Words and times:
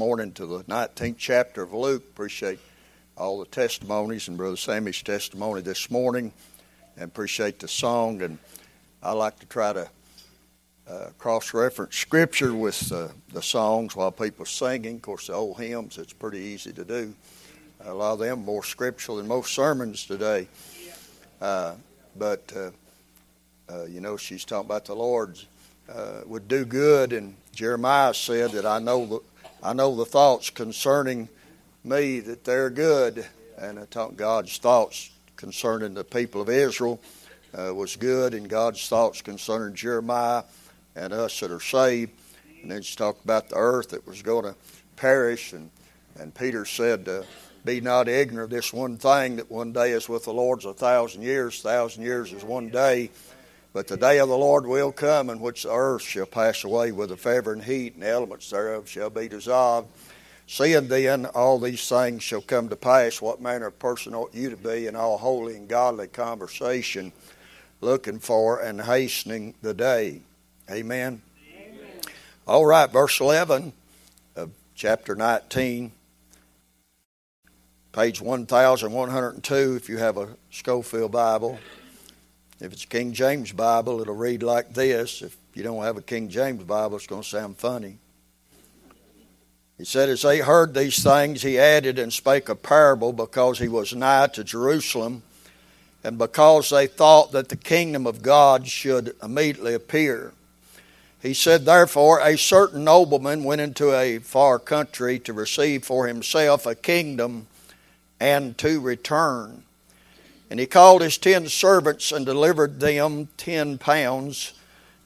morning 0.00 0.32
to 0.32 0.46
the 0.46 0.64
19th 0.64 1.16
chapter 1.18 1.62
of 1.62 1.74
Luke. 1.74 2.02
Appreciate 2.02 2.58
all 3.18 3.38
the 3.38 3.44
testimonies 3.44 4.28
and 4.28 4.38
Brother 4.38 4.56
Sammy's 4.56 5.02
testimony 5.02 5.60
this 5.60 5.90
morning, 5.90 6.32
and 6.96 7.04
appreciate 7.04 7.58
the 7.58 7.68
song. 7.68 8.22
And 8.22 8.38
I 9.02 9.12
like 9.12 9.38
to 9.40 9.46
try 9.46 9.74
to 9.74 9.90
uh, 10.88 11.08
cross-reference 11.18 11.94
Scripture 11.94 12.54
with 12.54 12.90
uh, 12.90 13.08
the 13.34 13.42
songs 13.42 13.94
while 13.94 14.10
people 14.10 14.44
are 14.44 14.46
singing. 14.46 14.96
Of 14.96 15.02
course, 15.02 15.26
the 15.26 15.34
old 15.34 15.58
hymns 15.60 15.98
it's 15.98 16.14
pretty 16.14 16.38
easy 16.38 16.72
to 16.72 16.84
do. 16.86 17.14
A 17.84 17.92
lot 17.92 18.14
of 18.14 18.20
them 18.20 18.42
more 18.42 18.64
scriptural 18.64 19.18
than 19.18 19.28
most 19.28 19.52
sermons 19.52 20.06
today. 20.06 20.48
Uh, 21.42 21.74
but 22.16 22.50
uh, 22.56 22.70
uh, 23.70 23.84
you 23.84 24.00
know, 24.00 24.16
she's 24.16 24.46
talking 24.46 24.64
about 24.64 24.86
the 24.86 24.96
Lord's 24.96 25.44
uh, 25.92 26.22
would 26.24 26.48
do 26.48 26.64
good, 26.64 27.12
and 27.12 27.36
Jeremiah 27.52 28.14
said 28.14 28.52
that 28.52 28.64
I 28.64 28.78
know 28.78 29.22
I 29.62 29.74
know 29.74 29.94
the 29.94 30.06
thoughts 30.06 30.48
concerning 30.48 31.28
me 31.84 32.20
that 32.20 32.44
they're 32.44 32.70
good, 32.70 33.26
and 33.58 33.78
I 33.78 33.84
thought 33.84 34.16
God's 34.16 34.56
thoughts 34.56 35.10
concerning 35.36 35.92
the 35.92 36.04
people 36.04 36.40
of 36.40 36.48
Israel 36.48 36.98
uh, 37.52 37.74
was 37.74 37.96
good, 37.96 38.32
and 38.32 38.48
God's 38.48 38.88
thoughts 38.88 39.20
concerning 39.20 39.74
Jeremiah 39.74 40.44
and 40.96 41.12
us 41.12 41.40
that 41.40 41.50
are 41.50 41.60
saved. 41.60 42.12
And 42.62 42.70
then 42.70 42.80
she 42.80 42.96
talked 42.96 43.22
about 43.22 43.50
the 43.50 43.56
earth 43.56 43.90
that 43.90 44.06
was 44.06 44.22
going 44.22 44.44
to 44.44 44.54
perish, 44.96 45.52
and 45.52 45.70
and 46.18 46.34
Peter 46.34 46.64
said, 46.64 47.06
uh, 47.06 47.22
"Be 47.64 47.82
not 47.82 48.08
ignorant 48.08 48.44
of 48.44 48.56
this 48.56 48.72
one 48.72 48.96
thing 48.96 49.36
that 49.36 49.50
one 49.50 49.72
day 49.72 49.92
is 49.92 50.08
with 50.08 50.24
the 50.24 50.32
Lord's 50.32 50.64
a 50.64 50.72
thousand 50.72 51.22
years, 51.22 51.60
thousand 51.60 52.02
years 52.02 52.32
is 52.32 52.44
one 52.44 52.70
day." 52.70 53.10
But 53.72 53.86
the 53.86 53.96
day 53.96 54.18
of 54.18 54.28
the 54.28 54.36
Lord 54.36 54.66
will 54.66 54.90
come 54.90 55.30
in 55.30 55.40
which 55.40 55.62
the 55.62 55.72
earth 55.72 56.02
shall 56.02 56.26
pass 56.26 56.64
away 56.64 56.90
with 56.90 57.10
the 57.10 57.16
fervor 57.16 57.52
and 57.52 57.62
heat, 57.62 57.94
and 57.94 58.02
the 58.02 58.08
elements 58.08 58.50
thereof 58.50 58.88
shall 58.88 59.10
be 59.10 59.28
dissolved. 59.28 59.88
Seeing 60.48 60.88
then 60.88 61.26
all 61.26 61.60
these 61.60 61.88
things 61.88 62.24
shall 62.24 62.40
come 62.40 62.68
to 62.70 62.76
pass, 62.76 63.22
what 63.22 63.40
manner 63.40 63.66
of 63.66 63.78
person 63.78 64.16
ought 64.16 64.34
you 64.34 64.50
to 64.50 64.56
be 64.56 64.88
in 64.88 64.96
all 64.96 65.18
holy 65.18 65.54
and 65.54 65.68
godly 65.68 66.08
conversation, 66.08 67.12
looking 67.80 68.18
for 68.18 68.60
and 68.60 68.80
hastening 68.80 69.54
the 69.62 69.72
day? 69.72 70.22
Amen. 70.68 71.22
Amen. 71.56 72.00
All 72.48 72.66
right, 72.66 72.90
verse 72.90 73.20
11 73.20 73.72
of 74.34 74.50
chapter 74.74 75.14
19, 75.14 75.92
page 77.92 78.20
1102, 78.20 79.76
if 79.76 79.88
you 79.88 79.98
have 79.98 80.16
a 80.16 80.30
Scofield 80.50 81.12
Bible. 81.12 81.60
If 82.60 82.74
it's 82.74 82.84
a 82.84 82.88
King 82.88 83.14
James 83.14 83.52
Bible, 83.52 84.02
it'll 84.02 84.14
read 84.14 84.42
like 84.42 84.74
this. 84.74 85.22
If 85.22 85.34
you 85.54 85.62
don't 85.62 85.82
have 85.82 85.96
a 85.96 86.02
King 86.02 86.28
James 86.28 86.62
Bible, 86.62 86.96
it's 86.96 87.06
going 87.06 87.22
to 87.22 87.28
sound 87.28 87.56
funny. 87.56 87.96
He 89.78 89.86
said, 89.86 90.10
As 90.10 90.20
they 90.20 90.40
heard 90.40 90.74
these 90.74 91.02
things, 91.02 91.40
he 91.40 91.58
added 91.58 91.98
and 91.98 92.12
spake 92.12 92.50
a 92.50 92.54
parable 92.54 93.14
because 93.14 93.58
he 93.58 93.68
was 93.68 93.94
nigh 93.94 94.26
to 94.34 94.44
Jerusalem, 94.44 95.22
and 96.04 96.18
because 96.18 96.68
they 96.68 96.86
thought 96.86 97.32
that 97.32 97.48
the 97.48 97.56
kingdom 97.56 98.06
of 98.06 98.20
God 98.20 98.68
should 98.68 99.16
immediately 99.22 99.72
appear. 99.72 100.34
He 101.22 101.32
said, 101.32 101.64
Therefore, 101.64 102.20
a 102.20 102.36
certain 102.36 102.84
nobleman 102.84 103.42
went 103.42 103.62
into 103.62 103.94
a 103.94 104.18
far 104.18 104.58
country 104.58 105.18
to 105.20 105.32
receive 105.32 105.84
for 105.84 106.06
himself 106.06 106.66
a 106.66 106.74
kingdom 106.74 107.46
and 108.20 108.56
to 108.58 108.80
return. 108.80 109.62
And 110.50 110.58
he 110.58 110.66
called 110.66 111.00
his 111.00 111.16
ten 111.16 111.48
servants 111.48 112.10
and 112.10 112.26
delivered 112.26 112.80
them 112.80 113.28
ten 113.36 113.78
pounds, 113.78 114.52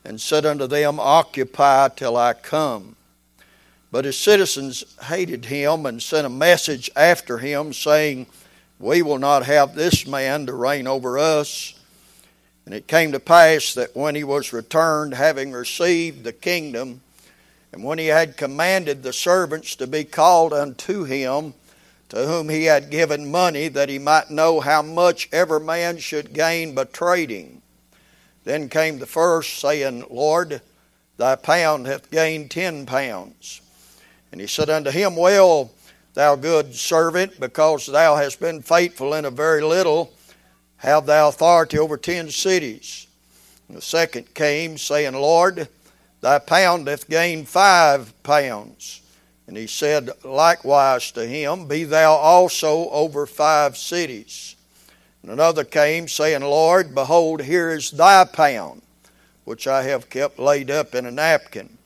and 0.03 0.21
said 0.21 0.47
unto 0.47 0.67
them, 0.67 0.99
Occupy 0.99 1.89
till 1.91 2.17
I 2.17 2.33
come. 2.33 2.97
But 3.91 4.07
his 4.07 4.19
citizens 4.19 4.85
hated 5.05 5.45
him 5.45 5.87
and 5.87 6.03
sent 6.03 6.27
a 6.27 6.31
message 6.31 6.91
after 6.97 7.39
him, 7.39 7.73
saying, 7.73 8.27
We 8.81 9.03
will 9.03 9.19
not 9.19 9.45
have 9.45 9.75
this 9.75 10.07
man 10.07 10.47
to 10.47 10.55
reign 10.55 10.87
over 10.87 11.19
us. 11.19 11.75
And 12.65 12.75
it 12.75 12.87
came 12.87 13.13
to 13.13 13.21
pass 13.21 13.75
that 13.75 13.95
when 13.95 14.15
he 14.15 14.25
was 14.25 14.53
returned, 14.53 15.15
having 15.15 15.53
received 15.53 16.25
the 16.25 16.33
kingdom, 16.33 17.03
and 17.73 17.85
when 17.85 17.99
he 17.99 18.07
had 18.07 18.37
commanded 18.37 19.03
the 19.03 19.13
servants 19.13 19.77
to 19.77 19.87
be 19.87 20.05
called 20.05 20.53
unto 20.53 21.05
him, 21.05 21.53
to 22.11 22.27
whom 22.27 22.49
he 22.49 22.65
had 22.65 22.91
given 22.91 23.31
money 23.31 23.69
that 23.69 23.89
he 23.89 23.99
might 23.99 24.31
know 24.31 24.61
how 24.61 24.83
much 24.83 25.29
every 25.33 25.61
man 25.61 25.99
should 25.99 26.33
gain 26.33 26.75
by 26.75 26.85
trading. 26.85 27.63
Then 28.45 28.69
came 28.69 28.99
the 28.99 29.07
first, 29.07 29.59
saying, 29.59 30.05
Lord, 30.11 30.61
thy 31.17 31.37
pound 31.37 31.87
hath 31.87 32.11
gained 32.11 32.51
ten 32.51 32.87
pounds. 32.87 33.63
And 34.31 34.41
he 34.41 34.47
said 34.47 34.69
unto 34.69 34.91
him, 34.91 35.17
Well, 35.17 35.71
thou 36.13 36.37
good 36.37 36.75
servant, 36.75 37.41
because 37.41 37.87
thou 37.87 38.17
hast 38.17 38.41
been 38.41 38.63
faithful 38.63 39.15
in 39.15 39.25
a 39.25 39.31
very 39.31 39.63
little, 39.63 40.13
have 40.77 41.07
thou 41.07 41.29
authority 41.29 41.79
over 41.79 41.97
ten 41.97 42.31
cities. 42.31 43.07
And 43.69 43.77
the 43.79 43.83
second 43.83 44.35
came, 44.35 44.77
saying, 44.77 45.15
Lord, 45.15 45.69
thy 46.21 46.39
pound 46.39 46.87
hath 46.87 47.09
gained 47.09 47.49
five 47.49 48.13
pounds. 48.23 49.01
And 49.47 49.57
he 49.57 49.67
said 49.67 50.11
likewise 50.25 51.11
to 51.13 51.27
him, 51.27 51.69
Be 51.69 51.85
thou 51.85 52.13
also 52.13 52.89
over 52.91 53.27
five 53.27 53.77
cities. 53.77 54.57
And 55.23 55.31
another 55.31 55.65
came, 55.65 56.09
saying, 56.09 56.43
Lord, 56.43 56.95
behold, 56.95 57.43
here 57.43 57.71
is 57.71 57.91
thy 57.91 58.25
pound, 58.25 58.83
which 59.45 59.67
I 59.67 59.83
have 59.85 60.11
kept 60.11 60.39
laid 60.39 60.71
up 60.71 60.95
in 60.95 61.07
a 61.07 61.11
napkin. 61.11 61.79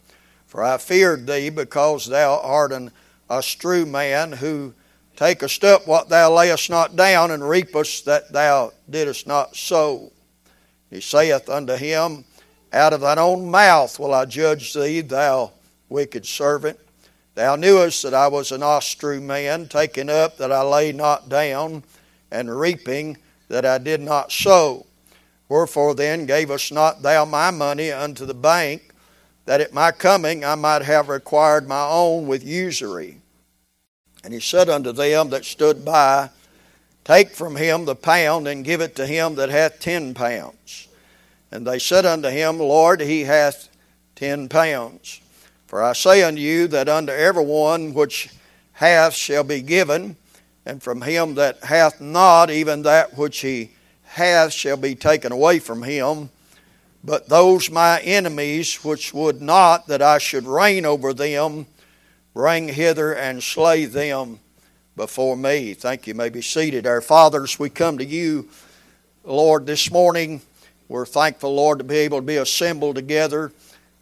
For 0.46 0.64
I 0.64 0.78
feared 0.78 1.26
thee, 1.26 1.50
because 1.50 2.06
thou 2.06 2.40
art 2.40 2.72
an 2.72 2.90
astrew 3.28 3.86
man, 3.86 4.32
who 4.32 4.74
takest 5.16 5.64
up 5.64 5.86
what 5.86 6.08
thou 6.08 6.32
layest 6.32 6.70
not 6.70 6.96
down, 6.96 7.30
and 7.30 7.48
reapest 7.48 8.04
that 8.06 8.32
thou 8.32 8.72
didst 8.88 9.26
not 9.26 9.56
sow. 9.56 10.12
He 10.90 11.00
saith 11.00 11.48
unto 11.48 11.74
him, 11.74 12.24
Out 12.72 12.92
of 12.92 13.00
thine 13.02 13.18
own 13.18 13.50
mouth 13.50 13.98
will 13.98 14.14
I 14.14 14.24
judge 14.24 14.72
thee, 14.72 15.00
thou 15.00 15.52
wicked 15.88 16.24
servant. 16.24 16.78
Thou 17.38 17.54
knewest 17.54 18.02
that 18.02 18.14
I 18.14 18.26
was 18.26 18.50
an 18.50 18.64
ostrew 18.64 19.20
man, 19.20 19.68
taking 19.68 20.10
up 20.10 20.38
that 20.38 20.50
I 20.50 20.62
lay 20.62 20.90
not 20.90 21.28
down, 21.28 21.84
and 22.32 22.58
reaping 22.58 23.16
that 23.46 23.64
I 23.64 23.78
did 23.78 24.00
not 24.00 24.32
sow. 24.32 24.86
Wherefore 25.48 25.94
then 25.94 26.26
gavest 26.26 26.72
not 26.72 27.02
thou 27.02 27.24
my 27.24 27.52
money 27.52 27.92
unto 27.92 28.26
the 28.26 28.34
bank, 28.34 28.90
that 29.44 29.60
at 29.60 29.72
my 29.72 29.92
coming 29.92 30.44
I 30.44 30.56
might 30.56 30.82
have 30.82 31.08
required 31.08 31.68
my 31.68 31.86
own 31.86 32.26
with 32.26 32.42
usury? 32.42 33.20
And 34.24 34.34
he 34.34 34.40
said 34.40 34.68
unto 34.68 34.90
them 34.90 35.30
that 35.30 35.44
stood 35.44 35.84
by, 35.84 36.30
Take 37.04 37.36
from 37.36 37.54
him 37.54 37.84
the 37.84 37.94
pound, 37.94 38.48
and 38.48 38.64
give 38.64 38.80
it 38.80 38.96
to 38.96 39.06
him 39.06 39.36
that 39.36 39.48
hath 39.48 39.78
ten 39.78 40.12
pounds. 40.12 40.88
And 41.52 41.64
they 41.64 41.78
said 41.78 42.04
unto 42.04 42.30
him, 42.30 42.58
Lord, 42.58 43.00
he 43.00 43.22
hath 43.22 43.68
ten 44.16 44.48
pounds. 44.48 45.20
For 45.68 45.82
I 45.82 45.92
say 45.92 46.22
unto 46.22 46.40
you 46.40 46.66
that 46.68 46.88
unto 46.88 47.12
every 47.12 47.44
one 47.44 47.92
which 47.92 48.30
hath 48.72 49.12
shall 49.12 49.44
be 49.44 49.60
given, 49.60 50.16
and 50.64 50.82
from 50.82 51.02
him 51.02 51.34
that 51.34 51.62
hath 51.62 52.00
not, 52.00 52.50
even 52.50 52.82
that 52.82 53.18
which 53.18 53.40
he 53.40 53.72
hath 54.04 54.54
shall 54.54 54.78
be 54.78 54.94
taken 54.94 55.30
away 55.30 55.58
from 55.58 55.82
him. 55.82 56.30
But 57.04 57.28
those 57.28 57.70
my 57.70 58.00
enemies 58.00 58.82
which 58.82 59.12
would 59.12 59.42
not 59.42 59.88
that 59.88 60.00
I 60.00 60.16
should 60.16 60.46
reign 60.46 60.86
over 60.86 61.12
them, 61.12 61.66
bring 62.32 62.68
hither 62.68 63.14
and 63.14 63.42
slay 63.42 63.84
them 63.84 64.40
before 64.96 65.36
me. 65.36 65.74
Thank 65.74 66.06
you. 66.06 66.14
you 66.14 66.16
may 66.16 66.30
be 66.30 66.40
seated. 66.40 66.86
Our 66.86 67.02
fathers, 67.02 67.58
we 67.58 67.68
come 67.68 67.98
to 67.98 68.06
you, 68.06 68.48
Lord, 69.22 69.66
this 69.66 69.90
morning. 69.90 70.40
We're 70.88 71.04
thankful, 71.04 71.54
Lord, 71.54 71.76
to 71.76 71.84
be 71.84 71.98
able 71.98 72.18
to 72.18 72.26
be 72.26 72.36
assembled 72.36 72.96
together 72.96 73.52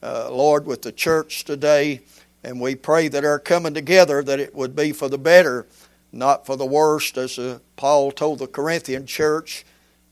uh, 0.02 0.30
Lord, 0.30 0.66
with 0.66 0.82
the 0.82 0.92
church 0.92 1.44
today. 1.44 2.00
And 2.44 2.60
we 2.60 2.74
pray 2.74 3.08
that 3.08 3.24
our 3.24 3.38
coming 3.38 3.74
together, 3.74 4.22
that 4.22 4.40
it 4.40 4.54
would 4.54 4.76
be 4.76 4.92
for 4.92 5.08
the 5.08 5.18
better, 5.18 5.66
not 6.12 6.46
for 6.46 6.56
the 6.56 6.66
worst, 6.66 7.16
as 7.18 7.38
uh, 7.38 7.58
Paul 7.76 8.12
told 8.12 8.38
the 8.38 8.46
Corinthian 8.46 9.06
church. 9.06 9.64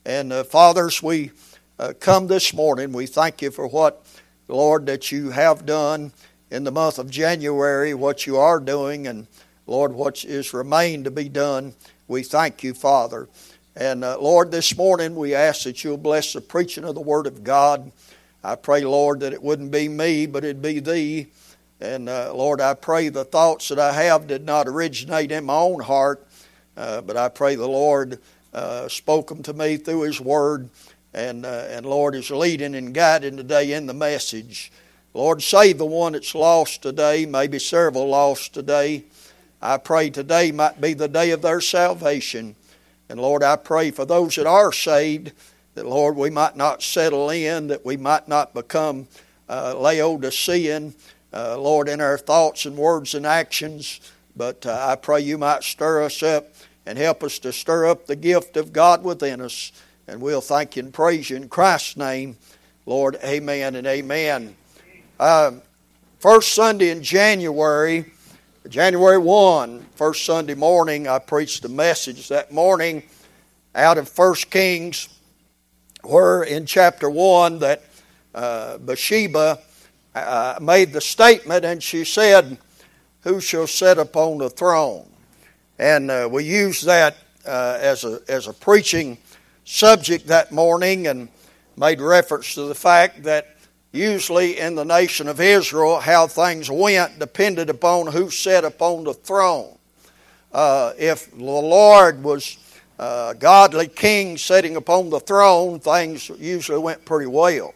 And 0.05 0.33
uh, 0.33 0.45
fathers, 0.45 1.03
we 1.03 1.31
uh, 1.79 1.93
come 1.99 2.27
this 2.27 2.53
morning. 2.53 2.93
We 2.93 3.07
thank 3.07 3.41
you 3.43 3.51
for 3.51 3.67
what, 3.67 4.05
Lord, 4.49 4.87
that 4.87 5.13
you 5.13 5.31
have 5.31 5.65
done 5.65 6.13
in 6.51 6.65
the 6.65 6.73
month 6.73 6.99
of 6.99 7.11
January, 7.11 7.95
what 7.95 8.27
you 8.27 8.37
are 8.37 8.61
doing, 8.61 9.07
and 9.07 9.27
Lord, 9.67 9.93
what 9.93 10.25
is 10.25 10.53
remained 10.53 11.05
to 11.05 11.11
be 11.11 11.29
done. 11.29 11.75
We 12.07 12.23
thank 12.23 12.63
you, 12.63 12.75
Father. 12.75 13.29
And 13.77 14.05
uh, 14.05 14.19
Lord, 14.21 14.51
this 14.51 14.77
morning 14.77 15.17
we 15.17 15.35
ask 15.35 15.65
that 15.65 15.83
you'll 15.83 15.97
bless 15.97 16.33
the 16.33 16.41
preaching 16.41 16.85
of 16.85 16.95
the 16.95 17.01
Word 17.01 17.27
of 17.27 17.43
God. 17.43 17.91
I 18.47 18.57
pray, 18.57 18.83
Lord, 18.83 19.21
that 19.21 19.33
it 19.33 19.43
wouldn't 19.43 19.71
be 19.71 19.89
me, 19.89 20.27
but 20.27 20.45
it'd 20.45 20.61
be 20.61 20.79
Thee. 20.79 21.29
And 21.81 22.11
uh, 22.11 22.35
Lord, 22.35 22.61
I 22.61 22.75
pray 22.75 23.09
the 23.09 23.25
thoughts 23.25 23.71
that 23.71 23.79
I 23.79 23.95
have 23.95 24.27
did 24.27 24.45
not 24.45 24.69
originate 24.69 25.33
in 25.33 25.47
my 25.47 25.55
own 25.55 25.81
heart, 25.81 26.29
uh, 26.77 27.01
but 27.01 27.17
I 27.17 27.31
pray 27.31 27.55
the 27.55 27.67
Lord 27.67 28.21
uh, 28.53 28.87
spoke 28.89 29.29
them 29.29 29.43
to 29.45 29.55
me 29.55 29.79
through 29.79 30.03
His 30.03 30.21
Word. 30.21 30.69
And, 31.15 31.47
uh, 31.47 31.69
and 31.71 31.87
Lord 31.87 32.15
is 32.15 32.31
leading 32.31 32.75
and 32.75 32.93
guiding 32.93 33.39
today 33.39 33.73
in 33.73 33.87
the 33.87 33.95
message. 33.95 34.71
Lord, 35.15 35.43
save 35.43 35.79
the 35.79 35.87
one 35.87 36.13
that's 36.13 36.35
lost 36.35 36.83
today, 36.83 37.25
maybe 37.25 37.59
several 37.59 38.09
lost 38.09 38.53
today. 38.53 39.05
I 39.63 39.79
pray 39.79 40.11
today 40.11 40.53
might 40.53 40.83
be 40.83 40.93
the 40.93 41.09
day 41.09 41.31
of 41.31 41.41
their 41.41 41.63
salvation. 41.63 42.57
And 43.09 43.19
Lord, 43.19 43.43
I 43.43 43.57
pray 43.57 43.91
for 43.91 44.05
those 44.05 44.35
that 44.35 44.47
are 44.47 44.73
saved 44.73 45.33
that, 45.75 45.87
Lord, 45.87 46.17
we 46.17 46.31
might 46.31 46.57
not 46.57 46.83
settle 46.83 47.31
in, 47.31 47.69
that 47.69 47.85
we 47.85 47.97
might 47.97 48.29
not 48.29 48.55
become 48.55 49.09
uh, 49.49 49.75
Laodicean, 49.77 50.95
uh, 51.33 51.59
Lord, 51.59 51.89
in 51.89 52.01
our 52.01 52.17
thoughts 52.17 52.65
and 52.65 52.77
words 52.77 53.15
and 53.15 53.27
actions. 53.27 54.01
But 54.37 54.67
uh, 54.67 54.87
I 54.89 54.97
pray 54.97 55.21
you 55.21 55.39
might 55.39 55.63
stir 55.63 56.03
us 56.03 56.23
up 56.23 56.47
and 56.87 56.99
help 56.99 57.23
us 57.23 57.39
to 57.41 57.53
stir 57.53 57.87
up 57.87 58.07
the 58.07 58.17
gift 58.17 58.57
of 58.57 58.73
God 58.73 59.03
within 59.03 59.41
us. 59.41 59.73
And 60.07 60.21
we'll 60.21 60.41
thank 60.41 60.77
you 60.77 60.83
and 60.83 60.93
praise 60.93 61.31
you 61.31 61.37
in 61.37 61.49
Christ's 61.49 61.97
name. 61.97 62.37
Lord, 62.87 63.17
amen 63.25 63.77
and 63.77 63.87
amen. 63.87 64.55
Uh, 65.19 65.53
first 66.19 66.53
Sunday 66.53 66.91
in 66.91 67.03
January, 67.03 68.13
January 68.69 69.19
1, 69.19 69.87
first 69.95 70.25
Sunday 70.25 70.55
morning, 70.55 71.09
I 71.09 71.19
preached 71.19 71.65
a 71.65 71.69
message 71.69 72.29
that 72.29 72.53
morning 72.53 73.03
out 73.75 73.99
of 73.99 74.17
1 74.17 74.35
Kings, 74.51 75.09
where 76.07 76.43
in 76.43 76.67
chapter 76.67 77.09
1 77.09 77.59
that 77.61 77.83
uh, 78.35 78.79
Bathsheba 78.79 79.59
uh, 80.15 80.59
made 80.61 80.93
the 80.93 81.01
statement 81.01 81.65
and 81.65 81.83
she 81.83 82.05
said, 82.05 82.59
Who 83.23 83.41
shall 83.41 83.67
sit 83.67 83.99
upon 83.99 84.39
the 84.39 84.51
throne? 84.51 85.09
And 85.79 86.11
uh, 86.11 86.29
we 86.31 86.45
used 86.45 86.85
that 86.87 87.17
uh, 87.47 87.79
as, 87.81 88.05
a, 88.05 88.21
as 88.29 88.47
a 88.47 88.53
preaching 88.53 89.19
subject 89.65 90.27
that 90.29 90.53
morning 90.53 91.07
and 91.07 91.29
made 91.77 92.01
reference 92.01 92.55
to 92.55 92.63
the 92.63 92.75
fact 92.75 93.25
that 93.25 93.57
usually 93.93 94.59
in 94.59 94.75
the 94.75 94.85
nation 94.85 95.29
of 95.29 95.41
Israel, 95.41 96.01
how 96.01 96.27
things 96.27 96.71
went 96.71 97.19
depended 97.19 97.71
upon 97.71 98.09
who 98.09 98.31
sat 98.31 98.65
upon 98.65 99.05
the 99.05 99.15
throne. 99.15 99.77
Uh, 100.53 100.93
if 100.99 101.31
the 101.33 101.43
Lord 101.43 102.23
was 102.23 102.57
godly 102.99 103.89
king 103.89 104.37
sitting 104.39 104.77
upon 104.77 105.11
the 105.11 105.21
throne, 105.21 105.81
things 105.81 106.29
usually 106.39 106.79
went 106.79 107.05
pretty 107.05 107.27
well. 107.27 107.75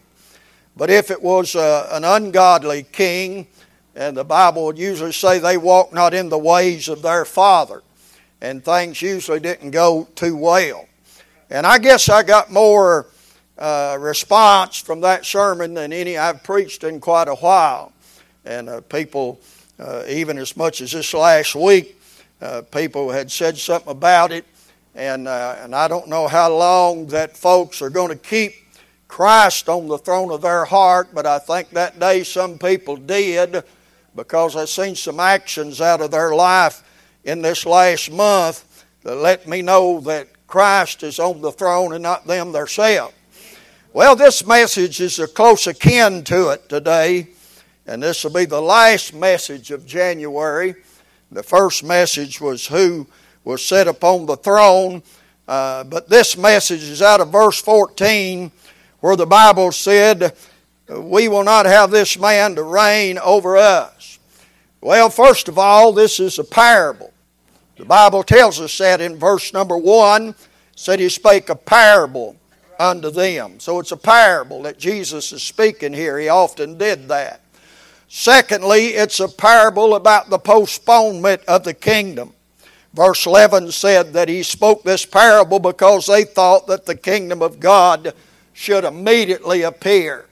But 0.76 0.90
if 0.90 1.10
it 1.10 1.20
was 1.20 1.56
uh, 1.56 1.88
an 1.90 2.04
ungodly 2.04 2.84
king, 2.84 3.48
and 3.96 4.16
the 4.16 4.24
Bible 4.24 4.66
would 4.66 4.78
usually 4.78 5.12
say 5.12 5.40
they 5.40 5.56
walked 5.56 5.92
not 5.92 6.14
in 6.14 6.28
the 6.28 6.38
ways 6.38 6.88
of 6.88 7.02
their 7.02 7.24
father, 7.24 7.82
and 8.40 8.64
things 8.64 9.02
usually 9.02 9.40
didn't 9.40 9.72
go 9.72 10.06
too 10.14 10.36
well. 10.36 10.86
And 11.50 11.66
I 11.66 11.78
guess 11.78 12.08
I 12.08 12.22
got 12.22 12.52
more 12.52 13.06
uh, 13.58 13.96
response 13.98 14.80
from 14.80 15.00
that 15.00 15.26
sermon 15.26 15.74
than 15.74 15.92
any 15.92 16.16
I've 16.16 16.44
preached 16.44 16.84
in 16.84 17.00
quite 17.00 17.26
a 17.26 17.34
while. 17.34 17.92
And 18.44 18.68
uh, 18.68 18.80
people, 18.82 19.40
uh, 19.80 20.04
even 20.06 20.38
as 20.38 20.56
much 20.56 20.80
as 20.80 20.92
this 20.92 21.12
last 21.12 21.56
week, 21.56 22.00
uh, 22.40 22.62
people 22.62 23.10
had 23.10 23.32
said 23.32 23.58
something 23.58 23.90
about 23.90 24.30
it. 24.30 24.44
And, 24.98 25.28
uh, 25.28 25.54
and 25.60 25.76
I 25.76 25.86
don't 25.86 26.08
know 26.08 26.26
how 26.26 26.52
long 26.52 27.06
that 27.06 27.36
folks 27.36 27.80
are 27.82 27.88
going 27.88 28.08
to 28.08 28.16
keep 28.16 28.52
Christ 29.06 29.68
on 29.68 29.86
the 29.86 29.96
throne 29.96 30.32
of 30.32 30.42
their 30.42 30.64
heart, 30.64 31.10
but 31.14 31.24
I 31.24 31.38
think 31.38 31.70
that 31.70 32.00
day 32.00 32.24
some 32.24 32.58
people 32.58 32.96
did 32.96 33.62
because 34.16 34.56
I've 34.56 34.68
seen 34.68 34.96
some 34.96 35.20
actions 35.20 35.80
out 35.80 36.00
of 36.00 36.10
their 36.10 36.34
life 36.34 36.82
in 37.22 37.42
this 37.42 37.64
last 37.64 38.10
month 38.10 38.84
that 39.04 39.14
let 39.14 39.46
me 39.46 39.62
know 39.62 40.00
that 40.00 40.26
Christ 40.48 41.04
is 41.04 41.20
on 41.20 41.42
the 41.42 41.52
throne 41.52 41.92
and 41.92 42.02
not 42.02 42.26
them 42.26 42.50
themselves. 42.50 43.14
Well, 43.92 44.16
this 44.16 44.44
message 44.44 45.00
is 45.00 45.20
a 45.20 45.28
close 45.28 45.68
akin 45.68 46.24
to 46.24 46.48
it 46.48 46.68
today, 46.68 47.28
and 47.86 48.02
this 48.02 48.24
will 48.24 48.32
be 48.32 48.46
the 48.46 48.60
last 48.60 49.14
message 49.14 49.70
of 49.70 49.86
January. 49.86 50.74
The 51.30 51.44
first 51.44 51.84
message 51.84 52.40
was 52.40 52.66
who 52.66 53.06
was 53.48 53.64
set 53.64 53.88
upon 53.88 54.26
the 54.26 54.36
throne, 54.36 55.02
uh, 55.48 55.82
but 55.84 56.06
this 56.06 56.36
message 56.36 56.82
is 56.82 57.00
out 57.00 57.22
of 57.22 57.32
verse 57.32 57.58
14 57.62 58.52
where 59.00 59.16
the 59.16 59.24
Bible 59.24 59.72
said, 59.72 60.36
We 60.86 61.28
will 61.28 61.44
not 61.44 61.64
have 61.64 61.90
this 61.90 62.18
man 62.18 62.56
to 62.56 62.62
reign 62.62 63.16
over 63.16 63.56
us. 63.56 64.18
Well, 64.82 65.08
first 65.08 65.48
of 65.48 65.58
all, 65.58 65.94
this 65.94 66.20
is 66.20 66.38
a 66.38 66.44
parable. 66.44 67.10
The 67.76 67.86
Bible 67.86 68.22
tells 68.22 68.60
us 68.60 68.76
that 68.78 69.00
in 69.00 69.16
verse 69.16 69.54
number 69.54 69.78
one, 69.78 70.34
said 70.76 71.00
he 71.00 71.08
spake 71.08 71.48
a 71.48 71.56
parable 71.56 72.36
unto 72.78 73.10
them. 73.10 73.60
So 73.60 73.80
it's 73.80 73.92
a 73.92 73.96
parable 73.96 74.62
that 74.64 74.78
Jesus 74.78 75.32
is 75.32 75.42
speaking 75.42 75.94
here. 75.94 76.18
He 76.18 76.28
often 76.28 76.76
did 76.76 77.08
that. 77.08 77.40
Secondly, 78.08 78.88
it's 78.88 79.20
a 79.20 79.28
parable 79.28 79.94
about 79.94 80.28
the 80.28 80.38
postponement 80.38 81.40
of 81.48 81.64
the 81.64 81.74
kingdom. 81.74 82.34
Verse 82.94 83.26
11 83.26 83.70
said 83.70 84.12
that 84.14 84.28
he 84.28 84.42
spoke 84.42 84.82
this 84.82 85.04
parable 85.04 85.58
because 85.58 86.06
they 86.06 86.24
thought 86.24 86.66
that 86.66 86.86
the 86.86 86.94
kingdom 86.94 87.42
of 87.42 87.60
God 87.60 88.14
should 88.54 88.84
immediately 88.84 89.62
appear. 89.62 90.26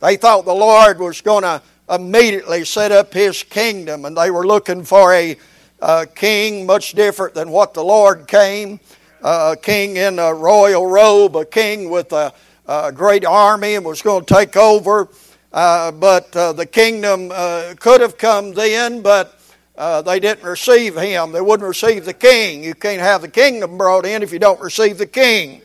They 0.00 0.16
thought 0.16 0.44
the 0.44 0.54
Lord 0.54 0.98
was 0.98 1.20
going 1.20 1.42
to 1.42 1.62
immediately 1.90 2.64
set 2.64 2.92
up 2.92 3.12
his 3.12 3.42
kingdom, 3.42 4.04
and 4.04 4.16
they 4.16 4.30
were 4.30 4.46
looking 4.46 4.84
for 4.84 5.12
a 5.12 5.36
uh, 5.80 6.06
king 6.14 6.64
much 6.64 6.92
different 6.92 7.34
than 7.34 7.50
what 7.50 7.74
the 7.74 7.84
Lord 7.84 8.28
came. 8.28 8.78
A 9.22 9.56
king 9.60 9.96
in 9.96 10.18
a 10.18 10.34
royal 10.34 10.86
robe, 10.86 11.36
a 11.36 11.44
king 11.44 11.90
with 11.90 12.12
a, 12.12 12.32
a 12.66 12.92
great 12.92 13.24
army, 13.24 13.74
and 13.74 13.84
was 13.84 14.02
going 14.02 14.24
to 14.24 14.34
take 14.34 14.56
over. 14.56 15.08
Uh, 15.52 15.92
but 15.92 16.34
uh, 16.36 16.52
the 16.52 16.66
kingdom 16.66 17.30
uh, 17.32 17.74
could 17.78 18.00
have 18.00 18.16
come 18.16 18.52
then, 18.52 19.02
but 19.02 19.38
uh, 19.82 20.00
they 20.00 20.20
didn't 20.20 20.44
receive 20.44 20.96
him. 20.96 21.32
They 21.32 21.40
wouldn't 21.40 21.66
receive 21.66 22.04
the 22.04 22.14
king. 22.14 22.62
You 22.62 22.72
can't 22.72 23.00
have 23.00 23.20
the 23.20 23.28
kingdom 23.28 23.76
brought 23.76 24.06
in 24.06 24.22
if 24.22 24.32
you 24.32 24.38
don't 24.38 24.60
receive 24.60 24.96
the 24.96 25.08
king. 25.08 25.60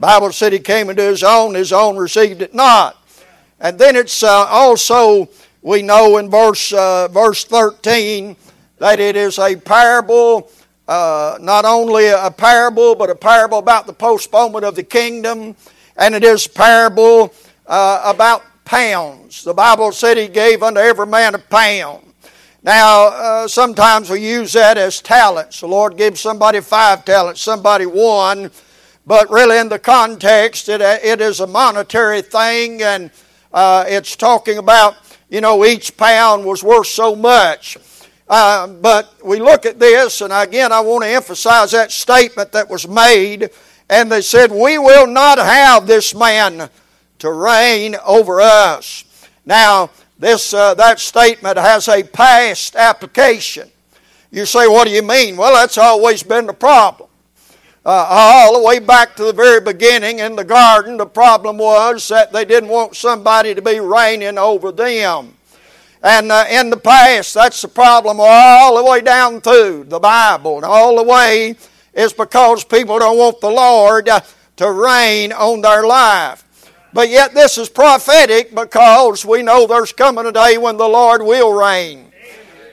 Bible 0.00 0.32
said 0.32 0.54
he 0.54 0.58
came 0.58 0.88
into 0.88 1.02
his 1.02 1.22
own, 1.22 1.54
his 1.54 1.70
own 1.70 1.98
received 1.98 2.40
it 2.40 2.54
not. 2.54 2.96
And 3.60 3.78
then 3.78 3.94
it's 3.94 4.22
uh, 4.22 4.46
also, 4.48 5.28
we 5.60 5.82
know 5.82 6.16
in 6.16 6.30
verse, 6.30 6.72
uh, 6.72 7.08
verse 7.08 7.44
13 7.44 8.36
that 8.78 9.00
it 9.00 9.16
is 9.16 9.38
a 9.38 9.54
parable, 9.54 10.50
uh, 10.86 11.36
not 11.38 11.66
only 11.66 12.06
a 12.06 12.30
parable, 12.30 12.94
but 12.94 13.10
a 13.10 13.14
parable 13.14 13.58
about 13.58 13.86
the 13.86 13.92
postponement 13.92 14.64
of 14.64 14.76
the 14.76 14.82
kingdom. 14.82 15.54
And 15.98 16.14
it 16.14 16.24
is 16.24 16.46
parable 16.46 17.34
uh, 17.66 18.00
about 18.02 18.44
pounds. 18.64 19.44
The 19.44 19.52
Bible 19.52 19.92
said 19.92 20.16
he 20.16 20.28
gave 20.28 20.62
unto 20.62 20.80
every 20.80 21.06
man 21.06 21.34
a 21.34 21.38
pound. 21.38 22.07
Now, 22.62 23.06
uh, 23.08 23.48
sometimes 23.48 24.10
we 24.10 24.20
use 24.20 24.52
that 24.52 24.76
as 24.78 25.00
talents. 25.00 25.60
The 25.60 25.68
Lord 25.68 25.96
gives 25.96 26.20
somebody 26.20 26.60
five 26.60 27.04
talents, 27.04 27.40
somebody 27.40 27.86
one 27.86 28.50
but 29.08 29.30
really, 29.30 29.56
in 29.56 29.70
the 29.70 29.78
context, 29.78 30.68
it, 30.68 30.82
it 30.82 31.22
is 31.22 31.40
a 31.40 31.46
monetary 31.46 32.20
thing, 32.20 32.82
and 32.82 33.10
uh, 33.54 33.86
it's 33.88 34.14
talking 34.16 34.58
about, 34.58 34.96
you 35.30 35.40
know, 35.40 35.64
each 35.64 35.96
pound 35.96 36.44
was 36.44 36.62
worth 36.62 36.88
so 36.88 37.16
much. 37.16 37.78
Uh, 38.28 38.66
but 38.66 39.14
we 39.24 39.40
look 39.40 39.64
at 39.64 39.78
this, 39.78 40.20
and 40.20 40.30
again, 40.30 40.72
I 40.72 40.80
want 40.80 41.04
to 41.04 41.08
emphasize 41.08 41.70
that 41.70 41.90
statement 41.90 42.52
that 42.52 42.68
was 42.68 42.86
made. 42.86 43.48
And 43.88 44.12
they 44.12 44.20
said, 44.20 44.50
We 44.52 44.76
will 44.76 45.06
not 45.06 45.38
have 45.38 45.86
this 45.86 46.14
man 46.14 46.68
to 47.20 47.32
reign 47.32 47.96
over 48.04 48.42
us. 48.42 49.04
Now, 49.46 49.88
this, 50.18 50.52
uh, 50.52 50.74
that 50.74 51.00
statement 51.00 51.58
has 51.58 51.88
a 51.88 52.02
past 52.02 52.76
application. 52.76 53.70
You 54.30 54.46
say, 54.46 54.66
What 54.66 54.86
do 54.86 54.92
you 54.92 55.02
mean? 55.02 55.36
Well, 55.36 55.54
that's 55.54 55.78
always 55.78 56.22
been 56.22 56.46
the 56.46 56.52
problem 56.52 57.08
uh, 57.88 58.06
all 58.10 58.52
the 58.52 58.62
way 58.62 58.78
back 58.78 59.16
to 59.16 59.24
the 59.24 59.32
very 59.32 59.62
beginning 59.62 60.18
in 60.18 60.36
the 60.36 60.44
garden, 60.44 60.98
the 60.98 61.06
problem 61.06 61.56
was 61.56 62.06
that 62.08 62.30
they 62.34 62.44
didn't 62.44 62.68
want 62.68 62.94
somebody 62.94 63.54
to 63.54 63.62
be 63.62 63.80
reigning 63.80 64.36
over 64.36 64.70
them. 64.70 65.34
And 66.02 66.30
uh, 66.30 66.44
in 66.50 66.68
the 66.68 66.76
past, 66.76 67.32
that's 67.32 67.62
the 67.62 67.68
problem 67.68 68.18
all 68.20 68.76
the 68.76 68.84
way 68.88 69.00
down 69.00 69.40
through 69.40 69.84
the 69.84 69.98
Bible. 69.98 70.56
And 70.56 70.66
all 70.66 70.96
the 70.96 71.02
way 71.02 71.56
is 71.94 72.12
because 72.12 72.62
people 72.62 72.98
don't 72.98 73.16
want 73.16 73.40
the 73.40 73.50
Lord 73.50 74.06
uh, 74.06 74.20
to 74.56 74.70
reign 74.70 75.32
on 75.32 75.62
their 75.62 75.86
life. 75.86 76.44
But 76.98 77.10
yet, 77.10 77.32
this 77.32 77.58
is 77.58 77.68
prophetic 77.68 78.52
because 78.52 79.24
we 79.24 79.40
know 79.40 79.68
there's 79.68 79.92
coming 79.92 80.26
a 80.26 80.32
day 80.32 80.58
when 80.58 80.76
the 80.76 80.88
Lord 80.88 81.22
will 81.22 81.52
reign. 81.52 82.12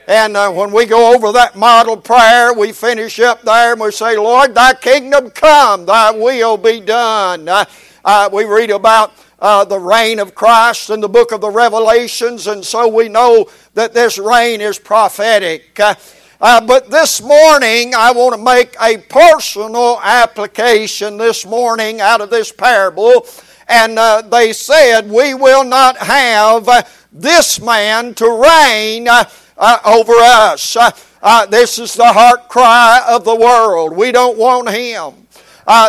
And 0.08 0.36
uh, 0.36 0.50
when 0.50 0.72
we 0.72 0.84
go 0.84 1.14
over 1.14 1.30
that 1.30 1.54
model 1.54 1.96
prayer, 1.96 2.52
we 2.52 2.72
finish 2.72 3.20
up 3.20 3.42
there 3.42 3.70
and 3.70 3.80
we 3.80 3.92
say, 3.92 4.18
Lord, 4.18 4.52
thy 4.52 4.74
kingdom 4.74 5.30
come, 5.30 5.86
thy 5.86 6.10
will 6.10 6.56
be 6.56 6.80
done. 6.80 7.48
Uh, 7.48 7.66
uh, 8.04 8.28
we 8.32 8.46
read 8.46 8.70
about 8.70 9.12
uh, 9.38 9.64
the 9.64 9.78
reign 9.78 10.18
of 10.18 10.34
Christ 10.34 10.90
in 10.90 11.00
the 11.00 11.08
book 11.08 11.30
of 11.30 11.40
the 11.40 11.48
Revelations, 11.50 12.48
and 12.48 12.64
so 12.64 12.88
we 12.88 13.08
know 13.08 13.48
that 13.74 13.94
this 13.94 14.18
reign 14.18 14.60
is 14.60 14.76
prophetic. 14.76 15.78
Uh, 15.78 15.94
uh, 16.40 16.66
but 16.66 16.90
this 16.90 17.22
morning, 17.22 17.94
I 17.94 18.10
want 18.10 18.34
to 18.34 18.42
make 18.42 18.74
a 18.82 18.98
personal 18.98 20.00
application 20.02 21.16
this 21.16 21.46
morning 21.46 22.00
out 22.00 22.20
of 22.20 22.28
this 22.28 22.50
parable 22.50 23.24
and 23.68 23.98
uh, 23.98 24.22
they 24.22 24.52
said, 24.52 25.10
We 25.10 25.34
will 25.34 25.64
not 25.64 25.96
have 25.98 26.68
uh, 26.68 26.82
this 27.12 27.60
man 27.60 28.14
to 28.14 28.24
reign 28.26 29.08
uh, 29.08 29.24
uh, 29.56 29.78
over 29.84 30.12
us. 30.12 30.76
Uh, 31.22 31.46
this 31.46 31.78
is 31.78 31.94
the 31.94 32.12
heart 32.12 32.48
cry 32.48 33.04
of 33.08 33.24
the 33.24 33.34
world. 33.34 33.96
We 33.96 34.12
don't 34.12 34.38
want 34.38 34.68
him. 34.68 35.26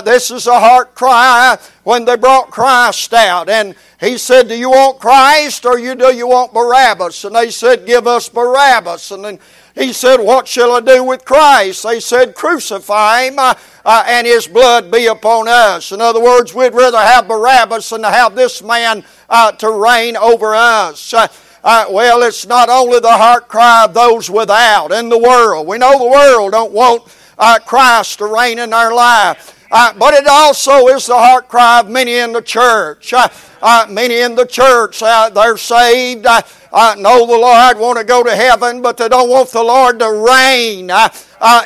this 0.03 0.31
is 0.31 0.47
a 0.47 0.59
heart 0.59 0.95
cry 0.95 1.57
when 1.83 2.05
they 2.05 2.15
brought 2.15 2.49
Christ 2.49 3.13
out. 3.13 3.49
And 3.49 3.75
he 3.99 4.17
said, 4.17 4.47
Do 4.47 4.55
you 4.55 4.71
want 4.71 4.99
Christ 4.99 5.65
or 5.65 5.77
you, 5.77 5.93
do 5.93 6.15
you 6.15 6.27
want 6.27 6.53
Barabbas? 6.53 7.25
And 7.25 7.35
they 7.35 7.51
said, 7.51 7.85
Give 7.85 8.07
us 8.07 8.29
Barabbas. 8.29 9.11
And 9.11 9.23
then 9.23 9.39
he 9.77 9.93
said, 9.93 10.17
What 10.17 10.47
shall 10.47 10.71
I 10.71 10.81
do 10.81 11.03
with 11.03 11.23
Christ? 11.23 11.83
They 11.83 11.99
said, 11.99 12.35
Crucify 12.35 13.23
him 13.23 13.37
uh, 13.37 13.53
uh, 13.85 14.03
and 14.07 14.25
his 14.25 14.47
blood 14.47 14.91
be 14.91 15.05
upon 15.05 15.47
us. 15.47 15.91
In 15.91 16.01
other 16.01 16.21
words, 16.21 16.53
we'd 16.53 16.73
rather 16.73 16.97
have 16.97 17.27
Barabbas 17.27 17.89
than 17.89 18.01
to 18.01 18.09
have 18.09 18.35
this 18.35 18.63
man 18.63 19.03
uh, 19.29 19.51
to 19.53 19.69
reign 19.69 20.17
over 20.17 20.55
us. 20.55 21.13
Uh, 21.13 21.27
uh, 21.63 21.85
well, 21.89 22.23
it's 22.23 22.47
not 22.47 22.69
only 22.69 22.99
the 22.99 23.17
heart 23.17 23.47
cry 23.47 23.85
of 23.85 23.93
those 23.93 24.29
without 24.29 24.91
in 24.91 25.09
the 25.09 25.17
world. 25.17 25.67
We 25.67 25.77
know 25.77 25.97
the 25.99 26.05
world 26.05 26.53
don't 26.53 26.71
want 26.71 27.03
uh, 27.37 27.59
Christ 27.59 28.19
to 28.19 28.25
reign 28.25 28.59
in 28.59 28.71
their 28.71 28.93
life. 28.93 29.56
Uh, 29.69 29.93
but 29.93 30.13
it 30.13 30.25
also 30.27 30.87
is 30.87 31.05
the 31.07 31.17
heart 31.17 31.49
cry 31.49 31.81
of 31.81 31.89
many 31.89 32.15
in 32.15 32.31
the 32.31 32.41
church. 32.41 33.13
Uh, 33.13 33.27
uh, 33.61 33.85
many 33.89 34.19
in 34.19 34.35
the 34.35 34.45
church, 34.45 35.01
uh, 35.03 35.29
they're 35.29 35.57
saved, 35.57 36.25
uh, 36.25 36.41
uh, 36.71 36.95
know 36.97 37.25
the 37.25 37.37
Lord, 37.37 37.77
want 37.77 37.97
to 37.97 38.03
go 38.03 38.23
to 38.23 38.35
heaven, 38.35 38.81
but 38.81 38.97
they 38.97 39.09
don't 39.09 39.29
want 39.29 39.49
the 39.49 39.63
Lord 39.63 39.99
to 39.99 40.09
reign 40.09 40.89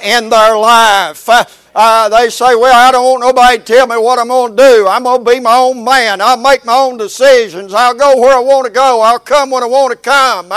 in 0.04 0.30
their 0.30 0.58
life. 0.58 1.26
they 1.26 2.30
say, 2.30 2.56
Well, 2.56 2.74
I 2.74 2.92
don't 2.92 3.04
want 3.04 3.22
nobody 3.22 3.58
to 3.58 3.64
tell 3.64 3.88
me 3.88 3.98
what 3.98 4.18
I'm 4.18 4.30
going 4.30 4.56
to 4.56 4.64
do. 4.64 4.88
I'm 4.88 5.04
going 5.04 5.24
to 5.24 5.32
be 5.32 5.40
my 5.40 5.58
own 5.58 5.84
man. 5.84 6.22
I'll 6.22 6.38
make 6.38 6.66
my 6.66 6.76
own 6.76 6.98
decisions. 6.98 7.74
I'll 7.74 7.94
go 7.94 8.20
where 8.20 8.36
I 8.36 8.40
want 8.40 8.66
to 8.66 8.72
go. 8.72 9.02
I'll 9.02 9.20
come 9.20 9.52
when 9.52 9.64
I 9.64 9.68
want 9.68 9.92
to 9.92 9.98
come. 9.98 10.52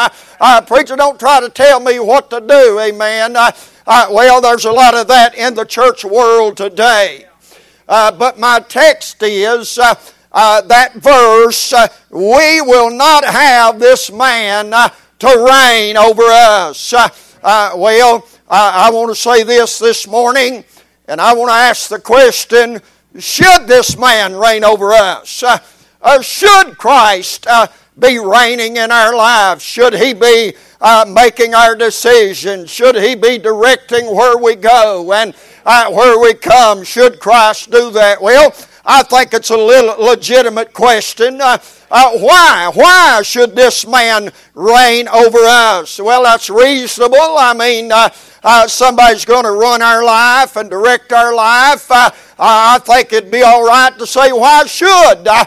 preacher, 0.67 0.97
don't 0.97 1.19
try 1.19 1.41
to 1.41 1.51
tell 1.51 1.81
me 1.81 1.99
what 1.99 2.31
to 2.31 2.41
do. 2.41 2.81
Amen. 2.81 3.35
well, 3.87 4.41
there's 4.41 4.65
a 4.65 4.73
lot 4.73 4.95
of 4.95 5.09
that 5.09 5.35
in 5.35 5.55
the 5.55 5.65
church 5.65 6.05
world 6.05 6.57
today. 6.57 7.27
Uh, 7.89 8.11
but 8.13 8.39
my 8.39 8.61
text 8.61 9.23
is 9.23 9.79
uh, 9.79 9.95
uh, 10.33 10.61
that 10.63 10.95
verse 10.95 11.73
uh, 11.73 11.87
we 12.11 12.61
will 12.63 12.91
not 12.91 13.25
have 13.25 13.79
this 13.79 14.11
man 14.11 14.73
uh, 14.73 14.89
to 15.19 15.27
reign 15.27 15.97
over 15.97 16.23
us. 16.23 16.93
Well, 17.43 18.27
I 18.49 18.91
want 18.91 19.11
to 19.11 19.15
say 19.15 19.43
this 19.43 19.79
this 19.79 20.07
morning, 20.07 20.65
and 21.07 21.21
I 21.21 21.35
want 21.35 21.51
to 21.51 21.55
ask 21.55 21.89
the 21.89 22.01
question 22.01 22.81
should 23.19 23.69
this 23.69 23.97
man 23.97 24.35
reign 24.35 24.65
over 24.65 24.93
us? 24.93 25.45
or 26.01 26.23
should 26.23 26.77
Christ 26.79 27.47
be 27.99 28.19
reigning 28.19 28.77
in 28.77 28.91
our 28.91 29.15
lives? 29.15 29.63
Should 29.63 29.95
he 29.95 30.15
be 30.15 30.55
making 31.09 31.55
our 31.55 31.75
decisions? 31.75 32.71
Should 32.71 32.97
he 32.97 33.15
be 33.15 33.39
directing 33.39 34.15
where 34.15 34.37
we 34.37 34.55
go? 34.55 35.13
And 35.13 35.35
uh, 35.65 35.91
where 35.91 36.19
we 36.21 36.35
come. 36.35 36.85
Should 36.85 37.21
Christ 37.21 37.71
do 37.71 37.91
that? 37.93 38.21
Well, 38.21 38.55
I 38.85 39.03
think 39.03 39.33
it's 39.33 39.51
a 39.51 39.57
legitimate 39.57 40.75
question. 40.75 41.41
Uh, 41.41 41.59
uh, 41.97 42.11
why? 42.19 42.73
Why 42.75 43.23
should 43.23 43.55
this 43.55 43.87
man 43.87 44.33
reign 44.53 45.07
over 45.07 45.39
us? 45.39 46.01
Well, 46.01 46.25
that's 46.25 46.51
reasonable. 46.51 47.17
I 47.39 47.55
mean, 47.55 47.93
uh, 47.93 48.09
uh 48.43 48.67
somebody's 48.67 49.25
going 49.25 49.45
to 49.45 49.53
run 49.53 49.81
our 49.81 50.05
life 50.05 50.57
and 50.57 50.69
direct 50.69 51.13
our 51.13 51.33
life. 51.33 51.89
Uh, 51.93 52.11
I 52.37 52.81
think 52.81 53.13
it'd 53.13 53.31
be 53.31 53.43
all 53.43 53.65
right 53.65 53.97
to 53.97 54.09
say, 54.09 54.33
why 54.33 54.67
should 54.67 54.89
uh, 54.91 55.45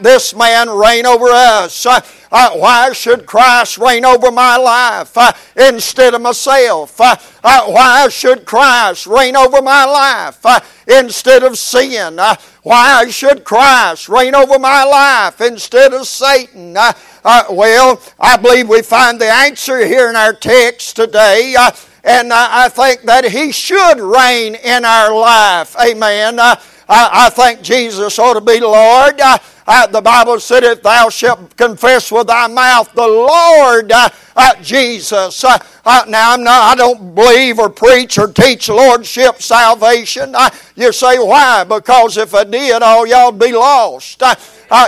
this 0.00 0.36
man 0.36 0.70
reign 0.70 1.04
over 1.04 1.26
us? 1.30 1.84
Uh, 2.30 2.50
why 2.52 2.92
should 2.92 3.26
Christ 3.26 3.78
reign 3.78 4.04
over 4.04 4.30
my 4.30 4.56
life 4.56 5.16
uh, 5.16 5.32
instead 5.56 6.14
of 6.14 6.20
myself? 6.20 7.00
Uh, 7.00 7.16
uh 7.42 7.66
why 7.66 8.08
should 8.08 8.44
Christ 8.44 9.06
reign 9.06 9.34
over 9.34 9.62
my 9.62 9.84
life 9.84 10.44
uh, 10.44 10.60
instead 10.86 11.42
of 11.42 11.56
sin? 11.56 12.18
Uh, 12.18 12.36
why 12.62 13.08
should 13.08 13.44
Christ 13.44 14.08
reign 14.08 14.34
over 14.34 14.58
my 14.58 14.84
life 14.84 15.40
instead 15.40 15.87
of 15.92 16.06
Satan? 16.06 16.74
well, 16.74 18.00
I 18.18 18.36
believe 18.36 18.68
we 18.68 18.82
find 18.82 19.20
the 19.20 19.30
answer 19.30 19.84
here 19.84 20.08
in 20.08 20.16
our 20.16 20.32
text 20.32 20.96
today. 20.96 21.54
Uh, 21.58 21.70
and 22.04 22.32
I 22.32 22.68
think 22.68 23.02
that 23.02 23.24
He 23.24 23.52
should 23.52 24.00
reign 24.00 24.54
in 24.54 24.84
our 24.84 25.14
life. 25.14 25.76
Amen. 25.80 26.38
Uh, 26.38 26.56
I 26.88 27.30
think 27.30 27.62
Jesus 27.62 28.18
ought 28.18 28.34
to 28.34 28.40
be 28.40 28.60
Lord. 28.60 29.20
Uh, 29.20 29.38
Uh, 29.68 29.86
the 29.86 30.00
Bible 30.00 30.40
said, 30.40 30.64
If 30.64 30.82
thou 30.82 31.10
shalt 31.10 31.54
confess 31.54 32.10
with 32.10 32.28
thy 32.28 32.46
mouth 32.46 32.90
the 32.94 33.06
Lord 33.06 33.92
uh, 33.92 34.08
uh, 34.34 34.54
Jesus. 34.62 35.44
Uh, 35.44 35.58
uh, 35.84 36.04
now, 36.08 36.32
I'm 36.32 36.44
not, 36.44 36.62
I 36.62 36.74
don't 36.74 37.14
believe 37.14 37.58
or 37.58 37.68
preach 37.68 38.18
or 38.18 38.28
teach 38.28 38.68
Lordship 38.68 39.42
salvation. 39.42 40.34
Uh, 40.34 40.48
you 40.76 40.92
say, 40.92 41.18
why? 41.18 41.64
Because 41.64 42.16
if 42.16 42.34
I 42.34 42.44
did, 42.44 42.80
all 42.82 43.06
y'all'd 43.06 43.38
be 43.38 43.52
lost. 43.52 44.22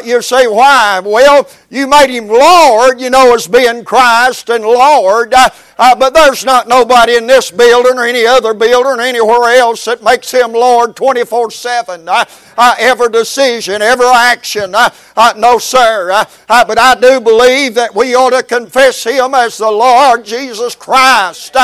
you 0.05 0.23
say, 0.23 0.47
why? 0.47 1.01
Well, 1.01 1.49
you 1.69 1.89
made 1.89 2.11
him 2.11 2.29
Lord, 2.29 3.01
you 3.01 3.11
know, 3.11 3.35
as 3.35 3.49
being 3.49 3.85
Christ 3.85 4.51
and 4.51 4.65
Lord. 4.65 5.35
Uh, 5.35 5.97
but 5.97 6.15
there's 6.15 6.45
not 6.45 6.69
nobody 6.69 7.17
in 7.17 7.27
this 7.27 7.51
building 7.51 7.99
or 7.99 8.05
any 8.05 8.27
other 8.27 8.55
building 8.55 8.93
or 8.93 9.01
anywhere 9.01 9.57
else 9.59 9.85
that 9.87 10.03
makes 10.03 10.31
him 10.31 10.53
Lord 10.53 10.95
24 10.95 11.51
7. 11.51 12.09
Uh, 12.57 12.71
uh, 12.71 12.75
every 12.79 13.09
decision, 13.09 13.83
every 13.83 14.07
action. 14.07 14.75
Uh, 14.75 14.91
uh, 15.17 15.33
no, 15.37 15.59
sir. 15.59 16.11
Uh, 16.13 16.65
but 16.65 16.79
I 16.79 16.95
do 16.95 17.21
believe 17.21 17.75
that 17.75 17.95
we 17.95 18.15
ought 18.15 18.31
to 18.31 18.43
confess 18.43 19.05
him 19.05 19.35
as 19.35 19.59
the 19.59 19.71
Lord 19.71 20.25
Jesus 20.25 20.75
Christ. 20.75 21.57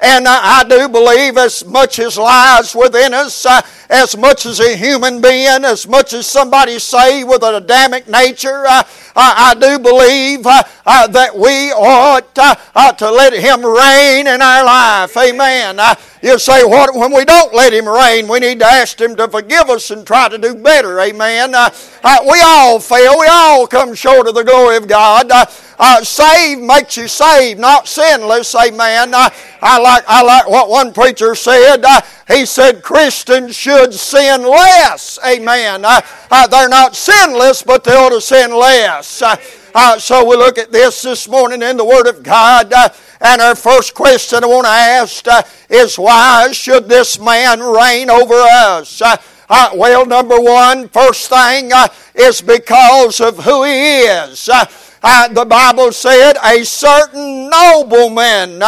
And 0.00 0.26
I 0.28 0.64
do 0.68 0.88
believe 0.88 1.36
as 1.36 1.64
much 1.64 1.98
as 1.98 2.18
lies 2.18 2.74
within 2.74 3.14
us, 3.14 3.46
uh, 3.46 3.62
as 3.88 4.16
much 4.16 4.46
as 4.46 4.60
a 4.60 4.76
human 4.76 5.20
being, 5.20 5.64
as 5.64 5.86
much 5.86 6.12
as 6.12 6.26
somebody 6.26 6.78
say 6.78 7.24
with 7.24 7.42
an 7.42 7.54
Adamic 7.54 8.08
nature, 8.08 8.64
uh, 8.66 8.82
I, 9.14 9.50
I, 9.50 9.54
do 9.54 9.78
believe 9.78 10.46
uh, 10.46 10.62
uh 10.84 11.06
that 11.08 11.36
we 11.36 11.72
ought 11.72 12.38
uh, 12.38 12.54
uh, 12.74 12.92
to 12.92 13.10
let 13.10 13.32
Him 13.32 13.64
reign 13.64 14.26
in 14.26 14.42
our 14.42 14.64
life. 14.64 15.16
Amen. 15.16 15.78
you 16.22 16.38
say, 16.38 16.64
what, 16.64 16.94
when 16.94 17.12
we 17.12 17.24
don't 17.24 17.54
let 17.54 17.72
Him 17.72 17.88
reign, 17.88 18.28
we 18.28 18.40
need 18.40 18.58
to 18.60 18.66
ask 18.66 19.00
Him 19.00 19.16
to 19.16 19.28
forgive 19.28 19.70
us 19.70 19.90
and 19.90 20.06
try 20.06 20.28
to 20.28 20.38
do 20.38 20.54
better. 20.54 21.00
Amen. 21.00 21.50
we 21.50 22.40
all 22.42 22.80
fail. 22.80 23.18
We 23.18 23.26
all 23.30 23.66
come 23.66 23.94
short 23.94 24.28
of 24.28 24.34
the 24.34 24.44
glory 24.44 24.76
of 24.76 24.88
God. 24.88 25.30
Uh, 25.78 26.02
saved 26.02 26.62
makes 26.62 26.96
you 26.96 27.06
saved, 27.06 27.60
not 27.60 27.86
sinless. 27.86 28.54
Amen. 28.54 29.12
Uh, 29.12 29.28
I 29.60 29.78
like 29.78 30.04
I 30.08 30.22
like 30.22 30.48
what 30.48 30.70
one 30.70 30.92
preacher 30.92 31.34
said. 31.34 31.84
Uh, 31.84 32.00
he 32.28 32.44
said 32.44 32.82
Christians 32.82 33.54
should 33.54 33.94
sin 33.94 34.42
less. 34.42 35.18
Amen. 35.24 35.84
Uh, 35.84 36.00
uh, 36.30 36.46
they're 36.48 36.68
not 36.68 36.96
sinless, 36.96 37.62
but 37.62 37.84
they 37.84 37.92
ought 37.92 38.10
to 38.10 38.20
sin 38.20 38.54
less. 38.54 39.22
Uh, 39.74 39.98
so 39.98 40.24
we 40.28 40.36
look 40.36 40.58
at 40.58 40.72
this 40.72 41.02
this 41.02 41.28
morning 41.28 41.62
in 41.62 41.76
the 41.76 41.84
Word 41.84 42.06
of 42.06 42.22
God. 42.22 42.72
and 43.20 43.40
our 43.40 43.54
first 43.54 43.94
question 43.94 44.42
I 44.42 44.46
want 44.46 44.66
to 44.66 44.70
ask 44.70 45.26
is 45.70 45.98
why 45.98 46.50
should 46.52 46.88
this 46.88 47.20
man 47.20 47.60
reign 47.60 48.10
over 48.10 48.34
us? 48.34 49.02
Uh, 49.48 49.70
well, 49.74 50.04
number 50.04 50.40
one, 50.40 50.88
first 50.88 51.28
thing 51.28 51.72
uh, 51.72 51.86
is 52.14 52.40
because 52.40 53.20
of 53.20 53.44
who 53.44 53.62
he 53.62 54.00
is. 54.00 54.48
Uh, 54.48 54.64
uh, 55.02 55.28
the 55.28 55.44
Bible 55.44 55.92
said, 55.92 56.34
a 56.42 56.64
certain 56.64 57.48
nobleman. 57.48 58.60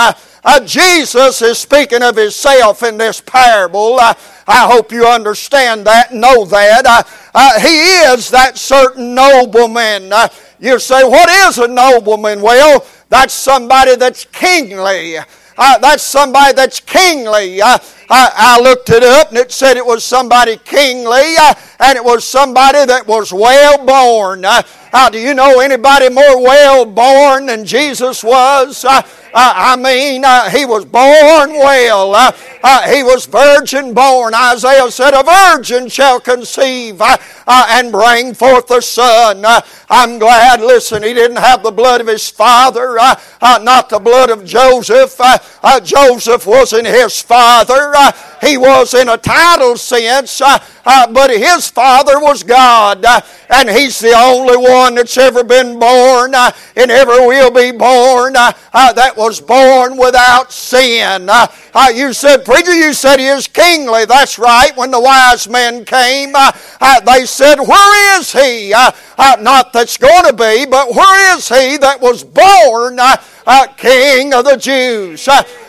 Uh, 0.48 0.58
uh, 0.58 0.64
Jesus 0.64 1.42
is 1.42 1.58
speaking 1.58 2.02
of 2.02 2.16
himself 2.16 2.82
in 2.82 2.96
this 2.96 3.20
parable. 3.20 3.98
Uh, 4.00 4.14
I 4.46 4.66
hope 4.66 4.90
you 4.90 5.06
understand 5.06 5.86
that, 5.86 6.14
know 6.14 6.46
that. 6.46 6.86
Uh, 6.86 7.02
uh, 7.34 7.60
he 7.60 7.76
is 8.12 8.30
that 8.30 8.56
certain 8.56 9.14
nobleman. 9.14 10.10
you 10.58 10.78
say, 10.78 11.04
what 11.04 11.28
is 11.28 11.58
a 11.58 11.68
nobleman? 11.68 12.40
Well, 12.40 12.86
that's 13.10 13.34
somebody 13.34 13.96
that's 13.96 14.24
kingly. 14.24 15.18
that's 15.56 16.02
somebody 16.02 16.54
that's 16.54 16.80
kingly. 16.80 17.60
I, 17.62 17.78
I, 18.10 18.58
looked 18.62 18.88
it 18.88 19.02
up 19.02 19.28
and 19.28 19.36
it 19.36 19.52
said 19.52 19.76
it 19.76 19.84
was 19.84 20.02
somebody 20.02 20.56
kingly 20.56 21.34
and 21.78 21.96
it 21.96 22.02
was 22.02 22.24
somebody 22.24 22.86
that 22.86 23.06
was 23.06 23.34
well 23.34 23.84
born. 23.84 24.46
Uh, 24.46 25.10
do 25.10 25.18
you 25.18 25.34
know 25.34 25.60
anybody 25.60 26.08
more 26.08 26.42
well 26.42 26.86
born 26.86 27.46
than 27.46 27.66
Jesus 27.66 28.24
was? 28.24 28.84
Uh, 29.34 29.52
I 29.54 29.76
mean, 29.76 30.24
uh, 30.24 30.48
he 30.50 30.64
was 30.64 30.84
born 30.84 31.52
well. 31.52 32.14
Uh, 32.14 32.32
uh, 32.62 32.90
he 32.90 33.02
was 33.02 33.26
virgin 33.26 33.94
born. 33.94 34.34
Isaiah 34.34 34.90
said, 34.90 35.14
A 35.14 35.22
virgin 35.22 35.88
shall 35.88 36.20
conceive 36.20 37.00
uh, 37.00 37.16
uh, 37.46 37.66
and 37.70 37.92
bring 37.92 38.34
forth 38.34 38.70
a 38.70 38.80
son. 38.80 39.44
I'm 39.90 40.18
glad, 40.18 40.60
listen, 40.60 41.02
he 41.02 41.14
didn't 41.14 41.38
have 41.38 41.62
the 41.62 41.70
blood 41.70 42.00
of 42.00 42.06
his 42.06 42.28
father, 42.28 42.96
not 43.40 43.88
the 43.88 43.98
blood 43.98 44.30
of 44.30 44.44
Joseph. 44.44 45.20
Joseph 45.82 46.46
wasn't 46.46 46.86
his 46.86 47.20
father. 47.20 47.92
He 48.40 48.56
was 48.56 48.94
in 48.94 49.08
a 49.08 49.16
title 49.16 49.76
sense, 49.76 50.40
uh, 50.40 50.58
uh, 50.84 51.12
but 51.12 51.30
his 51.30 51.68
father 51.68 52.20
was 52.20 52.42
God. 52.42 53.04
Uh, 53.04 53.20
and 53.50 53.68
he's 53.68 53.98
the 53.98 54.12
only 54.12 54.56
one 54.56 54.94
that's 54.94 55.16
ever 55.16 55.42
been 55.42 55.78
born 55.78 56.34
uh, 56.34 56.50
and 56.76 56.90
ever 56.90 57.26
will 57.26 57.50
be 57.50 57.70
born 57.70 58.34
uh, 58.36 58.52
that 58.92 59.16
was 59.16 59.40
born 59.40 59.96
without 59.96 60.52
sin. 60.52 61.28
you 61.94 62.12
said, 62.12 62.44
Preacher, 62.44 62.74
you 62.74 62.92
said 62.92 63.18
he 63.18 63.26
is 63.26 63.48
kingly. 63.48 64.04
That's 64.04 64.38
right. 64.38 64.76
When 64.76 64.90
the 64.90 65.00
wise 65.00 65.48
men 65.48 65.84
came, 65.84 66.32
they 67.04 67.26
said, 67.26 67.56
Where 67.60 68.20
is 68.20 68.32
he? 68.32 68.70
not 69.18 69.72
that's 69.72 69.96
going 69.96 70.24
to 70.24 70.32
be, 70.32 70.66
but 70.66 70.94
where 70.94 71.36
is 71.36 71.48
he 71.48 71.76
that 71.78 72.00
was 72.00 72.24
born 72.24 72.98
king 73.76 74.34
of 74.34 74.44
the 74.44 74.56
Jews? 74.56 75.28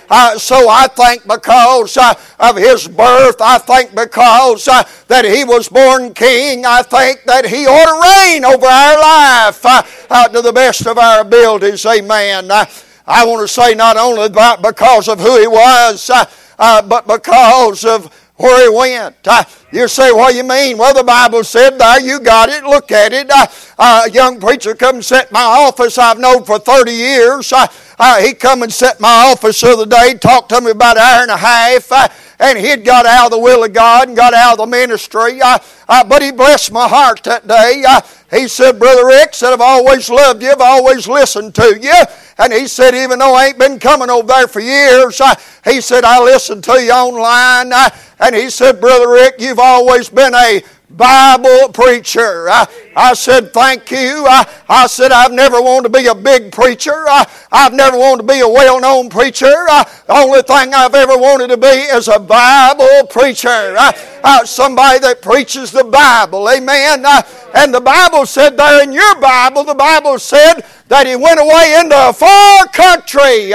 Uh, 0.09 0.37
so 0.37 0.67
I 0.69 0.87
think 0.87 1.23
because 1.27 1.97
uh, 1.97 2.13
of 2.39 2.57
his 2.57 2.87
birth, 2.87 3.37
I 3.41 3.59
think 3.59 3.95
because 3.95 4.67
uh, 4.67 4.83
that 5.07 5.25
he 5.25 5.43
was 5.43 5.69
born 5.69 6.13
king, 6.13 6.65
I 6.65 6.81
think 6.81 7.23
that 7.25 7.45
he 7.45 7.67
ought 7.67 7.85
to 7.85 8.33
reign 8.33 8.43
over 8.43 8.65
our 8.65 8.99
life 8.99 9.65
uh, 9.65 9.83
uh, 10.09 10.27
to 10.29 10.41
the 10.41 10.53
best 10.53 10.87
of 10.87 10.97
our 10.97 11.21
abilities. 11.21 11.85
Amen. 11.85 12.49
Uh, 12.49 12.65
I 13.05 13.25
want 13.25 13.41
to 13.41 13.47
say 13.47 13.75
not 13.75 13.97
only 13.97 14.25
about 14.25 14.61
because 14.61 15.07
of 15.07 15.19
who 15.19 15.39
he 15.39 15.47
was, 15.47 16.09
but 16.57 17.07
because 17.07 17.85
of 17.85 18.13
where 18.39 18.71
he 18.71 18.75
went. 18.75 19.15
Uh, 19.27 19.43
you 19.71 19.87
say, 19.87 20.11
what 20.11 20.31
do 20.31 20.37
you 20.37 20.43
mean? 20.43 20.77
Well, 20.77 20.93
the 20.93 21.03
Bible 21.03 21.43
said 21.43 21.77
there, 21.77 21.99
you 21.99 22.19
got 22.19 22.49
it, 22.49 22.63
look 22.63 22.91
at 22.91 23.11
it. 23.11 23.29
Uh, 23.29 23.47
uh, 23.77 24.03
a 24.07 24.11
young 24.11 24.39
preacher 24.39 24.73
come 24.73 24.95
and 24.95 25.05
set 25.05 25.31
my 25.31 25.43
office 25.43 25.97
I've 25.97 26.19
known 26.19 26.45
for 26.45 26.57
30 26.57 26.91
years. 26.91 27.51
Uh, 27.99 28.21
he 28.21 28.33
come 28.33 28.63
and 28.63 28.71
set 28.71 29.01
my 29.01 29.29
office 29.29 29.59
the 29.59 29.67
other 29.67 29.85
day, 29.85 30.13
talked 30.13 30.47
to 30.49 30.61
me 30.61 30.71
about 30.71 30.95
an 30.95 31.03
hour 31.03 31.21
and 31.23 31.31
a 31.31 31.37
half, 31.37 31.91
uh, 31.91 32.07
and 32.39 32.57
he'd 32.57 32.85
got 32.85 33.05
out 33.05 33.25
of 33.25 33.31
the 33.31 33.39
will 33.39 33.65
of 33.65 33.73
God 33.73 34.07
and 34.07 34.15
got 34.15 34.33
out 34.33 34.53
of 34.53 34.57
the 34.59 34.65
ministry. 34.65 35.39
but 35.87 36.21
he 36.21 36.31
blessed 36.31 36.71
my 36.71 36.87
heart 36.87 37.21
that 37.25 37.45
day. 37.45 37.83
he 38.31 38.47
said, 38.47 38.79
Brother 38.79 39.05
Rick, 39.05 39.33
said, 39.33 39.51
I've 39.51 39.59
always 39.59 40.09
loved 40.09 40.41
you, 40.41 40.49
I've 40.49 40.61
always 40.61 41.09
listened 41.09 41.53
to 41.55 41.77
you. 41.81 42.03
And 42.37 42.53
he 42.53 42.67
said, 42.67 42.95
even 42.95 43.19
though 43.19 43.35
I 43.35 43.47
ain't 43.47 43.59
been 43.59 43.77
coming 43.79 44.09
over 44.09 44.27
there 44.27 44.47
for 44.47 44.61
years, 44.61 45.21
he 45.65 45.81
said, 45.81 46.05
I 46.05 46.23
listened 46.23 46.63
to 46.63 46.81
you 46.81 46.91
online. 46.91 47.73
and 48.21 48.33
he 48.33 48.49
said, 48.49 48.79
Brother 48.79 49.09
Rick, 49.09 49.35
you've 49.39 49.59
always 49.59 50.07
been 50.07 50.33
a 50.33 50.61
Bible 50.89 51.69
preacher. 51.71 52.49
I, 52.49 52.67
I 52.95 53.13
said, 53.13 53.53
Thank 53.53 53.91
you. 53.91 54.25
I, 54.27 54.49
I, 54.67 54.87
said, 54.87 55.11
I've 55.11 55.31
never 55.31 55.61
wanted 55.61 55.93
to 55.93 55.99
be 55.99 56.07
a 56.07 56.15
big 56.15 56.51
preacher. 56.51 57.05
I, 57.07 57.29
I've 57.51 57.73
never 57.73 57.97
wanted 57.97 58.23
to 58.23 58.33
be 58.33 58.39
a 58.39 58.47
well 58.47 58.81
known 58.81 59.09
preacher. 59.09 59.45
I, 59.45 59.89
the 60.07 60.13
only 60.13 60.41
thing 60.41 60.73
I've 60.73 60.95
ever 60.95 61.17
wanted 61.17 61.49
to 61.49 61.57
be 61.57 61.67
is 61.67 62.07
a 62.07 62.19
Bible 62.19 63.07
preacher. 63.07 63.47
I, 63.49 63.93
I, 64.23 64.43
somebody 64.45 64.99
that 64.99 65.21
preaches 65.21 65.71
the 65.71 65.83
Bible. 65.83 66.49
Amen. 66.49 67.05
and 67.53 67.73
the 67.73 67.81
Bible 67.81 68.25
said 68.25 68.57
there 68.57 68.83
in 68.83 68.91
your 68.91 69.15
Bible, 69.21 69.63
the 69.63 69.75
Bible 69.75 70.17
said, 70.17 70.61
that 70.89 71.05
he 71.05 71.15
went 71.15 71.39
away 71.39 71.77
into 71.79 71.95
a 71.95 72.11
far 72.11 72.65
country. 72.73 73.53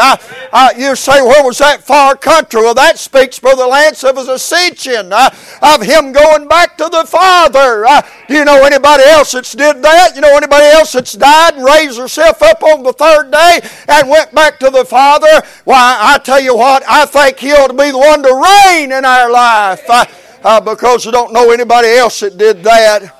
You 0.80 0.94
say, 0.94 1.20
where 1.20 1.44
was 1.44 1.58
that 1.58 1.82
far 1.82 2.16
country? 2.16 2.62
Well, 2.62 2.74
that 2.74 2.98
speaks, 2.98 3.40
Brother 3.40 3.66
Lance, 3.66 4.04
of 4.04 4.16
his 4.16 4.28
ascension, 4.28 5.12
uh, 5.12 5.30
of 5.60 5.82
him 5.82 6.12
going 6.12 6.46
back 6.46 6.78
to 6.78 6.88
the 6.88 7.04
Father. 7.04 7.84
Uh, 7.84 8.02
do 8.28 8.34
you 8.34 8.44
know 8.44 8.62
anybody 8.64 9.02
else 9.02 9.32
that's 9.32 9.52
did 9.52 9.82
that? 9.82 10.12
You 10.14 10.20
know 10.20 10.36
anybody 10.36 10.66
else 10.66 10.92
that's 10.92 11.14
died 11.14 11.56
and 11.56 11.64
raised 11.64 11.98
herself 11.98 12.40
up 12.40 12.62
on 12.62 12.84
the 12.84 12.92
third 12.92 13.32
day 13.32 13.60
and 13.88 14.08
went 14.08 14.32
back 14.32 14.60
to 14.60 14.70
the 14.70 14.84
Father? 14.84 15.42
Why, 15.64 15.96
I 16.00 16.18
tell 16.18 16.40
you 16.40 16.56
what, 16.56 16.84
I 16.88 17.04
think 17.04 17.38
he 17.40 17.50
ought 17.50 17.66
to 17.66 17.74
be 17.74 17.90
the 17.90 17.98
one 17.98 18.22
to 18.22 18.32
reign 18.32 18.92
in 18.92 19.04
our 19.04 19.30
life 19.30 19.82
uh, 19.90 20.04
uh, 20.44 20.60
because 20.60 21.04
I 21.08 21.10
don't 21.10 21.32
know 21.32 21.50
anybody 21.50 21.88
else 21.88 22.20
that 22.20 22.38
did 22.38 22.62
that. 22.62 23.12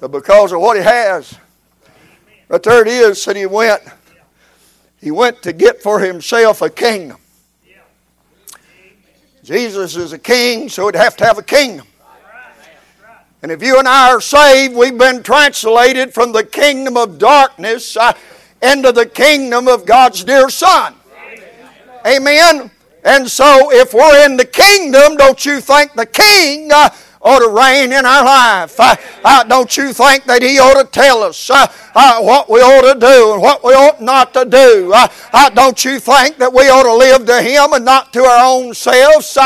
But 0.00 0.12
because 0.12 0.52
of 0.52 0.60
what 0.60 0.76
he 0.76 0.84
has. 0.84 1.39
But 2.50 2.64
there 2.64 2.82
it 2.82 2.88
is, 2.88 3.22
said 3.22 3.36
he 3.36 3.46
went. 3.46 3.80
He 5.00 5.12
went 5.12 5.40
to 5.42 5.52
get 5.52 5.80
for 5.80 6.00
himself 6.00 6.60
a 6.62 6.68
kingdom. 6.68 7.16
Jesus 9.44 9.94
is 9.94 10.12
a 10.12 10.18
king, 10.18 10.68
so 10.68 10.86
he'd 10.86 10.96
have 10.96 11.16
to 11.18 11.24
have 11.24 11.38
a 11.38 11.44
kingdom. 11.44 11.86
And 13.42 13.52
if 13.52 13.62
you 13.62 13.78
and 13.78 13.86
I 13.86 14.10
are 14.10 14.20
saved, 14.20 14.74
we've 14.74 14.98
been 14.98 15.22
translated 15.22 16.12
from 16.12 16.32
the 16.32 16.44
kingdom 16.44 16.96
of 16.96 17.18
darkness 17.18 17.96
uh, 17.96 18.12
into 18.60 18.90
the 18.90 19.06
kingdom 19.06 19.68
of 19.68 19.86
God's 19.86 20.24
dear 20.24 20.50
Son. 20.50 20.94
Amen. 22.04 22.68
And 23.04 23.30
so, 23.30 23.70
if 23.72 23.94
we're 23.94 24.26
in 24.26 24.36
the 24.36 24.44
kingdom, 24.44 25.16
don't 25.16 25.42
you 25.46 25.60
think 25.60 25.94
the 25.94 26.04
king 26.04 26.70
uh, 26.72 26.90
ought 27.22 27.40
to 27.40 27.48
reign 27.48 27.92
in 27.92 28.06
our 28.06 28.24
life. 28.24 28.78
Uh, 28.80 28.96
uh, 29.24 29.44
don't 29.44 29.76
you 29.76 29.92
think 29.92 30.24
that 30.24 30.42
He 30.42 30.58
ought 30.58 30.82
to 30.82 30.88
tell 30.90 31.22
us 31.22 31.50
uh, 31.50 31.66
uh 31.94 32.20
what 32.20 32.48
we 32.48 32.60
ought 32.60 32.92
to 32.92 32.98
do 32.98 33.34
and 33.34 33.42
what 33.42 33.62
we 33.62 33.72
ought 33.72 34.00
not 34.00 34.32
to 34.32 34.44
do? 34.44 34.90
Uh, 34.94 35.06
uh, 35.32 35.50
don't 35.50 35.84
you 35.84 36.00
think 36.00 36.38
that 36.38 36.52
we 36.52 36.70
ought 36.70 36.84
to 36.84 36.94
live 36.94 37.26
to 37.26 37.42
Him 37.42 37.74
and 37.74 37.84
not 37.84 38.12
to 38.14 38.20
our 38.20 38.44
own 38.44 38.72
selves? 38.72 39.36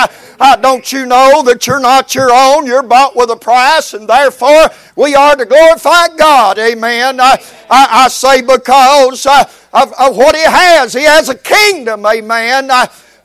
don't 0.60 0.92
you 0.92 1.06
know 1.06 1.42
that 1.42 1.66
you're 1.66 1.80
not 1.80 2.14
your 2.14 2.30
own? 2.32 2.66
You're 2.66 2.82
bought 2.82 3.16
with 3.16 3.30
a 3.30 3.36
price, 3.36 3.94
and 3.94 4.08
therefore 4.08 4.68
we 4.94 5.14
are 5.14 5.34
to 5.34 5.44
glorify 5.44 6.08
God. 6.16 6.58
Amen. 6.58 7.20
I, 7.20 7.38
I 7.70 8.08
say 8.08 8.40
because 8.40 9.26
of, 9.26 9.92
of, 9.98 10.16
what 10.16 10.36
He 10.36 10.42
has. 10.42 10.92
He 10.92 11.02
has 11.02 11.28
a 11.28 11.34
kingdom. 11.34 12.06
Amen. 12.06 12.70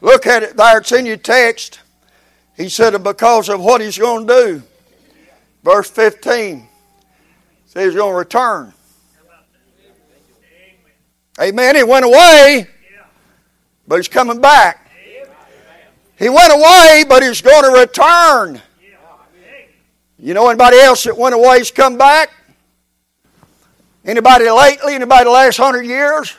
look 0.02 0.26
at 0.26 0.42
it 0.42 0.58
there. 0.58 0.80
It's 0.80 0.92
in 0.92 1.06
your 1.06 1.18
text. 1.18 1.82
He 2.60 2.68
said, 2.68 3.02
because 3.02 3.48
of 3.48 3.62
what 3.62 3.80
he's 3.80 3.98
going 3.98 4.28
to 4.28 4.34
do. 4.34 4.64
Verse 5.64 5.90
15 5.90 6.68
says 7.66 7.86
he's 7.86 7.96
going 7.96 8.12
to 8.12 8.18
return. 8.18 8.74
Amen. 11.40 11.78
He 11.78 11.84
went 11.84 12.04
away, 12.04 12.68
but 13.88 13.96
he's 13.96 14.10
coming 14.10 14.42
back. 14.42 14.92
He 16.18 16.28
went 16.28 16.52
away, 16.52 17.06
but 17.08 17.24
he's 17.24 17.40
going 17.42 17.64
to 17.64 17.80
return. 17.80 18.62
You 20.18 20.34
know 20.34 20.50
anybody 20.50 20.80
else 20.80 21.06
that 21.06 21.18
went 21.18 21.34
away 21.34 21.60
has 21.60 21.72
come 21.72 21.98
back? 21.98 22.30
Anybody 24.04 24.50
lately? 24.50 24.96
Anybody 24.96 25.24
the 25.24 25.32
last 25.32 25.56
hundred 25.56 25.86
years? 25.86 26.36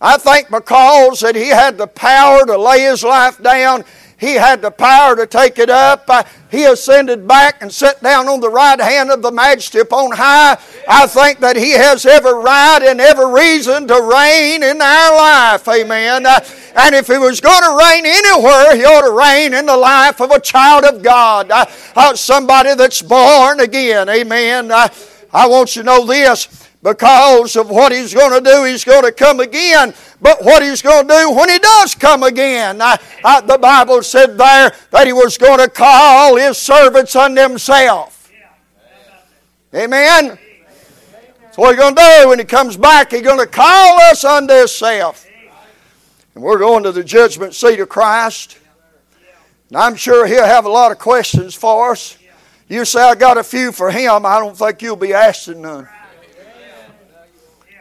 I 0.00 0.18
think 0.18 0.50
because 0.50 1.20
that 1.20 1.36
he 1.36 1.48
had 1.48 1.78
the 1.78 1.86
power 1.86 2.44
to 2.46 2.58
lay 2.58 2.80
his 2.80 3.04
life 3.04 3.40
down 3.40 3.84
he 4.18 4.34
had 4.34 4.62
the 4.62 4.72
power 4.72 5.14
to 5.14 5.28
take 5.28 5.60
it 5.60 5.70
up. 5.70 6.10
He 6.50 6.64
ascended 6.64 7.28
back 7.28 7.62
and 7.62 7.72
sat 7.72 8.02
down 8.02 8.28
on 8.28 8.40
the 8.40 8.50
right 8.50 8.80
hand 8.80 9.12
of 9.12 9.22
the 9.22 9.30
majesty 9.30 9.78
upon 9.78 10.10
high. 10.10 10.58
I 10.88 11.06
think 11.06 11.38
that 11.38 11.54
He 11.54 11.70
has 11.70 12.04
every 12.04 12.34
right 12.34 12.80
and 12.82 13.00
every 13.00 13.32
reason 13.32 13.86
to 13.86 13.94
reign 13.94 14.64
in 14.64 14.82
our 14.82 15.16
life. 15.16 15.68
Amen. 15.68 16.26
Uh, 16.26 16.40
and 16.74 16.96
if 16.96 17.06
He 17.06 17.16
was 17.16 17.40
going 17.40 17.62
to 17.62 17.78
reign 17.78 18.04
anywhere, 18.06 18.76
He 18.76 18.84
ought 18.84 19.06
to 19.06 19.12
reign 19.12 19.54
in 19.54 19.66
the 19.66 19.76
life 19.76 20.20
of 20.20 20.32
a 20.32 20.40
child 20.40 20.84
of 20.84 21.00
God, 21.00 21.52
uh, 21.52 21.66
uh 21.94 22.16
somebody 22.16 22.74
that's 22.74 23.00
born 23.00 23.60
again. 23.60 24.08
Amen. 24.08 24.72
I 24.72 25.46
want 25.46 25.76
you 25.76 25.82
to 25.82 25.86
know 25.86 26.04
this 26.04 26.67
because 26.82 27.56
of 27.56 27.70
what 27.70 27.92
he's 27.92 28.14
going 28.14 28.32
to 28.32 28.50
do. 28.50 28.64
He's 28.64 28.84
going 28.84 29.04
to 29.04 29.12
come 29.12 29.40
again. 29.40 29.94
But 30.20 30.44
what 30.44 30.62
he's 30.62 30.82
going 30.82 31.08
to 31.08 31.14
do 31.14 31.30
when 31.32 31.48
he 31.48 31.58
does 31.58 31.94
come 31.94 32.22
again, 32.22 32.80
uh, 32.80 32.96
uh, 33.24 33.40
the 33.40 33.58
Bible 33.58 34.02
said 34.02 34.38
there 34.38 34.72
that 34.90 35.06
he 35.06 35.12
was 35.12 35.38
going 35.38 35.58
to 35.58 35.68
call 35.68 36.36
his 36.36 36.56
servants 36.56 37.14
unto 37.16 37.40
himself. 37.40 38.30
Amen. 39.74 40.38
That's 41.42 41.58
what 41.58 41.70
he's 41.70 41.80
going 41.80 41.94
to 41.94 42.20
do 42.22 42.28
when 42.28 42.38
he 42.38 42.44
comes 42.44 42.76
back. 42.76 43.12
He's 43.12 43.22
going 43.22 43.40
to 43.40 43.46
call 43.46 44.00
us 44.02 44.24
unto 44.24 44.54
himself. 44.54 45.26
And 46.34 46.42
we're 46.42 46.58
going 46.58 46.84
to 46.84 46.92
the 46.92 47.04
judgment 47.04 47.54
seat 47.54 47.80
of 47.80 47.88
Christ. 47.88 48.58
And 49.68 49.76
I'm 49.76 49.96
sure 49.96 50.26
he'll 50.26 50.46
have 50.46 50.64
a 50.64 50.70
lot 50.70 50.92
of 50.92 50.98
questions 50.98 51.54
for 51.54 51.92
us. 51.92 52.16
You 52.68 52.84
say, 52.84 53.00
I 53.00 53.14
got 53.14 53.38
a 53.38 53.42
few 53.42 53.72
for 53.72 53.90
him. 53.90 54.24
I 54.24 54.38
don't 54.38 54.56
think 54.56 54.80
you'll 54.82 54.96
be 54.96 55.12
asking 55.12 55.62
none. 55.62 55.88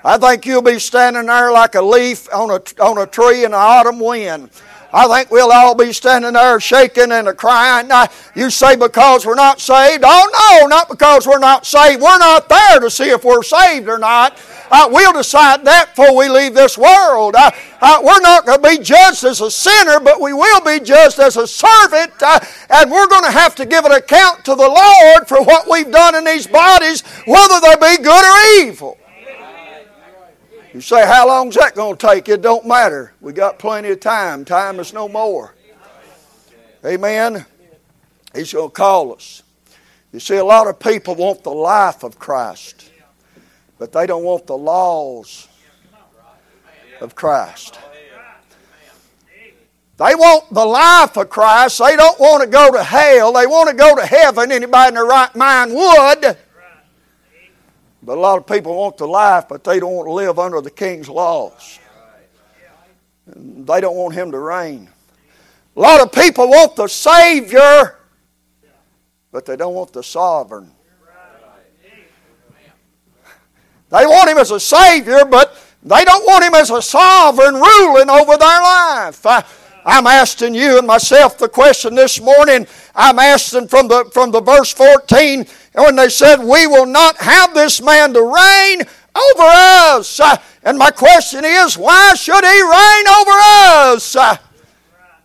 I 0.08 0.18
think 0.18 0.46
you'll 0.46 0.62
be 0.62 0.80
standing 0.80 1.26
there 1.26 1.52
like 1.52 1.76
a 1.76 1.82
leaf 1.82 2.34
on 2.34 2.50
a, 2.50 2.62
on 2.82 2.98
a 2.98 3.06
tree 3.06 3.44
in 3.44 3.52
the 3.52 3.58
autumn 3.58 4.00
wind. 4.00 4.50
I 4.94 5.06
think 5.06 5.30
we'll 5.30 5.52
all 5.52 5.76
be 5.76 5.92
standing 5.92 6.32
there 6.32 6.62
shaking 6.62 7.12
and 7.12 7.28
crying. 7.38 7.90
Now, 7.90 8.06
you 8.34 8.50
say 8.50 8.78
because 8.78 9.26
we're 9.26 9.36
not 9.36 9.60
saved? 9.60 10.06
Oh, 10.08 10.60
no, 10.62 10.68
not 10.68 10.88
because 10.88 11.28
we're 11.28 11.40
not 11.40 11.66
saved. 11.66 12.02
We're 12.02 12.20
not 12.20 12.48
there 12.48 12.80
to 12.80 12.90
see 12.90 13.10
if 13.10 13.26
we're 13.26 13.44
saved 13.44 13.90
or 13.90 13.98
not. 13.98 14.40
Uh, 14.72 14.88
we'll 14.90 15.12
decide 15.12 15.66
that 15.66 15.94
before 15.94 16.16
we 16.16 16.30
leave 16.30 16.54
this 16.54 16.78
world. 16.78 17.36
Uh, 17.36 17.52
uh, 17.82 18.00
we're 18.02 18.22
not 18.22 18.46
going 18.46 18.62
to 18.64 18.78
be 18.78 18.82
judged 18.82 19.26
as 19.26 19.42
a 19.42 19.52
sinner, 19.52 20.00
but 20.00 20.22
we 20.22 20.32
will 20.32 20.62
be 20.62 20.80
judged 20.80 21.20
as 21.20 21.36
a 21.36 21.46
servant, 21.46 22.14
uh, 22.22 22.40
and 22.70 22.90
we're 22.90 23.08
going 23.08 23.26
to 23.26 23.32
have 23.32 23.56
to 23.56 23.66
give 23.66 23.84
an 23.84 23.92
account 23.92 24.46
to 24.46 24.56
the 24.56 24.70
Lord 24.70 25.28
for 25.28 25.44
what 25.44 25.70
we've 25.70 25.92
done 25.92 26.16
in 26.16 26.24
these 26.24 26.48
bodies, 26.48 27.02
whether 27.26 27.60
they 27.60 27.76
be 27.76 28.02
good 28.02 28.24
or 28.24 28.66
evil. 28.66 28.98
You 30.78 30.82
say, 30.82 31.08
how 31.08 31.28
long's 31.28 31.56
that 31.56 31.74
going 31.74 31.98
to 31.98 32.08
take? 32.08 32.30
It 32.30 32.44
don't 32.44 32.68
matter. 32.68 33.12
We 33.20 33.34
got 33.34 33.58
plenty 33.58 33.90
of 33.90 34.00
time. 34.00 34.46
Time 34.46 34.80
is 34.80 34.94
no 34.94 35.10
more. 35.10 35.56
Amen. 36.86 37.48
He's 38.36 38.54
going 38.54 38.70
to 38.70 38.74
call 38.74 39.16
us. 39.16 39.42
You 40.14 40.20
see, 40.20 40.36
a 40.36 40.46
lot 40.46 40.68
of 40.68 40.78
people 40.78 41.16
want 41.16 41.44
the 41.44 41.50
life 41.50 42.04
of 42.04 42.20
Christ, 42.20 42.92
but 43.80 43.92
they 43.92 44.06
don't 44.06 44.24
want 44.24 44.46
the 44.46 44.56
laws 44.56 45.48
of 47.02 47.16
Christ. 47.16 47.80
They 49.98 50.14
want 50.14 50.54
the 50.54 50.64
life 50.64 51.18
of 51.18 51.28
Christ. 51.28 51.80
They 51.80 51.96
don't 51.96 52.20
want 52.20 52.44
to 52.44 52.48
go 52.48 52.72
to 52.74 52.84
hell. 52.84 53.34
They 53.34 53.48
want 53.48 53.72
to 53.72 53.76
go 53.76 53.96
to 53.96 54.06
heaven. 54.06 54.52
Anybody 54.52 54.90
in 54.90 54.94
their 54.94 55.06
right 55.08 55.36
mind 55.36 55.74
would. 55.74 56.38
But 58.08 58.18
a 58.18 58.22
lot 58.22 58.38
of 58.38 58.48
people 58.48 58.74
want 58.74 58.96
the 58.96 59.06
life, 59.06 59.50
but 59.50 59.66
they 59.66 59.82
don't 59.82 59.92
want 59.92 60.08
to 60.08 60.14
live 60.14 60.40
under 60.40 60.62
the 60.62 60.72
king's 60.72 61.10
laws. 61.10 61.78
They 63.26 63.82
don't 63.82 63.98
want 63.98 64.14
him 64.14 64.32
to 64.32 64.40
reign. 64.40 64.88
A 65.76 65.80
lot 65.80 66.00
of 66.00 66.14
people 66.14 66.48
want 66.48 66.78
the 66.78 66.88
Savior, 66.88 67.98
but 69.30 69.46
they 69.46 69.58
don't 69.58 69.74
want 69.74 69.92
the 69.92 70.04
sovereign. 70.04 70.72
They 73.90 74.06
want 74.06 74.30
him 74.30 74.38
as 74.38 74.52
a 74.52 74.60
Savior, 74.62 75.26
but 75.26 75.62
they 75.84 76.06
don't 76.06 76.24
want 76.24 76.46
him 76.46 76.54
as 76.54 76.70
a 76.70 76.82
sovereign 76.82 77.56
ruling 77.56 78.10
over 78.10 78.38
their 78.38 78.62
life. 78.62 79.22
I'm 79.88 80.06
asking 80.06 80.54
you 80.54 80.78
and 80.78 80.86
myself 80.86 81.38
the 81.38 81.48
question 81.48 81.96
this 81.96 82.20
morning. 82.20 82.68
I'm 82.94 83.18
asking 83.20 83.70
from 83.70 83.88
the, 83.88 84.10
from 84.12 84.32
the 84.32 84.42
verse 84.42 84.74
14, 84.74 85.46
when 85.76 85.96
they 85.96 86.10
said, 86.10 86.38
We 86.40 86.68
will 86.68 86.86
not 86.86 87.16
have 87.16 87.54
this 87.54 87.82
man 87.82 88.14
to 88.14 88.22
reign 88.22 88.82
over 88.82 89.44
us. 89.44 90.20
And 90.64 90.78
my 90.78 90.92
question 90.92 91.46
is, 91.46 91.78
why 91.78 92.16
should 92.16 92.44
he 92.44 92.62
reign 92.62 93.08
over 93.08 93.32
us? 93.32 94.18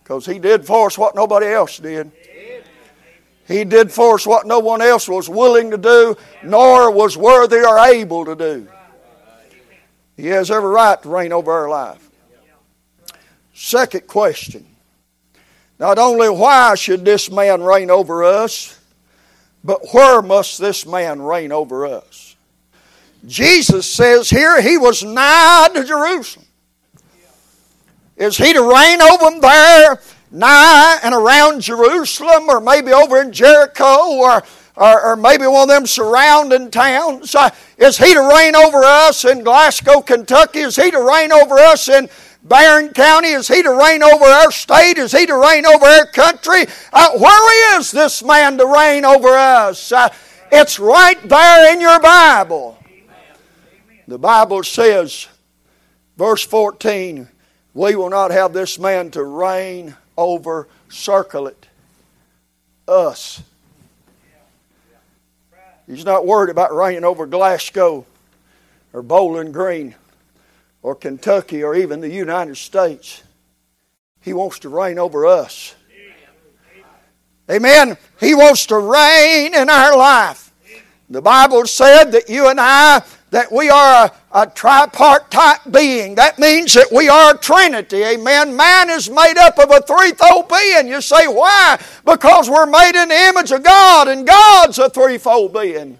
Because 0.01 0.25
he 0.25 0.39
did 0.39 0.65
for 0.65 0.87
us 0.87 0.97
what 0.97 1.13
nobody 1.13 1.47
else 1.47 1.77
did. 1.77 2.09
He 3.45 3.65
did 3.65 3.91
for 3.91 4.15
us 4.15 4.25
what 4.25 4.47
no 4.47 4.59
one 4.59 4.81
else 4.81 5.09
was 5.09 5.27
willing 5.27 5.71
to 5.71 5.77
do, 5.77 6.15
nor 6.41 6.89
was 6.89 7.17
worthy 7.17 7.57
or 7.57 7.77
able 7.79 8.23
to 8.23 8.35
do. 8.35 8.67
He 10.15 10.27
has 10.27 10.49
every 10.49 10.69
right 10.69 11.01
to 11.03 11.09
reign 11.09 11.33
over 11.33 11.51
our 11.51 11.69
life. 11.69 12.02
Second 13.53 14.07
question 14.07 14.65
Not 15.79 15.99
only 15.99 16.29
why 16.29 16.75
should 16.75 17.05
this 17.05 17.29
man 17.31 17.61
reign 17.61 17.89
over 17.89 18.23
us, 18.23 18.79
but 19.63 19.93
where 19.93 20.21
must 20.21 20.59
this 20.59 20.85
man 20.85 21.21
reign 21.21 21.51
over 21.51 21.85
us? 21.85 22.35
Jesus 23.25 23.89
says 23.89 24.29
here 24.29 24.61
he 24.61 24.77
was 24.77 25.03
nigh 25.03 25.69
to 25.73 25.83
Jerusalem. 25.83 26.45
Is 28.17 28.37
he 28.37 28.53
to 28.53 28.61
reign 28.61 29.01
over 29.01 29.29
them 29.29 29.39
there, 29.39 29.99
nigh 30.29 30.99
and 31.03 31.15
around 31.15 31.61
Jerusalem, 31.61 32.49
or 32.49 32.59
maybe 32.59 32.91
over 32.91 33.21
in 33.21 33.31
Jericho, 33.31 34.17
or, 34.17 34.43
or, 34.75 35.01
or 35.01 35.15
maybe 35.15 35.47
one 35.47 35.63
of 35.63 35.69
them 35.69 35.87
surrounding 35.87 36.69
towns? 36.69 37.33
Uh, 37.33 37.49
is 37.77 37.97
he 37.97 38.13
to 38.13 38.31
reign 38.35 38.55
over 38.55 38.83
us 38.83 39.25
in 39.25 39.43
Glasgow, 39.43 40.01
Kentucky? 40.01 40.59
Is 40.59 40.75
he 40.75 40.91
to 40.91 41.01
reign 41.01 41.31
over 41.31 41.57
us 41.57 41.87
in 41.87 42.07
Barren 42.43 42.89
County? 42.89 43.29
Is 43.29 43.47
he 43.47 43.63
to 43.63 43.71
reign 43.71 44.03
over 44.03 44.25
our 44.25 44.51
state? 44.51 44.97
Is 44.97 45.13
he 45.13 45.25
to 45.25 45.35
reign 45.35 45.65
over 45.65 45.85
our 45.85 46.05
country? 46.07 46.65
Uh, 46.91 47.17
where 47.17 47.79
is 47.79 47.91
this 47.91 48.21
man 48.23 48.57
to 48.57 48.65
reign 48.65 49.05
over 49.05 49.29
us? 49.29 49.91
Uh, 49.91 50.09
it's 50.51 50.77
right 50.77 51.21
there 51.27 51.73
in 51.73 51.79
your 51.79 51.99
Bible. 51.99 52.77
The 54.07 54.19
Bible 54.19 54.63
says, 54.63 55.27
verse 56.17 56.43
14, 56.43 57.29
we 57.73 57.95
will 57.95 58.09
not 58.09 58.31
have 58.31 58.51
this 58.51 58.77
man 58.77 59.09
to 59.11 59.23
reign 59.23 59.95
over, 60.17 60.67
circle 60.89 61.47
it, 61.47 61.67
us. 62.87 63.41
He's 65.87 66.05
not 66.05 66.25
worried 66.25 66.49
about 66.49 66.75
reigning 66.75 67.03
over 67.05 67.25
Glasgow 67.25 68.05
or 68.91 69.01
Bowling 69.01 69.51
Green 69.51 69.95
or 70.83 70.93
Kentucky 70.93 71.63
or 71.63 71.73
even 71.73 72.01
the 72.01 72.09
United 72.09 72.57
States. 72.57 73.23
He 74.21 74.33
wants 74.33 74.59
to 74.59 74.69
reign 74.69 74.99
over 74.99 75.25
us. 75.25 75.75
Amen. 77.49 77.97
He 78.19 78.35
wants 78.35 78.67
to 78.67 78.77
reign 78.77 79.53
in 79.55 79.69
our 79.69 79.97
life. 79.97 80.51
The 81.09 81.21
Bible 81.21 81.65
said 81.65 82.11
that 82.11 82.29
you 82.29 82.47
and 82.47 82.59
I, 82.59 83.03
that 83.31 83.51
we 83.51 83.69
are 83.69 84.05
a, 84.05 84.41
a 84.41 84.47
tripartite 84.47 85.71
being. 85.71 86.15
That 86.15 86.39
means 86.39 86.73
that 86.73 86.87
we 86.91 87.09
are 87.09 87.35
a 87.35 87.37
trinity. 87.37 88.03
Amen. 88.03 88.55
Man 88.55 88.89
is 88.89 89.09
made 89.09 89.37
up 89.37 89.59
of 89.59 89.71
a 89.71 89.81
threefold 89.81 90.47
being. 90.47 90.87
You 90.87 91.01
say, 91.01 91.27
why? 91.27 91.79
Because 92.05 92.49
we're 92.49 92.65
made 92.65 92.95
in 92.95 93.09
the 93.09 93.27
image 93.27 93.51
of 93.51 93.63
God, 93.63 94.07
and 94.07 94.25
God's 94.25 94.79
a 94.79 94.89
threefold 94.89 95.53
being. 95.53 95.99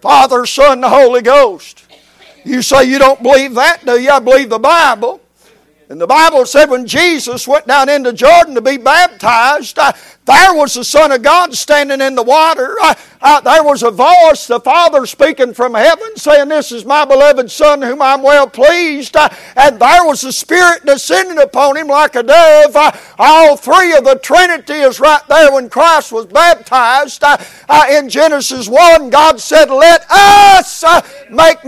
Father, 0.00 0.44
Son, 0.44 0.80
the 0.80 0.88
Holy 0.88 1.22
Ghost. 1.22 1.83
You 2.44 2.62
say 2.62 2.84
you 2.84 2.98
don't 2.98 3.22
believe 3.22 3.54
that, 3.54 3.84
do 3.84 4.00
you? 4.00 4.10
I 4.10 4.20
believe 4.20 4.50
the 4.50 4.58
Bible. 4.58 5.20
And 5.88 6.00
the 6.00 6.06
Bible 6.06 6.46
said 6.46 6.70
when 6.70 6.86
Jesus 6.86 7.46
went 7.46 7.66
down 7.66 7.88
into 7.90 8.12
Jordan 8.12 8.54
to 8.54 8.62
be 8.62 8.78
baptized, 8.78 9.78
uh, 9.78 9.92
there 10.24 10.54
was 10.54 10.72
the 10.72 10.84
Son 10.84 11.12
of 11.12 11.22
God 11.22 11.52
standing 11.54 12.00
in 12.00 12.14
the 12.14 12.22
water. 12.22 12.76
Uh, 12.82 12.94
uh, 13.20 13.40
there 13.42 13.62
was 13.62 13.82
a 13.82 13.90
voice, 13.90 14.46
the 14.46 14.60
Father 14.60 15.04
speaking 15.04 15.52
from 15.52 15.74
heaven, 15.74 16.16
saying, 16.16 16.48
This 16.48 16.72
is 16.72 16.86
my 16.86 17.04
beloved 17.04 17.50
Son, 17.50 17.82
whom 17.82 18.00
I'm 18.00 18.22
well 18.22 18.48
pleased. 18.48 19.14
And 19.16 19.78
there 19.78 20.04
was 20.06 20.22
the 20.22 20.32
Spirit 20.32 20.86
descending 20.86 21.38
upon 21.38 21.76
him 21.76 21.88
like 21.88 22.14
a 22.16 22.22
dove. 22.22 22.74
All 23.18 23.56
three 23.58 23.92
of 23.94 24.04
the 24.04 24.18
Trinity 24.22 24.72
is 24.72 24.98
right 24.98 25.22
there 25.28 25.52
when 25.52 25.68
Christ 25.68 26.12
was 26.12 26.24
baptized. 26.26 27.22
In 27.90 28.08
Genesis 28.08 28.66
1, 28.68 29.10
God 29.10 29.38
said, 29.38 29.66
Let 29.66 30.06
us 30.10 30.53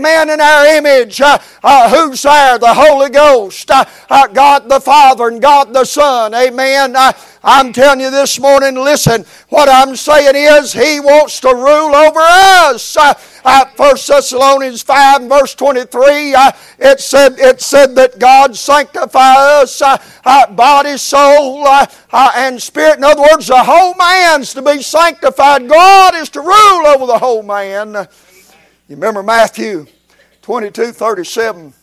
man 0.07 0.29
in 0.29 0.39
our 0.39 0.65
image. 0.77 1.17
who's 1.17 2.21
there? 2.21 2.57
The 2.57 2.73
Holy 2.73 3.09
Ghost. 3.09 3.67
God 4.09 4.69
the 4.69 4.79
Father 4.79 5.27
and 5.27 5.41
God 5.41 5.73
the 5.73 5.85
Son. 5.85 6.33
Amen. 6.33 6.95
I'm 7.43 7.71
telling 7.71 8.01
you 8.01 8.11
this 8.11 8.41
morning, 8.41 8.75
listen, 8.75 9.25
what 9.47 9.69
I'm 9.69 9.95
saying 9.95 10.35
is 10.35 10.73
He 10.73 10.99
wants 10.99 11.39
to 11.39 11.47
rule 11.47 11.95
over 11.95 12.19
us. 12.19 12.97
Uh, 12.97 13.13
uh, 13.45 13.65
1 13.77 13.95
Thessalonians 14.05 14.81
5 14.81 15.21
verse 15.29 15.55
23, 15.55 16.35
uh, 16.35 16.51
it, 16.77 16.99
said, 16.99 17.39
it 17.39 17.61
said 17.61 17.95
that 17.95 18.19
God 18.19 18.53
sanctify 18.55 19.61
us, 19.61 19.81
uh, 19.81 19.97
uh 20.25 20.51
body, 20.51 20.97
soul, 20.97 21.65
uh, 21.65 21.85
uh, 22.11 22.31
and 22.35 22.61
spirit. 22.61 22.97
In 22.97 23.05
other 23.05 23.21
words, 23.21 23.47
the 23.47 23.63
whole 23.63 23.95
man's 23.95 24.53
to 24.53 24.61
be 24.61 24.81
sanctified. 24.81 25.69
God 25.69 26.15
is 26.15 26.27
to 26.31 26.41
rule 26.41 26.87
over 26.87 27.05
the 27.05 27.17
whole 27.17 27.43
man. 27.43 27.93
You 28.89 28.95
remember 28.95 29.23
Matthew 29.23 29.85
22 30.47 30.93
37. 30.93 31.73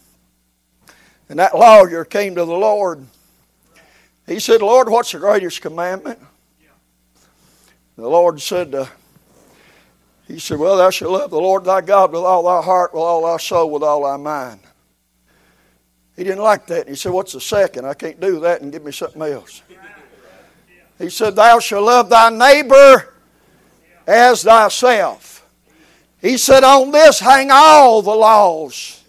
And 1.28 1.38
that 1.38 1.54
lawyer 1.54 2.04
came 2.04 2.34
to 2.34 2.44
the 2.44 2.52
Lord 2.52 3.06
he 4.26 4.40
said, 4.40 4.62
Lord, 4.62 4.88
what's 4.88 5.12
the 5.12 5.18
greatest 5.18 5.60
commandment? 5.60 6.18
The 7.96 8.08
Lord 8.08 8.40
said, 8.40 8.74
uh, 8.74 8.86
He 10.26 10.38
said, 10.38 10.58
Well, 10.58 10.78
thou 10.78 10.90
shalt 10.90 11.12
love 11.12 11.30
the 11.30 11.40
Lord 11.40 11.64
thy 11.64 11.80
God 11.80 12.12
with 12.12 12.22
all 12.22 12.42
thy 12.42 12.62
heart, 12.62 12.92
with 12.92 13.02
all 13.02 13.24
thy 13.24 13.36
soul, 13.36 13.70
with 13.70 13.82
all 13.82 14.02
thy 14.04 14.16
mind. 14.16 14.60
He 16.16 16.24
didn't 16.24 16.42
like 16.42 16.66
that. 16.68 16.88
He 16.88 16.96
said, 16.96 17.12
What's 17.12 17.34
the 17.34 17.40
second? 17.40 17.86
I 17.86 17.94
can't 17.94 18.18
do 18.18 18.40
that 18.40 18.62
and 18.62 18.72
give 18.72 18.84
me 18.84 18.90
something 18.90 19.22
else. 19.22 19.62
He 20.98 21.10
said, 21.10 21.36
Thou 21.36 21.60
shalt 21.60 21.84
love 21.84 22.08
thy 22.08 22.30
neighbor 22.30 23.14
as 24.06 24.42
thyself. 24.42 25.33
He 26.24 26.38
said, 26.38 26.64
On 26.64 26.90
this 26.90 27.20
hang 27.20 27.50
all 27.52 28.00
the 28.00 28.14
laws 28.14 29.04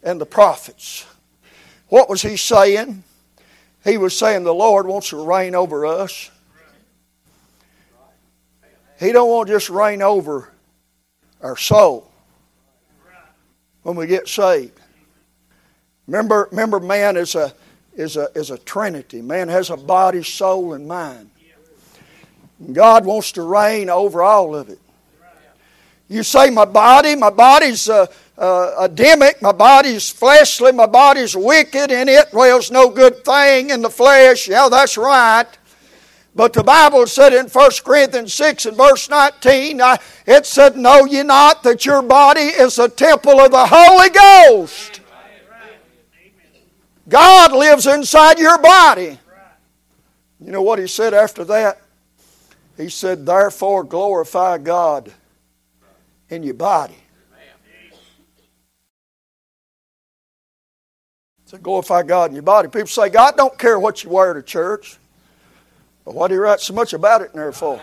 and 0.00 0.20
the 0.20 0.24
prophets. 0.24 1.04
What 1.88 2.08
was 2.08 2.22
he 2.22 2.36
saying? 2.36 3.02
He 3.82 3.98
was 3.98 4.16
saying 4.16 4.44
the 4.44 4.54
Lord 4.54 4.86
wants 4.86 5.08
to 5.08 5.16
reign 5.16 5.56
over 5.56 5.84
us. 5.84 6.30
He 9.00 9.10
don't 9.10 9.28
want 9.28 9.48
to 9.48 9.54
just 9.54 9.70
reign 9.70 10.02
over 10.02 10.52
our 11.40 11.56
soul 11.56 12.08
when 13.82 13.96
we 13.96 14.06
get 14.06 14.28
saved. 14.28 14.78
Remember, 16.06 16.46
remember 16.52 16.78
man 16.78 17.16
is 17.16 17.34
a, 17.34 17.52
is, 17.94 18.16
a, 18.16 18.28
is 18.36 18.52
a 18.52 18.58
trinity. 18.58 19.20
Man 19.20 19.48
has 19.48 19.70
a 19.70 19.76
body, 19.76 20.22
soul, 20.22 20.74
and 20.74 20.86
mind. 20.86 21.28
God 22.72 23.04
wants 23.04 23.32
to 23.32 23.42
reign 23.42 23.90
over 23.90 24.22
all 24.22 24.54
of 24.54 24.68
it. 24.68 24.78
You 26.12 26.22
say, 26.22 26.50
My 26.50 26.66
body, 26.66 27.16
my 27.16 27.30
body's 27.30 27.88
uh, 27.88 28.06
uh, 28.36 28.74
Adamic, 28.80 29.40
my 29.40 29.52
body's 29.52 30.10
fleshly, 30.10 30.70
my 30.70 30.84
body's 30.84 31.34
wicked, 31.34 31.90
and 31.90 32.10
it 32.10 32.30
dwells 32.30 32.70
no 32.70 32.90
good 32.90 33.24
thing 33.24 33.70
in 33.70 33.80
the 33.80 33.88
flesh. 33.88 34.46
Yeah, 34.46 34.68
that's 34.70 34.98
right. 34.98 35.46
But 36.34 36.52
the 36.52 36.62
Bible 36.62 37.06
said 37.06 37.32
in 37.32 37.46
1 37.46 37.70
Corinthians 37.82 38.34
6 38.34 38.66
and 38.66 38.76
verse 38.76 39.08
19, 39.08 39.80
uh, 39.80 39.96
it 40.26 40.44
said, 40.44 40.76
Know 40.76 41.06
ye 41.06 41.22
not 41.22 41.62
that 41.62 41.86
your 41.86 42.02
body 42.02 42.42
is 42.42 42.78
a 42.78 42.90
temple 42.90 43.40
of 43.40 43.50
the 43.50 43.66
Holy 43.66 44.10
Ghost? 44.10 45.00
God 47.08 47.52
lives 47.52 47.86
inside 47.86 48.38
your 48.38 48.58
body. 48.58 49.18
You 50.40 50.52
know 50.52 50.62
what 50.62 50.78
he 50.78 50.86
said 50.86 51.14
after 51.14 51.44
that? 51.44 51.80
He 52.76 52.90
said, 52.90 53.24
Therefore 53.24 53.82
glorify 53.82 54.58
God 54.58 55.10
in 56.32 56.42
your 56.42 56.54
body. 56.54 56.96
So 61.44 61.58
glorify 61.58 62.02
God 62.02 62.30
in 62.30 62.34
your 62.34 62.42
body. 62.42 62.68
People 62.68 62.86
say, 62.86 63.10
God 63.10 63.36
don't 63.36 63.58
care 63.58 63.78
what 63.78 64.02
you 64.02 64.08
wear 64.08 64.32
to 64.32 64.42
church. 64.42 64.96
But 66.04 66.14
what 66.14 66.28
do 66.28 66.34
you 66.34 66.40
write 66.40 66.60
so 66.60 66.72
much 66.72 66.94
about 66.94 67.20
it 67.20 67.30
in 67.34 67.38
there 67.38 67.52
for? 67.52 67.80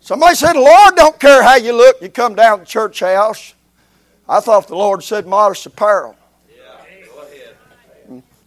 Somebody 0.00 0.36
said, 0.36 0.52
the 0.52 0.60
Lord 0.60 0.94
don't 0.94 1.18
care 1.18 1.42
how 1.42 1.56
you 1.56 1.72
look. 1.72 2.00
You 2.00 2.08
come 2.08 2.36
down 2.36 2.60
to 2.60 2.64
church 2.64 3.00
house. 3.00 3.54
I 4.28 4.38
thought 4.38 4.68
the 4.68 4.76
Lord 4.76 5.02
said 5.02 5.26
modest 5.26 5.66
apparel. 5.66 6.16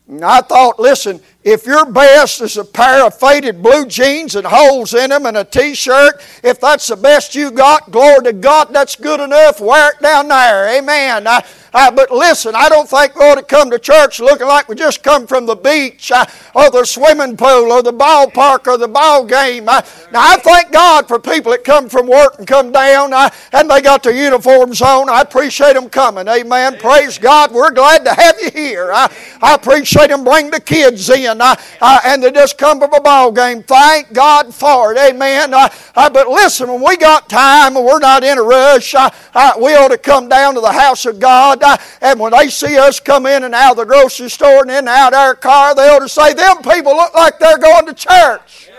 And 0.09 0.25
I 0.25 0.41
thought, 0.41 0.79
listen, 0.79 1.21
if 1.43 1.67
your 1.67 1.85
best 1.85 2.41
is 2.41 2.57
a 2.57 2.65
pair 2.65 3.05
of 3.05 3.13
faded 3.13 3.61
blue 3.61 3.85
jeans 3.85 4.35
and 4.35 4.45
holes 4.45 4.95
in 4.95 5.11
them 5.11 5.27
and 5.27 5.37
a 5.37 5.43
t 5.43 5.75
shirt, 5.75 6.19
if 6.43 6.59
that's 6.59 6.87
the 6.87 6.95
best 6.95 7.35
you 7.35 7.51
got, 7.51 7.91
glory 7.91 8.23
to 8.23 8.33
God, 8.33 8.73
that's 8.73 8.95
good 8.95 9.19
enough. 9.19 9.61
Wear 9.61 9.91
it 9.91 10.01
down 10.01 10.27
there. 10.27 10.79
Amen. 10.79 11.27
I, 11.27 11.45
but 11.71 12.11
listen, 12.11 12.55
I 12.55 12.69
don't 12.69 12.89
think 12.89 13.15
we 13.15 13.25
ought 13.25 13.35
to 13.35 13.43
come 13.43 13.69
to 13.71 13.79
church 13.79 14.19
looking 14.19 14.47
like 14.47 14.67
we 14.67 14.75
just 14.75 15.03
come 15.03 15.27
from 15.27 15.45
the 15.45 15.55
beach 15.55 16.11
uh, 16.11 16.25
or 16.55 16.69
the 16.71 16.85
swimming 16.85 17.37
pool 17.37 17.71
or 17.71 17.83
the 17.83 17.93
ballpark 17.93 18.67
or 18.67 18.77
the 18.77 18.87
ball 18.87 19.25
game. 19.25 19.65
Now, 19.65 19.81
I 20.13 20.37
thank 20.37 20.71
God 20.71 21.07
for 21.07 21.19
people 21.19 21.51
that 21.51 21.63
come 21.63 21.89
from 21.89 22.07
work 22.07 22.37
and 22.39 22.47
come 22.47 22.71
down 22.71 23.13
uh, 23.13 23.29
and 23.53 23.69
they 23.69 23.81
got 23.81 24.03
their 24.03 24.15
uniforms 24.15 24.81
on. 24.81 25.09
I 25.09 25.21
appreciate 25.21 25.73
them 25.73 25.89
coming. 25.89 26.27
Amen. 26.27 26.77
Praise 26.77 27.17
God. 27.17 27.51
We're 27.51 27.71
glad 27.71 28.03
to 28.05 28.13
have 28.13 28.39
you 28.39 28.51
here. 28.51 28.91
I, 28.91 29.11
I 29.41 29.55
appreciate 29.55 30.07
them 30.07 30.23
bring 30.23 30.49
the 30.49 30.59
kids 30.59 31.09
in 31.09 31.39
uh, 31.41 31.55
and 31.81 32.23
they 32.23 32.31
just 32.31 32.57
come 32.57 32.79
from 32.79 32.93
a 32.93 33.01
ball 33.01 33.31
game. 33.31 33.63
Thank 33.63 34.13
God 34.13 34.53
for 34.53 34.93
it. 34.93 34.97
Amen. 34.97 35.51
but 35.51 36.27
listen, 36.27 36.69
when 36.69 36.83
we 36.83 36.97
got 36.97 37.29
time 37.29 37.77
and 37.77 37.85
we're 37.85 37.99
not 37.99 38.23
in 38.23 38.37
a 38.37 38.43
rush, 38.43 38.93
we 38.93 39.75
ought 39.75 39.89
to 39.89 39.97
come 39.97 40.29
down 40.29 40.55
to 40.55 40.61
the 40.61 40.71
house 40.71 41.05
of 41.05 41.19
God 41.19 41.58
God. 41.59 41.79
And 42.01 42.19
when 42.19 42.31
they 42.31 42.49
see 42.49 42.77
us 42.77 42.99
come 42.99 43.25
in 43.25 43.43
and 43.43 43.53
out 43.53 43.71
of 43.71 43.77
the 43.77 43.85
grocery 43.85 44.29
store 44.29 44.61
and 44.61 44.71
in 44.71 44.77
and 44.77 44.89
out 44.89 45.13
our 45.13 45.35
car, 45.35 45.75
they 45.75 45.89
ought 45.89 45.99
to 45.99 46.09
say, 46.09 46.33
Them 46.33 46.57
people 46.57 46.95
look 46.95 47.13
like 47.13 47.39
they're 47.39 47.57
going 47.57 47.85
to 47.85 47.93
church, 47.93 48.69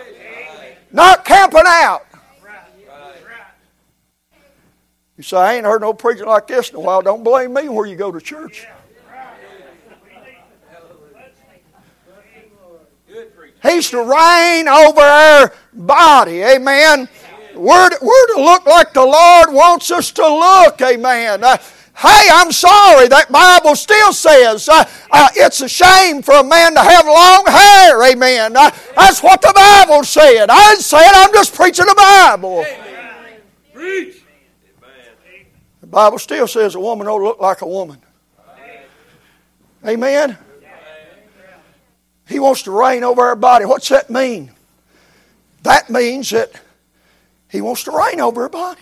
not 0.91 1.25
camping 1.25 1.63
out. 1.65 2.05
You 5.17 5.23
say, 5.23 5.37
I 5.37 5.53
ain't 5.53 5.65
heard 5.65 5.81
no 5.81 5.93
preaching 5.93 6.25
like 6.25 6.47
this 6.47 6.71
in 6.71 6.77
a 6.77 6.79
while. 6.79 7.03
Don't 7.03 7.23
blame 7.23 7.53
me 7.53 7.69
where 7.69 7.85
you 7.85 7.95
go 7.95 8.11
to 8.11 8.19
church. 8.19 8.65
He's 13.61 13.91
to 13.91 13.99
reign 13.99 14.67
over 14.67 15.01
our 15.01 15.53
body. 15.73 16.41
Amen. 16.41 17.07
We're 17.53 17.89
to, 17.89 17.97
we're 18.01 18.27
to 18.35 18.41
look 18.41 18.65
like 18.65 18.93
the 18.93 19.05
Lord 19.05 19.53
wants 19.53 19.91
us 19.91 20.11
to 20.13 20.27
look. 20.27 20.81
Amen. 20.81 21.43
Uh, 21.43 21.57
Hey, 21.97 22.29
I'm 22.31 22.51
sorry. 22.51 23.07
That 23.07 23.31
Bible 23.31 23.75
still 23.75 24.13
says 24.13 24.67
uh, 24.69 24.83
uh, 25.11 25.29
it's 25.35 25.61
a 25.61 25.69
shame 25.69 26.21
for 26.21 26.35
a 26.35 26.43
man 26.43 26.73
to 26.73 26.79
have 26.79 27.05
long 27.05 27.45
hair. 27.47 28.11
Amen. 28.11 28.55
Uh, 28.55 28.71
that's 28.95 29.21
what 29.21 29.41
the 29.41 29.51
Bible 29.53 30.03
said. 30.03 30.49
I 30.49 30.71
didn't 30.71 30.83
say 30.83 30.99
it. 30.99 31.13
I'm 31.15 31.33
just 31.33 31.53
preaching 31.53 31.85
the 31.85 31.95
Bible. 31.95 32.65
Preach. 33.73 34.23
The 35.81 35.87
Bible 35.87 36.19
still 36.19 36.47
says 36.47 36.75
a 36.75 36.79
woman 36.79 37.07
ought 37.07 37.19
to 37.19 37.25
look 37.25 37.39
like 37.39 37.61
a 37.61 37.67
woman. 37.67 38.01
Amen. 39.85 40.37
He 42.27 42.39
wants 42.39 42.63
to 42.63 42.71
reign 42.71 43.03
over 43.03 43.21
our 43.21 43.35
body. 43.35 43.65
What's 43.65 43.89
that 43.89 44.09
mean? 44.09 44.51
That 45.63 45.89
means 45.89 46.29
that 46.29 46.51
he 47.49 47.61
wants 47.61 47.83
to 47.83 47.91
reign 47.91 48.21
over 48.21 48.43
our 48.43 48.49
body. 48.49 48.81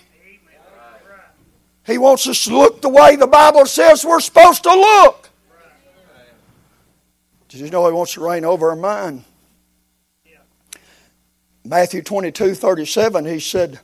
He 1.90 1.98
wants 1.98 2.28
us 2.28 2.44
to 2.44 2.56
look 2.56 2.82
the 2.82 2.90
way 2.90 3.16
the 3.16 3.26
Bible 3.26 3.66
says 3.66 4.06
we're 4.06 4.20
supposed 4.20 4.62
to 4.64 4.70
look. 4.70 5.30
Did 7.48 7.62
you 7.62 7.70
know 7.72 7.88
He 7.88 7.94
wants 7.94 8.14
to 8.14 8.22
reign 8.22 8.46
over 8.46 8.70
our 8.70 8.76
mind? 8.76 9.24
Matthew 11.66 12.04
22 12.04 12.54
37, 12.54 13.26
He 13.26 13.40
said, 13.40 13.80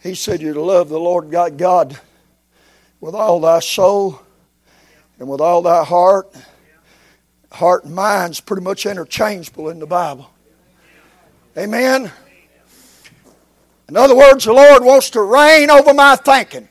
He 0.00 0.14
said, 0.14 0.40
You're 0.40 0.54
to 0.54 0.62
love 0.62 0.88
the 0.88 1.00
Lord 1.00 1.30
God, 1.30 1.58
God 1.58 1.98
with 3.00 3.14
all 3.14 3.40
thy 3.40 3.58
soul 3.58 4.20
and 5.18 5.28
with 5.28 5.40
all 5.40 5.62
thy 5.62 5.84
heart. 5.84 6.32
Heart 7.50 7.84
and 7.84 7.94
mind's 7.94 8.40
pretty 8.40 8.62
much 8.62 8.86
interchangeable 8.86 9.70
in 9.70 9.80
the 9.80 9.86
Bible. 9.86 10.30
Amen. 11.58 12.12
In 13.88 13.96
other 13.96 14.14
words, 14.14 14.44
the 14.44 14.52
Lord 14.52 14.84
wants 14.84 15.10
to 15.10 15.22
reign 15.22 15.68
over 15.68 15.92
my 15.92 16.14
thinking. 16.14 16.68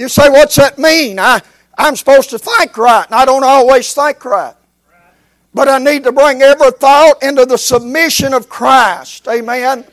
You 0.00 0.08
say, 0.08 0.30
what's 0.30 0.56
that 0.56 0.78
mean? 0.78 1.18
I, 1.18 1.42
I'm 1.76 1.94
supposed 1.94 2.30
to 2.30 2.38
think 2.38 2.78
right, 2.78 3.04
and 3.04 3.14
I 3.14 3.26
don't 3.26 3.44
always 3.44 3.92
think 3.92 4.24
right. 4.24 4.54
But 5.52 5.68
I 5.68 5.76
need 5.76 6.04
to 6.04 6.12
bring 6.12 6.40
every 6.40 6.70
thought 6.70 7.22
into 7.22 7.44
the 7.44 7.58
submission 7.58 8.32
of 8.32 8.48
Christ. 8.48 9.28
Amen. 9.28 9.84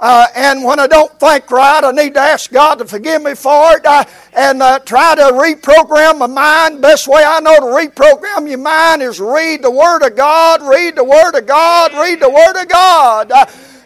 Uh, 0.00 0.26
and 0.34 0.64
when 0.64 0.80
I 0.80 0.86
don't 0.86 1.12
think 1.20 1.50
right, 1.50 1.84
I 1.84 1.90
need 1.90 2.14
to 2.14 2.20
ask 2.20 2.50
God 2.52 2.76
to 2.76 2.86
forgive 2.86 3.22
me 3.22 3.34
for 3.34 3.76
it 3.76 4.08
and 4.32 4.62
uh, 4.62 4.78
try 4.78 5.14
to 5.14 5.24
reprogram 5.24 6.20
my 6.20 6.26
mind. 6.26 6.80
Best 6.80 7.06
way 7.06 7.22
I 7.22 7.38
know 7.40 7.56
to 7.56 7.66
reprogram 7.66 8.48
your 8.48 8.56
mind 8.56 9.02
is 9.02 9.20
read 9.20 9.62
the 9.62 9.70
Word 9.70 10.02
of 10.04 10.16
God, 10.16 10.62
read 10.62 10.96
the 10.96 11.04
Word 11.04 11.34
of 11.34 11.46
God, 11.46 11.92
read 11.92 12.18
the 12.18 12.30
Word 12.30 12.62
of 12.62 12.66
God. 12.66 13.30
Uh, 13.30 13.44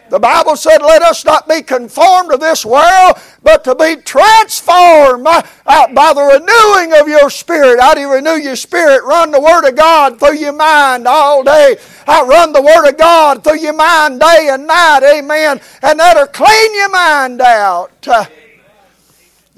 the 0.09 0.19
Bible 0.19 0.55
said, 0.55 0.79
Let 0.81 1.01
us 1.01 1.23
not 1.23 1.47
be 1.47 1.61
conformed 1.61 2.31
to 2.31 2.37
this 2.37 2.65
world, 2.65 3.17
but 3.43 3.63
to 3.63 3.75
be 3.75 3.97
transformed 3.97 5.23
by, 5.23 5.47
uh, 5.65 5.93
by 5.93 6.13
the 6.13 6.21
renewing 6.21 6.99
of 6.99 7.07
your 7.07 7.29
spirit. 7.29 7.79
How 7.79 7.93
do 7.93 8.01
you 8.01 8.11
renew 8.11 8.41
your 8.41 8.55
spirit? 8.55 9.03
Run 9.03 9.31
the 9.31 9.39
Word 9.39 9.67
of 9.67 9.75
God 9.75 10.19
through 10.19 10.37
your 10.37 10.53
mind 10.53 11.07
all 11.07 11.43
day. 11.43 11.77
I 12.07 12.23
run 12.23 12.53
the 12.53 12.61
Word 12.61 12.89
of 12.89 12.97
God 12.97 13.43
through 13.43 13.59
your 13.59 13.73
mind 13.73 14.19
day 14.19 14.49
and 14.51 14.65
night. 14.65 15.01
Amen. 15.03 15.61
And 15.83 15.99
that'll 15.99 16.27
clean 16.27 16.75
your 16.75 16.89
mind 16.89 17.41
out. 17.41 18.07
Uh, 18.07 18.25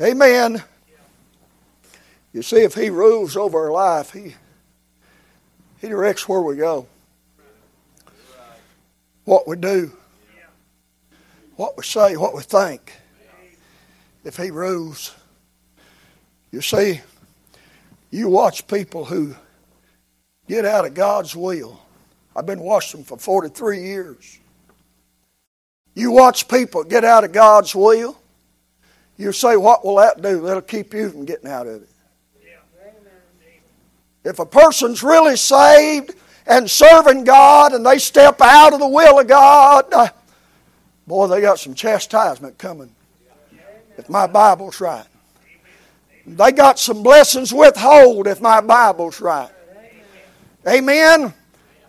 amen. 0.01 0.63
You 2.33 2.41
see, 2.41 2.57
if 2.57 2.75
He 2.75 2.89
rules 2.89 3.37
over 3.37 3.65
our 3.65 3.71
life, 3.71 4.11
He, 4.11 4.35
he 5.79 5.87
directs 5.87 6.27
where 6.27 6.41
we 6.41 6.57
go, 6.57 6.87
what 9.23 9.47
we 9.47 9.55
do 9.55 9.93
what 11.61 11.77
we 11.77 11.83
say, 11.83 12.17
what 12.17 12.33
we 12.33 12.41
think, 12.41 12.91
if 14.23 14.35
He 14.35 14.49
rules. 14.49 15.13
You 16.51 16.59
see, 16.59 17.01
you 18.09 18.29
watch 18.29 18.65
people 18.65 19.05
who 19.05 19.35
get 20.47 20.65
out 20.65 20.85
of 20.85 20.95
God's 20.95 21.35
will. 21.35 21.79
I've 22.35 22.47
been 22.47 22.61
watching 22.61 23.03
for 23.03 23.15
43 23.15 23.79
years. 23.79 24.39
You 25.93 26.09
watch 26.09 26.47
people 26.47 26.83
get 26.83 27.05
out 27.05 27.25
of 27.25 27.31
God's 27.31 27.75
will. 27.75 28.17
You 29.17 29.31
say, 29.31 29.55
What 29.55 29.85
will 29.85 29.97
that 29.97 30.19
do? 30.19 30.41
That'll 30.41 30.63
keep 30.63 30.95
you 30.95 31.11
from 31.11 31.25
getting 31.25 31.47
out 31.47 31.67
of 31.67 31.83
it. 31.83 31.89
If 34.23 34.39
a 34.39 34.47
person's 34.47 35.03
really 35.03 35.35
saved 35.35 36.15
and 36.47 36.67
serving 36.67 37.23
God 37.23 37.73
and 37.73 37.85
they 37.85 37.99
step 37.99 38.41
out 38.41 38.73
of 38.73 38.79
the 38.79 38.87
will 38.87 39.19
of 39.19 39.27
God, 39.27 39.85
uh, 39.93 40.09
Boy, 41.11 41.27
they 41.27 41.41
got 41.41 41.59
some 41.59 41.73
chastisement 41.73 42.57
coming. 42.57 42.89
If 43.97 44.07
my 44.07 44.27
Bible's 44.27 44.79
right. 44.79 45.05
They 46.25 46.53
got 46.53 46.79
some 46.79 47.03
blessings 47.03 47.53
withhold 47.53 48.27
if 48.27 48.39
my 48.39 48.61
Bible's 48.61 49.19
right. 49.19 49.51
Amen. 50.65 51.33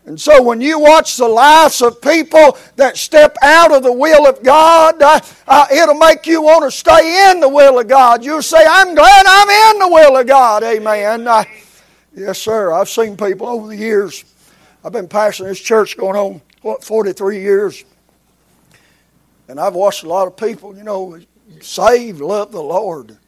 And 0.07 0.21
so 0.21 0.43
when 0.43 0.61
you 0.61 0.81
watch 0.81 1.19
the 1.19 1.29
lives 1.29 1.81
of 1.83 2.03
people 2.03 2.59
that 2.75 2.97
step 2.97 3.37
out 3.43 3.71
of 3.71 3.85
the 3.85 3.93
will 3.93 4.27
of 4.27 4.43
God, 4.43 5.01
uh, 5.01 5.21
uh, 5.47 5.67
it'll 5.73 5.95
make 5.95 6.27
you 6.27 6.43
want 6.43 6.65
to 6.65 6.77
stay 6.77 7.31
in 7.31 7.39
the 7.39 7.49
will 7.49 7.79
of 7.79 7.87
God. 7.87 8.25
You'll 8.25 8.43
say, 8.43 8.67
I'm 8.69 8.93
glad 8.93 9.25
I'm 9.25 9.75
in 9.75 9.79
the 9.83 9.89
will 9.89 10.17
of 10.17 10.27
God. 10.27 10.65
Amen. 10.65 11.29
Uh, 11.29 11.45
yes, 12.13 12.41
sir. 12.41 12.73
I've 12.73 12.89
seen 12.89 13.17
people 13.17 13.47
over 13.47 13.69
the 13.69 13.77
years. 13.77 14.25
I've 14.85 14.93
been 14.93 15.07
pastoring 15.07 15.45
this 15.45 15.61
church 15.61 15.97
going 15.97 16.17
on, 16.17 16.41
what, 16.63 16.83
43 16.83 17.41
years. 17.41 17.85
And 19.53 19.61
I've 19.61 19.75
watched 19.75 20.03
a 20.03 20.09
lot 20.09 20.27
of 20.27 20.35
people, 20.35 20.75
you 20.75 20.83
know, 20.83 21.21
saved, 21.61 22.23
love 22.23 22.53
the 22.53 22.63
Lord, 22.63 23.19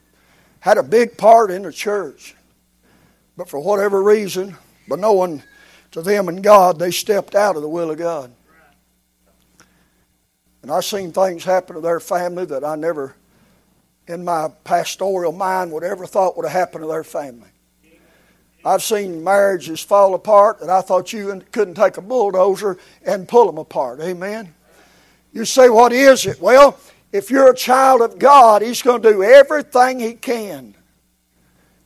had 0.58 0.78
a 0.78 0.82
big 0.82 1.18
part 1.18 1.50
in 1.50 1.60
the 1.60 1.70
church. 1.70 2.34
But 3.36 3.50
for 3.50 3.60
whatever 3.60 4.02
reason, 4.02 4.56
but 4.88 4.98
knowing 4.98 5.42
to 5.90 6.00
them 6.00 6.30
and 6.30 6.42
God, 6.42 6.78
they 6.78 6.92
stepped 6.92 7.34
out 7.34 7.56
of 7.56 7.62
the 7.62 7.68
will 7.68 7.90
of 7.90 7.98
God. 7.98 8.32
And 10.62 10.70
I've 10.70 10.86
seen 10.86 11.12
things 11.12 11.44
happen 11.44 11.74
to 11.74 11.82
their 11.82 12.00
family 12.00 12.46
that 12.46 12.64
I 12.64 12.74
never, 12.74 13.14
in 14.08 14.24
my 14.24 14.48
pastoral 14.64 15.32
mind, 15.32 15.72
would 15.72 15.84
ever 15.84 16.06
thought 16.06 16.38
would 16.38 16.46
have 16.46 16.58
happened 16.58 16.84
to 16.84 16.88
their 16.88 17.04
family. 17.04 17.50
I've 18.64 18.82
seen 18.82 19.22
marriages 19.22 19.82
fall 19.82 20.14
apart 20.14 20.60
that 20.60 20.70
I 20.70 20.80
thought 20.80 21.12
you 21.12 21.42
couldn't 21.52 21.74
take 21.74 21.98
a 21.98 22.00
bulldozer 22.00 22.78
and 23.04 23.28
pull 23.28 23.44
them 23.44 23.58
apart. 23.58 24.00
Amen. 24.00 24.54
You 25.34 25.44
say, 25.44 25.68
what 25.68 25.92
is 25.92 26.26
it? 26.26 26.40
Well, 26.40 26.78
if 27.12 27.28
you're 27.28 27.50
a 27.50 27.56
child 27.56 28.00
of 28.00 28.18
God, 28.20 28.62
He's 28.62 28.82
going 28.82 29.02
to 29.02 29.12
do 29.12 29.22
everything 29.24 29.98
He 29.98 30.14
can 30.14 30.74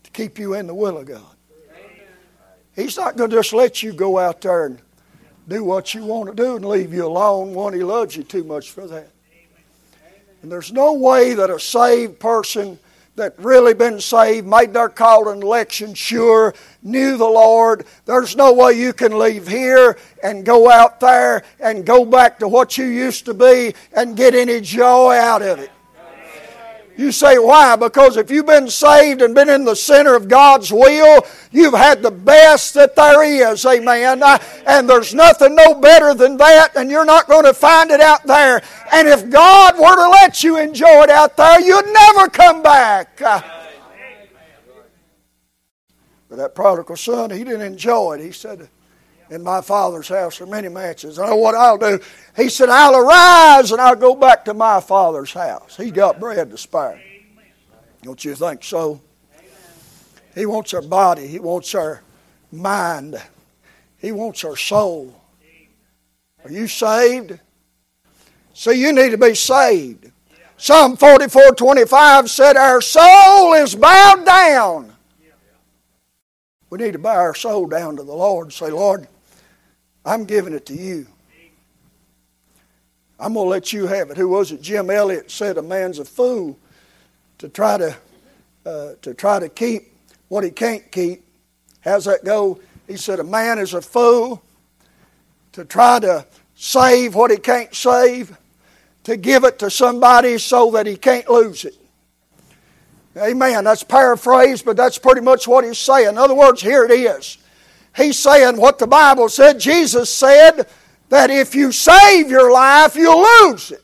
to 0.04 0.10
keep 0.10 0.38
you 0.38 0.54
in 0.54 0.66
the 0.66 0.74
will 0.74 0.98
of 0.98 1.06
God. 1.06 1.22
He's 2.76 2.96
not 2.96 3.16
going 3.16 3.30
to 3.30 3.36
just 3.36 3.54
let 3.54 3.82
you 3.82 3.92
go 3.92 4.18
out 4.18 4.42
there 4.42 4.66
and 4.66 4.78
do 5.48 5.64
what 5.64 5.94
you 5.94 6.04
want 6.04 6.28
to 6.28 6.34
do 6.34 6.56
and 6.56 6.64
leave 6.64 6.92
you 6.92 7.06
alone 7.06 7.54
when 7.54 7.72
He 7.72 7.82
loves 7.82 8.16
you 8.16 8.22
too 8.22 8.44
much 8.44 8.70
for 8.70 8.86
that. 8.86 9.08
And 10.42 10.52
there's 10.52 10.70
no 10.70 10.92
way 10.92 11.32
that 11.34 11.50
a 11.50 11.58
saved 11.58 12.20
person 12.20 12.78
that 13.18 13.38
really 13.38 13.74
been 13.74 14.00
saved, 14.00 14.46
made 14.46 14.72
their 14.72 14.88
call 14.88 15.28
and 15.28 15.42
election 15.42 15.92
sure, 15.94 16.54
knew 16.82 17.16
the 17.16 17.24
Lord. 17.24 17.86
There's 18.06 18.34
no 18.34 18.52
way 18.52 18.72
you 18.72 18.92
can 18.92 19.18
leave 19.18 19.46
here 19.46 19.98
and 20.22 20.44
go 20.44 20.70
out 20.70 20.98
there 21.00 21.44
and 21.60 21.84
go 21.84 22.04
back 22.04 22.38
to 22.38 22.48
what 22.48 22.78
you 22.78 22.86
used 22.86 23.26
to 23.26 23.34
be 23.34 23.74
and 23.92 24.16
get 24.16 24.34
any 24.34 24.60
joy 24.60 25.14
out 25.14 25.42
of 25.42 25.58
it. 25.58 25.70
You 26.98 27.12
say, 27.12 27.38
why? 27.38 27.76
Because 27.76 28.16
if 28.16 28.28
you've 28.28 28.46
been 28.46 28.68
saved 28.68 29.22
and 29.22 29.32
been 29.32 29.48
in 29.48 29.64
the 29.64 29.76
center 29.76 30.16
of 30.16 30.26
God's 30.26 30.72
will, 30.72 31.24
you've 31.52 31.74
had 31.74 32.02
the 32.02 32.10
best 32.10 32.74
that 32.74 32.96
there 32.96 33.22
is. 33.22 33.64
Amen. 33.64 34.20
And 34.66 34.90
there's 34.90 35.14
nothing 35.14 35.54
no 35.54 35.74
better 35.74 36.12
than 36.12 36.36
that, 36.38 36.74
and 36.74 36.90
you're 36.90 37.04
not 37.04 37.28
going 37.28 37.44
to 37.44 37.54
find 37.54 37.92
it 37.92 38.00
out 38.00 38.24
there. 38.24 38.60
And 38.92 39.06
if 39.06 39.30
God 39.30 39.78
were 39.78 39.94
to 39.94 40.10
let 40.10 40.42
you 40.42 40.58
enjoy 40.58 41.04
it 41.04 41.10
out 41.10 41.36
there, 41.36 41.60
you'd 41.60 41.86
never 41.86 42.28
come 42.28 42.64
back. 42.64 43.16
But 43.16 43.44
that 46.30 46.56
prodigal 46.56 46.96
son, 46.96 47.30
he 47.30 47.44
didn't 47.44 47.62
enjoy 47.62 48.14
it. 48.14 48.24
He 48.24 48.32
said, 48.32 48.68
in 49.30 49.42
my 49.42 49.60
father's 49.60 50.08
house 50.08 50.40
are 50.40 50.46
many 50.46 50.68
mansions. 50.68 51.18
I 51.18 51.26
know 51.26 51.36
what 51.36 51.54
I'll 51.54 51.78
do. 51.78 52.00
He 52.36 52.48
said, 52.48 52.68
I'll 52.68 52.96
arise 52.96 53.72
and 53.72 53.80
I'll 53.80 53.96
go 53.96 54.14
back 54.14 54.44
to 54.46 54.54
my 54.54 54.80
father's 54.80 55.32
house. 55.32 55.76
He 55.76 55.90
got 55.90 56.20
bread 56.20 56.50
to 56.50 56.58
spare. 56.58 57.00
Don't 58.02 58.24
you 58.24 58.34
think 58.34 58.64
so? 58.64 59.00
He 60.34 60.46
wants 60.46 60.72
our 60.72 60.82
body. 60.82 61.26
He 61.26 61.40
wants 61.40 61.74
our 61.74 62.02
mind. 62.50 63.20
He 63.98 64.12
wants 64.12 64.44
our 64.44 64.56
soul. 64.56 65.14
Are 66.44 66.50
you 66.50 66.68
saved? 66.68 67.38
See, 68.54 68.80
you 68.80 68.92
need 68.92 69.10
to 69.10 69.18
be 69.18 69.34
saved. 69.34 70.10
Psalm 70.56 70.96
44 70.96 71.54
25 71.54 72.30
said, 72.30 72.56
Our 72.56 72.80
soul 72.80 73.54
is 73.54 73.74
bowed 73.74 74.24
down. 74.24 74.92
We 76.70 76.78
need 76.78 76.92
to 76.92 76.98
bow 76.98 77.14
our 77.14 77.34
soul 77.34 77.66
down 77.66 77.96
to 77.96 78.02
the 78.02 78.14
Lord 78.14 78.46
and 78.46 78.52
say, 78.52 78.70
Lord, 78.70 79.06
I'm 80.04 80.24
giving 80.24 80.54
it 80.54 80.66
to 80.66 80.74
you. 80.74 81.06
I'm 83.20 83.34
going 83.34 83.46
to 83.46 83.50
let 83.50 83.72
you 83.72 83.86
have 83.86 84.10
it. 84.10 84.16
Who 84.16 84.28
was 84.28 84.52
it? 84.52 84.62
Jim 84.62 84.90
Elliot 84.90 85.30
said 85.30 85.58
a 85.58 85.62
man's 85.62 85.98
a 85.98 86.04
fool 86.04 86.58
to 87.38 87.48
try 87.48 87.78
to 87.78 87.96
uh, 88.64 88.92
to 89.02 89.14
try 89.14 89.38
to 89.38 89.48
keep 89.48 89.92
what 90.28 90.44
he 90.44 90.50
can't 90.50 90.90
keep. 90.92 91.24
How's 91.80 92.04
that 92.04 92.24
go? 92.24 92.60
He 92.86 92.96
said 92.96 93.18
a 93.18 93.24
man 93.24 93.58
is 93.58 93.74
a 93.74 93.80
fool 93.80 94.42
to 95.52 95.64
try 95.64 95.98
to 96.00 96.26
save 96.54 97.14
what 97.14 97.30
he 97.30 97.36
can't 97.36 97.74
save, 97.74 98.36
to 99.04 99.16
give 99.16 99.44
it 99.44 99.58
to 99.60 99.70
somebody 99.70 100.38
so 100.38 100.70
that 100.72 100.86
he 100.86 100.96
can't 100.96 101.28
lose 101.28 101.64
it. 101.64 101.76
Amen. 103.16 103.64
That's 103.64 103.82
paraphrased, 103.82 104.64
but 104.64 104.76
that's 104.76 104.98
pretty 104.98 105.20
much 105.20 105.48
what 105.48 105.64
he's 105.64 105.78
saying. 105.78 106.08
In 106.08 106.18
other 106.18 106.34
words, 106.34 106.60
here 106.60 106.84
it 106.84 106.90
is. 106.90 107.38
He's 107.96 108.18
saying 108.18 108.56
what 108.56 108.78
the 108.78 108.86
Bible 108.86 109.28
said. 109.28 109.58
Jesus 109.58 110.12
said 110.12 110.66
that 111.08 111.30
if 111.30 111.54
you 111.54 111.72
save 111.72 112.30
your 112.30 112.52
life, 112.52 112.96
you'll 112.96 113.24
lose 113.42 113.72
it. 113.72 113.82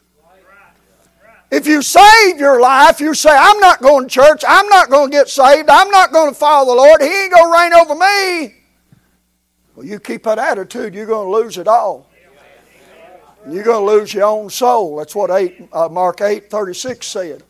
If 1.50 1.66
you 1.66 1.82
save 1.82 2.38
your 2.38 2.60
life, 2.60 3.00
you 3.00 3.14
say, 3.14 3.30
I'm 3.30 3.60
not 3.60 3.80
going 3.80 4.08
to 4.08 4.10
church, 4.10 4.42
I'm 4.46 4.68
not 4.68 4.90
going 4.90 5.10
to 5.10 5.16
get 5.16 5.28
saved, 5.28 5.68
I'm 5.70 5.90
not 5.90 6.12
going 6.12 6.30
to 6.30 6.34
follow 6.34 6.74
the 6.74 6.80
Lord, 6.80 7.00
He 7.00 7.06
ain't 7.06 7.32
going 7.32 7.52
to 7.52 7.58
reign 7.58 7.72
over 7.72 7.94
me. 7.94 8.54
Well, 9.76 9.86
you 9.86 10.00
keep 10.00 10.24
that 10.24 10.38
attitude, 10.38 10.94
you're 10.94 11.06
going 11.06 11.30
to 11.30 11.44
lose 11.44 11.58
it 11.58 11.68
all. 11.68 12.10
You're 13.48 13.64
going 13.64 13.86
to 13.86 13.92
lose 13.92 14.14
your 14.14 14.24
own 14.24 14.48
soul. 14.48 14.96
That's 14.96 15.14
what 15.14 15.30
8, 15.30 15.68
uh, 15.72 15.88
Mark 15.90 16.22
8 16.22 16.50
36 16.50 17.06
said. 17.06 17.42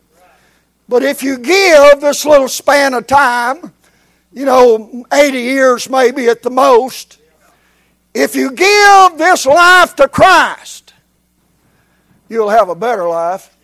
But 0.89 1.03
if 1.03 1.23
you 1.23 1.39
give 1.39 2.01
this 2.01 2.27
little 2.27 2.49
span 2.49 2.95
of 2.95 3.07
time, 3.07 3.73
you 4.35 4.45
know, 4.45 5.05
80 5.13 5.39
years 5.39 5.89
maybe 5.89 6.27
at 6.27 6.43
the 6.43 6.51
most, 6.51 7.19
if 8.13 8.35
you 8.35 8.51
give 8.51 9.17
this 9.17 9.47
life 9.47 9.95
to 9.97 10.09
Christ, 10.09 10.93
you'll 12.29 12.51
have 12.51 12.69
a 12.69 12.75
better 12.75 13.09
life 13.09 13.57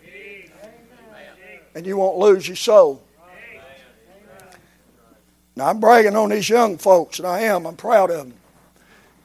and 1.75 1.85
you 1.85 1.97
won't 1.97 2.19
lose 2.19 2.47
your 2.47 2.57
soul. 2.57 3.03
Now, 5.57 5.69
I'm 5.69 5.81
bragging 5.81 6.17
on 6.17 6.31
these 6.31 6.49
young 6.49 6.79
folks, 6.79 7.19
and 7.19 7.27
I 7.27 7.41
am. 7.41 7.67
I'm 7.67 7.77
proud 7.77 8.11
of 8.11 8.19
them. 8.19 8.35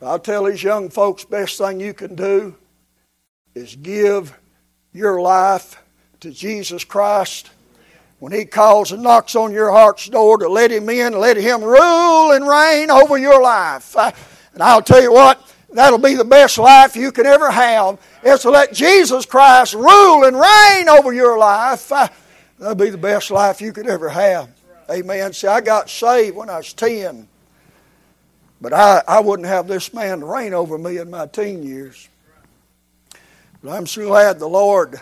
I'll 0.02 0.20
tell 0.20 0.44
these 0.46 0.62
young 0.62 0.90
folks 0.90 1.24
best 1.24 1.58
thing 1.58 1.80
you 1.80 1.94
can 1.94 2.16
do 2.16 2.56
is 3.54 3.76
give 3.76 4.38
your 4.92 5.22
life 5.22 5.82
to 6.20 6.32
Jesus 6.32 6.84
Christ 6.84 7.52
when 8.20 8.32
He 8.32 8.46
calls 8.46 8.92
and 8.92 9.04
knocks 9.04 9.36
on 9.36 9.52
your 9.52 9.72
heart's 9.72 10.08
door 10.08 10.38
to 10.38 10.48
let 10.48 10.72
Him 10.72 10.90
in, 10.90 11.20
let 11.20 11.38
Him 11.38 11.64
rule 11.64 12.32
and 12.32 12.48
reign 12.48 12.90
over 12.90 13.18
your 13.18 13.42
life. 13.42 13.96
And 14.54 14.64
I'll 14.64 14.82
tell 14.82 15.02
you 15.02 15.12
what, 15.12 15.54
that'll 15.74 16.00
be 16.00 16.16
the 16.16 16.26
best 16.26 16.58
life 16.58 16.96
you 16.96 17.12
can 17.12 17.26
ever 17.26 17.52
have, 17.52 18.00
is 18.24 18.42
to 18.42 18.50
let 18.50 18.74
Jesus 18.74 19.26
Christ 19.26 19.74
rule 19.74 20.24
and 20.24 20.36
reign 20.36 20.90
over 20.90 21.14
your 21.14 21.38
life. 21.38 21.90
That'll 22.58 22.76
be 22.76 22.90
the 22.90 22.98
best 22.98 23.32
life 23.32 23.62
you 23.62 23.74
could 23.74 23.88
ever 23.88 24.10
have. 24.10 24.50
Amen. 24.90 25.34
See, 25.34 25.48
I 25.48 25.62
got 25.62 25.90
saved 25.90 26.36
when 26.36 26.50
I 26.50 26.58
was 26.58 26.72
10, 26.74 27.28
but 28.62 28.72
I, 28.72 29.04
I 29.08 29.20
wouldn't 29.20 29.48
have 29.48 29.68
this 29.68 29.94
man 29.94 30.24
reign 30.24 30.54
over 30.54 30.78
me 30.78 30.98
in 30.98 31.10
my 31.10 31.26
teen 31.26 31.64
years. 31.64 32.08
But 33.64 33.72
I'm 33.72 33.88
so 33.88 34.06
glad 34.06 34.40
the 34.40 34.48
Lord 34.48 35.02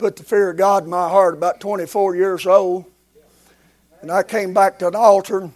put 0.00 0.16
the 0.16 0.24
fear 0.24 0.50
of 0.50 0.56
God 0.56 0.84
in 0.84 0.90
my 0.90 1.08
heart 1.08 1.34
about 1.34 1.60
24 1.60 2.16
years 2.16 2.46
old. 2.46 2.86
And 4.00 4.10
I 4.10 4.22
came 4.22 4.54
back 4.54 4.78
to 4.80 4.88
an 4.88 4.96
altar 4.96 5.50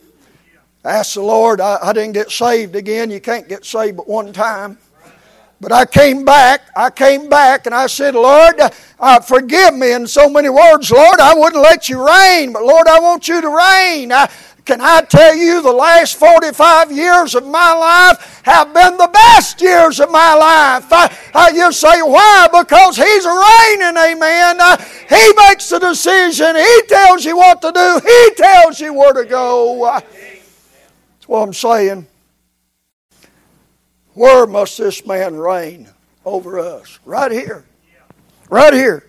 asked 0.85 1.15
the 1.15 1.23
Lord. 1.23 1.61
I, 1.61 1.79
I 1.83 1.93
didn't 1.93 2.13
get 2.13 2.31
saved 2.31 2.77
again. 2.77 3.11
You 3.11 3.21
can't 3.21 3.49
get 3.49 3.65
saved 3.65 3.97
but 3.97 4.09
one 4.09 4.33
time. 4.33 4.79
But 5.61 5.73
I 5.73 5.87
came 5.87 6.27
back, 6.27 6.61
I 6.77 6.91
came 6.91 7.29
back 7.31 7.65
and 7.65 7.75
I 7.75 7.87
said, 7.87 8.15
Lord, 8.15 8.61
uh, 9.01 9.21
forgive 9.21 9.75
me 9.75 9.93
in 9.93 10.07
so 10.07 10.29
many 10.29 10.51
words. 10.51 10.91
Lord, 10.91 11.21
I 11.21 11.33
wouldn't 11.35 11.63
let 11.63 11.89
you 11.89 12.07
reign, 12.07 12.53
but 12.53 12.65
Lord, 12.65 12.87
I 12.87 13.01
want 13.01 13.29
you 13.29 13.41
to 13.41 13.49
reign. 13.49 14.13
I, 14.13 14.31
can 14.65 14.81
I 14.81 15.03
tell 15.03 15.37
you 15.37 15.63
the 15.63 15.73
last 15.73 16.17
45 16.17 16.91
years 16.91 17.35
of 17.35 17.47
my 17.47 17.75
life 17.75 18.41
have 18.45 18.73
been 18.73 18.97
the 18.97 19.11
best 19.13 19.61
years 19.61 20.01
of 20.01 20.11
my 20.11 20.35
life? 20.35 20.91
I, 20.91 21.15
I, 21.35 21.51
you 21.51 21.71
say, 21.71 22.01
why? 22.01 22.49
Because 22.51 22.97
He's 22.97 23.27
reigning, 23.27 23.97
amen. 23.97 24.61
Uh, 24.61 24.77
he 25.09 25.33
makes 25.37 25.69
the 25.69 25.79
decision. 25.81 26.57
He 26.57 26.83
tells 26.89 27.25
you 27.27 27.37
what 27.37 27.61
to 27.61 27.73
do. 27.73 28.01
He 28.07 28.35
tells 28.37 28.81
you 28.81 28.95
where 28.95 29.13
to 29.13 29.27
go. 29.27 29.85
Uh, 29.85 30.01
that's 30.01 31.29
what 31.29 31.43
I'm 31.43 31.53
saying. 31.53 32.07
Where 34.15 34.47
must 34.47 34.79
this 34.79 35.05
man 35.05 35.37
reign 35.37 35.89
over 36.25 36.59
us? 36.59 37.01
Right 37.05 37.33
here. 37.33 37.65
Right 38.49 38.73
here. 38.73 39.07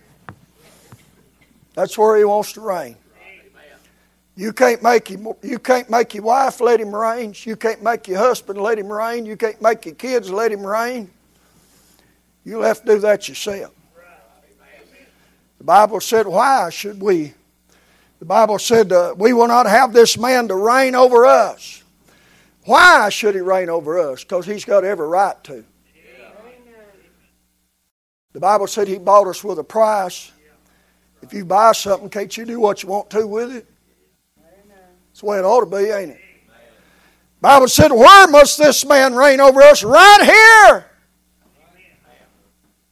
That's 1.74 1.96
where 1.96 2.18
he 2.18 2.24
wants 2.24 2.52
to 2.54 2.60
reign. 2.60 2.96
You 4.36 4.52
can't 4.52 4.82
make 4.82 5.08
him, 5.08 5.26
you 5.42 5.58
can't 5.58 5.88
make 5.88 6.12
your 6.12 6.24
wife 6.24 6.60
let 6.60 6.78
him 6.78 6.94
reign. 6.94 7.34
You 7.38 7.56
can't 7.56 7.82
make 7.82 8.06
your 8.06 8.18
husband 8.18 8.60
let 8.60 8.78
him 8.78 8.92
reign. 8.92 9.24
You 9.24 9.36
can't 9.36 9.60
make 9.62 9.86
your 9.86 9.94
kids 9.94 10.30
let 10.30 10.52
him 10.52 10.64
reign. 10.64 11.10
You'll 12.44 12.62
have 12.62 12.82
to 12.82 12.86
do 12.86 12.98
that 13.00 13.28
yourself. 13.28 13.72
The 15.56 15.64
Bible 15.64 16.00
said, 16.00 16.26
Why 16.26 16.68
should 16.68 17.00
we? 17.00 17.32
The 18.18 18.26
Bible 18.26 18.58
said, 18.58 18.92
uh, 18.92 19.14
We 19.16 19.32
will 19.32 19.48
not 19.48 19.66
have 19.66 19.94
this 19.94 20.18
man 20.18 20.48
to 20.48 20.54
reign 20.54 20.94
over 20.94 21.24
us. 21.24 21.82
Why 22.66 23.08
should 23.08 23.34
he 23.34 23.40
reign 23.40 23.70
over 23.70 23.98
us? 23.98 24.22
Because 24.22 24.44
he's 24.44 24.66
got 24.66 24.84
every 24.84 25.08
right 25.08 25.42
to. 25.44 25.64
The 28.32 28.40
Bible 28.40 28.66
said 28.66 28.86
he 28.86 28.98
bought 28.98 29.28
us 29.28 29.42
with 29.42 29.58
a 29.58 29.64
price. 29.64 30.30
If 31.22 31.32
you 31.32 31.46
buy 31.46 31.72
something, 31.72 32.10
can't 32.10 32.36
you 32.36 32.44
do 32.44 32.60
what 32.60 32.82
you 32.82 32.90
want 32.90 33.08
to 33.10 33.26
with 33.26 33.50
it? 33.50 33.66
That's 35.16 35.22
the 35.22 35.26
way 35.28 35.38
it 35.38 35.46
ought 35.46 35.60
to 35.60 35.66
be, 35.74 35.90
ain't 35.90 36.10
it? 36.10 36.20
Bible 37.40 37.68
said, 37.68 37.90
Where 37.90 38.28
must 38.28 38.58
this 38.58 38.84
man 38.84 39.14
reign 39.14 39.40
over 39.40 39.62
us? 39.62 39.82
Right 39.82 40.20
here. 40.22 40.90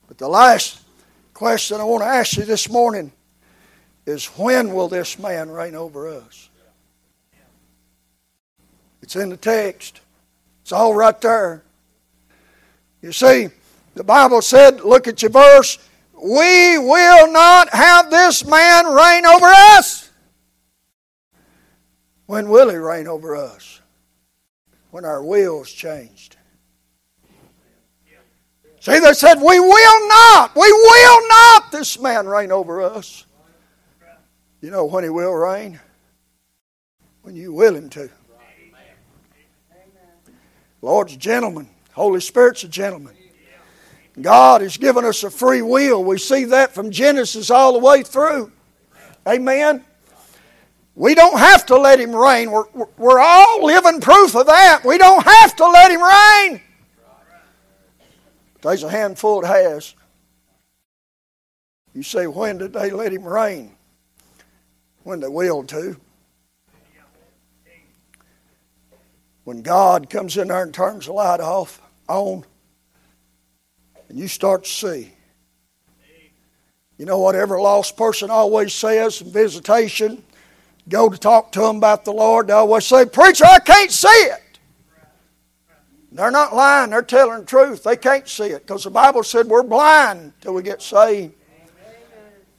But 0.08 0.16
the 0.16 0.28
last 0.28 0.80
question 1.34 1.82
I 1.82 1.84
want 1.84 2.02
to 2.02 2.06
ask 2.06 2.38
you 2.38 2.44
this 2.44 2.70
morning 2.70 3.12
is 4.06 4.24
when 4.38 4.72
will 4.72 4.88
this 4.88 5.18
man 5.18 5.50
reign 5.50 5.74
over 5.74 6.08
us? 6.08 6.48
It's 9.02 9.16
in 9.16 9.28
the 9.28 9.36
text. 9.36 10.00
It's 10.62 10.72
all 10.72 10.94
right 10.94 11.20
there. 11.20 11.62
You 13.02 13.12
see, 13.12 13.48
the 13.96 14.04
Bible 14.04 14.40
said, 14.40 14.80
look 14.80 15.06
at 15.08 15.20
your 15.20 15.30
verse, 15.30 15.78
we 16.14 16.78
will 16.78 17.30
not 17.30 17.68
have 17.68 18.10
this 18.10 18.46
man 18.46 18.86
reign 18.86 19.26
over 19.26 19.44
us. 19.44 20.03
When 22.26 22.48
will 22.48 22.70
he 22.70 22.76
reign 22.76 23.06
over 23.06 23.36
us? 23.36 23.80
When 24.90 25.04
our 25.04 25.22
will's 25.22 25.70
changed. 25.70 26.36
See, 28.80 28.98
they 28.98 29.12
said, 29.14 29.36
We 29.36 29.58
will 29.58 30.08
not, 30.08 30.54
we 30.54 30.70
will 30.70 31.28
not 31.28 31.72
this 31.72 31.98
man 31.98 32.26
reign 32.26 32.52
over 32.52 32.82
us. 32.82 33.26
You 34.60 34.70
know 34.70 34.84
when 34.84 35.04
he 35.04 35.10
will 35.10 35.32
reign? 35.32 35.80
When 37.22 37.34
you 37.34 37.52
will 37.52 37.74
him 37.74 37.88
to. 37.90 38.10
Lord's 40.82 41.14
a 41.14 41.16
gentleman. 41.16 41.68
Holy 41.92 42.20
Spirit's 42.20 42.64
a 42.64 42.68
gentleman. 42.68 43.14
God 44.20 44.60
has 44.60 44.76
given 44.76 45.04
us 45.04 45.24
a 45.24 45.30
free 45.30 45.62
will. 45.62 46.04
We 46.04 46.18
see 46.18 46.44
that 46.44 46.74
from 46.74 46.90
Genesis 46.90 47.50
all 47.50 47.72
the 47.72 47.78
way 47.78 48.02
through. 48.02 48.52
Amen. 49.26 49.84
We 50.94 51.14
don't 51.14 51.38
have 51.38 51.66
to 51.66 51.76
let 51.76 51.98
Him 51.98 52.14
reign. 52.14 52.50
We're, 52.50 52.64
we're 52.96 53.20
all 53.20 53.64
living 53.64 54.00
proof 54.00 54.36
of 54.36 54.46
that. 54.46 54.84
We 54.84 54.96
don't 54.96 55.24
have 55.24 55.56
to 55.56 55.66
let 55.66 55.90
Him 55.90 56.02
reign. 56.02 56.60
There's 58.62 58.82
a 58.82 58.90
handful 58.90 59.42
that 59.42 59.48
has. 59.48 59.94
You 61.92 62.02
say, 62.02 62.26
when 62.26 62.58
did 62.58 62.72
they 62.72 62.90
let 62.90 63.12
Him 63.12 63.24
reign? 63.24 63.72
When 65.02 65.20
they 65.20 65.28
willed 65.28 65.68
to. 65.70 65.96
When 69.42 69.62
God 69.62 70.08
comes 70.08 70.36
in 70.36 70.48
there 70.48 70.62
and 70.62 70.72
turns 70.72 71.06
the 71.06 71.12
light 71.12 71.40
off, 71.40 71.82
on, 72.08 72.44
and 74.08 74.18
you 74.18 74.28
start 74.28 74.64
to 74.64 74.70
see. 74.70 75.12
You 76.96 77.04
know 77.04 77.18
what 77.18 77.34
every 77.34 77.60
lost 77.60 77.96
person 77.96 78.30
always 78.30 78.72
says 78.72 79.20
in 79.20 79.30
visitation? 79.30 80.22
Go 80.88 81.08
to 81.08 81.16
talk 81.16 81.52
to 81.52 81.60
them 81.60 81.76
about 81.76 82.04
the 82.04 82.12
Lord. 82.12 82.48
They 82.48 82.52
always 82.52 82.84
say, 82.84 83.06
Preacher, 83.06 83.46
I 83.46 83.58
can't 83.58 83.90
see 83.90 84.08
it. 84.08 84.40
They're 86.12 86.30
not 86.30 86.54
lying, 86.54 86.90
they're 86.90 87.02
telling 87.02 87.40
the 87.40 87.46
truth. 87.46 87.82
They 87.82 87.96
can't 87.96 88.28
see 88.28 88.44
it 88.44 88.66
because 88.66 88.84
the 88.84 88.90
Bible 88.90 89.24
said 89.24 89.46
we're 89.46 89.64
blind 89.64 90.32
till 90.40 90.54
we 90.54 90.62
get 90.62 90.80
saved. 90.80 91.34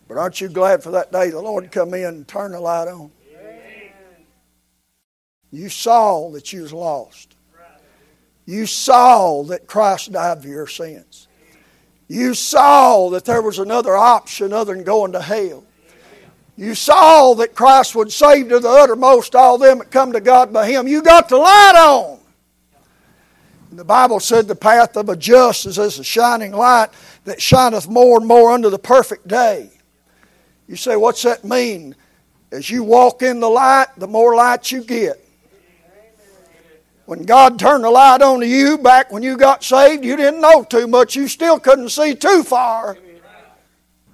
But 0.08 0.18
aren't 0.18 0.42
you 0.42 0.50
glad 0.50 0.84
for 0.84 0.92
that 0.92 1.12
day 1.12 1.30
the 1.30 1.42
Lord 1.42 1.72
come 1.72 1.94
in 1.94 2.06
and 2.06 2.28
turn 2.28 2.52
the 2.52 2.60
light 2.60 2.88
on? 2.90 3.12
You 5.52 5.70
saw 5.70 6.32
that 6.32 6.52
you 6.52 6.64
was 6.64 6.74
lost. 6.74 7.38
You 8.46 8.66
saw 8.66 9.44
that 9.44 9.68
Christ 9.68 10.12
died 10.12 10.42
for 10.42 10.50
your 10.50 10.68
sins. 10.68 11.30
You 12.08 12.34
saw 12.34 13.10
that 13.12 13.26
there 13.26 13.42
was 13.42 13.58
another 13.58 13.96
option 13.96 14.52
other 14.52 14.76
than 14.76 14.84
going 14.84 15.14
to 15.14 15.22
hell. 15.22 15.64
You 16.58 16.74
saw 16.74 17.34
that 17.36 17.54
Christ 17.54 17.96
would 17.96 18.12
save 18.12 18.50
to 18.50 18.60
the 18.60 18.70
uttermost 18.70 19.36
all 19.36 19.58
them 19.58 19.80
that 19.80 19.92
come 19.92 20.14
to 20.14 20.22
God 20.22 20.54
by 20.54 20.70
Him. 20.70 20.88
You 20.88 21.02
got 21.02 21.28
the 21.28 21.38
light 21.38 21.74
on. 21.76 22.20
And 23.70 23.80
the 23.80 23.84
Bible 23.84 24.22
said 24.22 24.48
the 24.48 24.56
path 24.56 24.96
of 24.96 25.10
a 25.10 25.18
just 25.18 25.66
is 25.66 25.78
as 25.78 26.00
a 26.00 26.04
shining 26.04 26.54
light 26.54 26.90
that 27.26 27.42
shineth 27.42 27.90
more 27.90 28.18
and 28.18 28.26
more 28.26 28.52
unto 28.52 28.70
the 28.70 28.80
perfect 28.80 29.28
day. 29.28 29.70
You 30.68 30.78
say, 30.78 30.96
what's 30.96 31.24
that 31.24 31.44
mean? 31.44 31.94
As 32.52 32.70
you 32.70 32.84
walk 32.84 33.22
in 33.22 33.42
the 33.42 33.50
light, 33.50 33.88
the 33.98 34.08
more 34.08 34.34
light 34.34 34.72
you 34.72 34.82
get. 34.82 35.22
When 37.06 37.24
God 37.24 37.60
turned 37.60 37.84
the 37.84 37.90
light 37.90 38.22
on 38.22 38.40
to 38.40 38.48
you 38.48 38.78
back 38.78 39.12
when 39.12 39.22
you 39.22 39.38
got 39.38 39.64
saved, 39.64 40.06
you 40.06 40.16
didn't 40.16 40.42
know 40.42 40.64
too 40.64 40.88
much. 40.88 41.16
You 41.16 41.28
still 41.28 41.60
couldn't 41.60 41.90
see 41.90 42.16
too 42.16 42.44
far. 42.44 42.98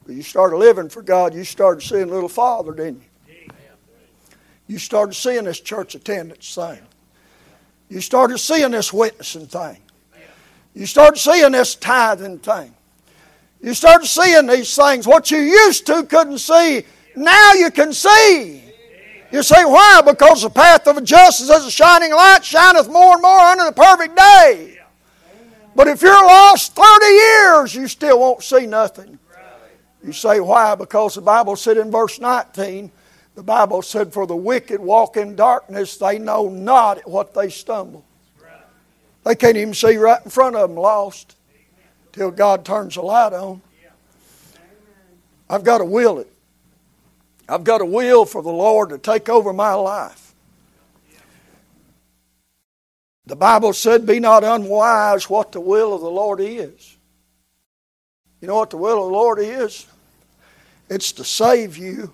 You 0.07 0.23
started 0.23 0.57
living 0.57 0.89
for 0.89 1.01
God. 1.01 1.33
You 1.33 1.43
started 1.43 1.81
seeing 1.81 2.09
little 2.09 2.29
Father, 2.29 2.73
didn't 2.73 3.01
you? 3.01 3.53
You 4.67 4.77
started 4.79 5.13
seeing 5.13 5.43
this 5.43 5.59
church 5.59 5.95
attendance 5.95 6.55
thing. 6.55 6.79
You 7.89 8.01
started 8.01 8.37
seeing 8.37 8.71
this 8.71 8.93
witnessing 8.93 9.47
thing. 9.47 9.77
You 10.73 10.85
started 10.85 11.19
seeing 11.19 11.51
this 11.51 11.75
tithing 11.75 12.39
thing. 12.39 12.73
You 13.61 13.73
started 13.73 14.07
seeing 14.07 14.47
these 14.47 14.75
things. 14.75 15.05
What 15.05 15.29
you 15.29 15.39
used 15.39 15.85
to 15.87 16.03
couldn't 16.03 16.39
see, 16.39 16.83
now 17.15 17.53
you 17.53 17.69
can 17.69 17.93
see. 17.93 18.63
You 19.31 19.43
say, 19.43 19.63
why? 19.65 20.01
Because 20.05 20.41
the 20.41 20.49
path 20.49 20.87
of 20.87 21.03
justice 21.03 21.49
as 21.49 21.65
a 21.65 21.71
shining 21.71 22.11
light 22.11 22.43
shineth 22.43 22.89
more 22.89 23.13
and 23.13 23.21
more 23.21 23.39
under 23.39 23.65
the 23.65 23.71
perfect 23.71 24.15
day. 24.15 24.79
But 25.75 25.87
if 25.87 26.01
you're 26.01 26.13
lost 26.13 26.75
30 26.75 27.05
years, 27.05 27.75
you 27.75 27.87
still 27.87 28.19
won't 28.19 28.43
see 28.43 28.65
nothing. 28.65 29.19
You 30.03 30.13
say, 30.13 30.39
why? 30.39 30.75
Because 30.75 31.15
the 31.15 31.21
Bible 31.21 31.55
said 31.55 31.77
in 31.77 31.91
verse 31.91 32.19
19, 32.19 32.91
the 33.35 33.43
Bible 33.43 33.81
said, 33.81 34.13
For 34.13 34.25
the 34.25 34.35
wicked 34.35 34.79
walk 34.79 35.15
in 35.17 35.35
darkness, 35.35 35.97
they 35.97 36.17
know 36.17 36.49
not 36.49 36.99
at 36.99 37.09
what 37.09 37.33
they 37.33 37.49
stumble. 37.49 38.03
They 39.23 39.35
can't 39.35 39.57
even 39.57 39.73
see 39.73 39.97
right 39.97 40.23
in 40.23 40.31
front 40.31 40.55
of 40.55 40.69
them, 40.69 40.77
lost, 40.77 41.35
till 42.11 42.31
God 42.31 42.65
turns 42.65 42.95
the 42.95 43.01
light 43.01 43.33
on. 43.33 43.61
I've 45.49 45.63
got 45.63 45.79
to 45.79 45.85
will 45.85 46.19
it. 46.19 46.31
I've 47.47 47.63
got 47.63 47.81
a 47.81 47.85
will 47.85 48.25
for 48.25 48.41
the 48.41 48.49
Lord 48.49 48.89
to 48.89 48.97
take 48.97 49.27
over 49.27 49.51
my 49.51 49.73
life. 49.73 50.33
The 53.25 53.35
Bible 53.35 53.73
said, 53.73 54.05
Be 54.05 54.19
not 54.19 54.43
unwise 54.43 55.29
what 55.29 55.51
the 55.51 55.59
will 55.59 55.93
of 55.93 56.01
the 56.01 56.09
Lord 56.09 56.39
is. 56.39 56.97
You 58.39 58.47
know 58.47 58.55
what 58.55 58.71
the 58.71 58.77
will 58.77 59.03
of 59.03 59.05
the 59.05 59.17
Lord 59.17 59.39
is? 59.39 59.85
It's 60.91 61.13
to 61.13 61.23
save 61.23 61.77
you 61.77 62.13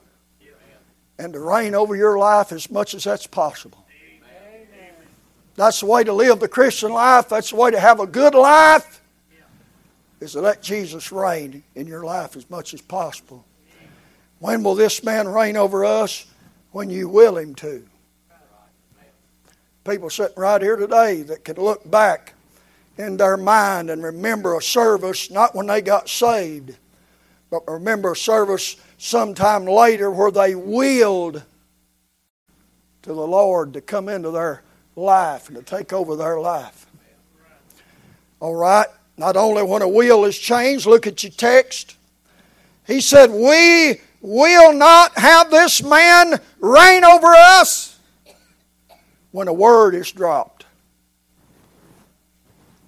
and 1.17 1.33
to 1.33 1.39
reign 1.39 1.73
over 1.73 1.95
your 1.95 2.19
life 2.19 2.51
as 2.51 2.69
much 2.69 2.93
as 2.93 3.05
that's 3.05 3.25
possible. 3.25 3.83
That's 5.55 5.79
the 5.79 5.87
way 5.87 6.03
to 6.03 6.13
live 6.13 6.39
the 6.39 6.47
Christian 6.47 6.91
life. 6.91 7.27
That's 7.27 7.49
the 7.49 7.55
way 7.55 7.71
to 7.71 7.79
have 7.79 7.99
a 7.99 8.05
good 8.05 8.35
life. 8.35 9.01
Is 10.19 10.33
to 10.33 10.41
let 10.41 10.61
Jesus 10.61 11.11
reign 11.11 11.63
in 11.73 11.87
your 11.87 12.03
life 12.03 12.35
as 12.35 12.47
much 12.51 12.75
as 12.75 12.81
possible. 12.81 13.43
When 14.37 14.61
will 14.61 14.75
this 14.75 15.03
man 15.03 15.27
reign 15.27 15.57
over 15.57 15.83
us? 15.83 16.27
When 16.71 16.91
you 16.91 17.09
will 17.09 17.35
him 17.39 17.55
to. 17.55 17.83
People 19.85 20.11
sitting 20.11 20.37
right 20.37 20.61
here 20.61 20.75
today 20.75 21.23
that 21.23 21.43
can 21.43 21.55
look 21.55 21.89
back 21.89 22.35
in 22.99 23.17
their 23.17 23.37
mind 23.37 23.89
and 23.89 24.03
remember 24.03 24.55
a 24.55 24.61
service, 24.61 25.31
not 25.31 25.55
when 25.55 25.65
they 25.65 25.81
got 25.81 26.09
saved, 26.09 26.77
but 27.49 27.67
remember 27.67 28.15
service 28.15 28.75
sometime 28.97 29.65
later 29.65 30.11
where 30.11 30.31
they 30.31 30.55
willed 30.55 31.43
to 33.03 33.13
the 33.13 33.27
Lord 33.27 33.73
to 33.73 33.81
come 33.81 34.09
into 34.09 34.31
their 34.31 34.63
life 34.95 35.47
and 35.47 35.57
to 35.57 35.63
take 35.63 35.93
over 35.93 36.15
their 36.15 36.39
life. 36.39 36.87
All 38.39 38.55
right? 38.55 38.87
Not 39.15 39.35
only 39.35 39.63
when 39.63 39.81
a 39.81 39.87
will 39.87 40.25
is 40.25 40.37
changed, 40.37 40.85
look 40.85 41.07
at 41.07 41.23
your 41.23 41.31
text. 41.31 41.95
He 42.85 43.01
said, 43.01 43.31
We 43.31 44.01
will 44.21 44.73
not 44.73 45.17
have 45.17 45.49
this 45.49 45.81
man 45.81 46.39
reign 46.59 47.03
over 47.03 47.27
us 47.27 47.99
when 49.31 49.47
a 49.47 49.53
word 49.53 49.95
is 49.95 50.11
dropped. 50.11 50.65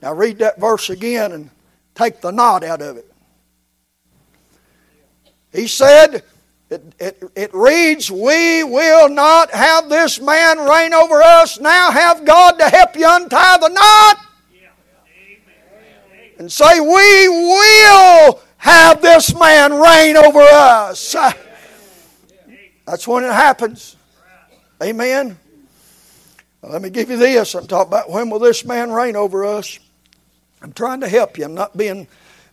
Now 0.01 0.13
read 0.13 0.39
that 0.39 0.59
verse 0.59 0.89
again 0.89 1.31
and 1.31 1.49
take 1.95 2.21
the 2.21 2.31
knot 2.31 2.63
out 2.63 2.81
of 2.81 2.97
it. 2.97 3.08
He 5.51 5.67
said, 5.67 6.23
it, 6.69 6.83
it, 6.99 7.23
it 7.35 7.53
reads, 7.53 8.11
We 8.11 8.63
will 8.63 9.09
not 9.09 9.51
have 9.51 9.89
this 9.89 10.21
man 10.21 10.59
reign 10.59 10.93
over 10.93 11.21
us. 11.21 11.59
Now 11.59 11.91
have 11.91 12.25
God 12.25 12.59
to 12.59 12.69
help 12.69 12.95
you 12.95 13.05
untie 13.07 13.57
the 13.57 13.69
knot. 13.69 14.25
And 16.37 16.51
say, 16.51 16.79
We 16.79 17.27
will 17.27 18.39
have 18.57 19.01
this 19.01 19.37
man 19.37 19.73
reign 19.73 20.15
over 20.15 20.41
us. 20.41 21.15
That's 22.85 23.07
when 23.07 23.23
it 23.23 23.33
happens. 23.33 23.95
Amen. 24.81 25.37
Well, 26.61 26.71
let 26.71 26.81
me 26.81 26.89
give 26.89 27.09
you 27.09 27.17
this. 27.17 27.55
I'm 27.55 27.67
talking 27.67 27.89
about 27.89 28.09
when 28.09 28.29
will 28.29 28.39
this 28.39 28.63
man 28.63 28.91
reign 28.91 29.15
over 29.15 29.43
us? 29.43 29.79
I'm 30.61 30.73
trying 30.73 31.01
to 31.01 31.09
help 31.09 31.37
you. 31.37 31.45
I'm 31.45 31.53
not 31.53 31.75
being 31.75 32.07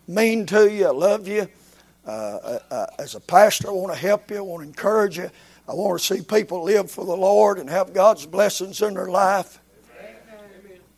mean 0.07 0.45
to 0.47 0.71
you. 0.71 0.87
I 0.87 0.91
love 0.91 1.27
you. 1.27 1.47
Uh, 2.07 2.09
uh, 2.09 2.59
uh 2.71 2.85
as 2.99 3.15
a 3.15 3.19
pastor, 3.19 3.67
I 3.67 3.71
want 3.71 3.93
to 3.93 3.99
help 3.99 4.31
you. 4.31 4.37
I 4.37 4.41
want 4.41 4.63
to 4.63 4.67
encourage 4.67 5.17
you. 5.17 5.29
I 5.67 5.73
want 5.73 5.99
to 5.99 6.15
see 6.15 6.23
people 6.23 6.63
live 6.63 6.89
for 6.89 7.05
the 7.05 7.15
Lord 7.15 7.59
and 7.59 7.69
have 7.69 7.93
God's 7.93 8.25
blessings 8.25 8.81
in 8.81 8.93
their 8.93 9.09
life. 9.09 9.59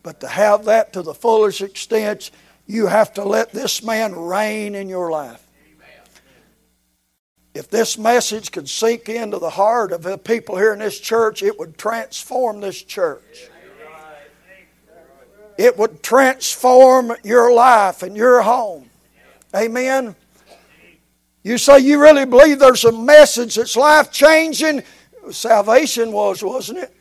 But 0.02 0.20
to 0.20 0.28
have 0.28 0.64
that 0.66 0.92
to 0.94 1.02
the 1.02 1.12
fullest 1.12 1.60
extent, 1.60 2.30
you 2.66 2.86
have 2.86 3.12
to 3.14 3.24
let 3.24 3.52
this 3.52 3.82
man 3.82 4.14
reign 4.14 4.74
in 4.74 4.88
your 4.88 5.10
life. 5.10 5.44
If 7.52 7.68
this 7.68 7.98
message 7.98 8.52
could 8.52 8.68
sink 8.68 9.08
into 9.08 9.38
the 9.38 9.50
heart 9.50 9.90
of 9.90 10.02
the 10.02 10.16
people 10.16 10.56
here 10.56 10.72
in 10.72 10.78
this 10.78 11.00
church, 11.00 11.42
it 11.42 11.58
would 11.58 11.76
transform 11.76 12.60
this 12.60 12.80
church. 12.80 13.50
it 15.58 15.76
would 15.76 16.02
transform 16.02 17.12
your 17.24 17.52
life 17.52 18.04
and 18.04 18.16
your 18.16 18.42
home. 18.42 18.88
Amen. 19.54 20.14
You 21.42 21.56
say 21.56 21.78
you 21.80 22.00
really 22.00 22.26
believe 22.26 22.58
there's 22.58 22.84
a 22.84 22.92
message 22.92 23.54
that's 23.54 23.76
life 23.76 24.12
changing? 24.12 24.82
Salvation 25.30 26.12
was, 26.12 26.42
wasn't 26.42 26.78
it? 26.80 26.94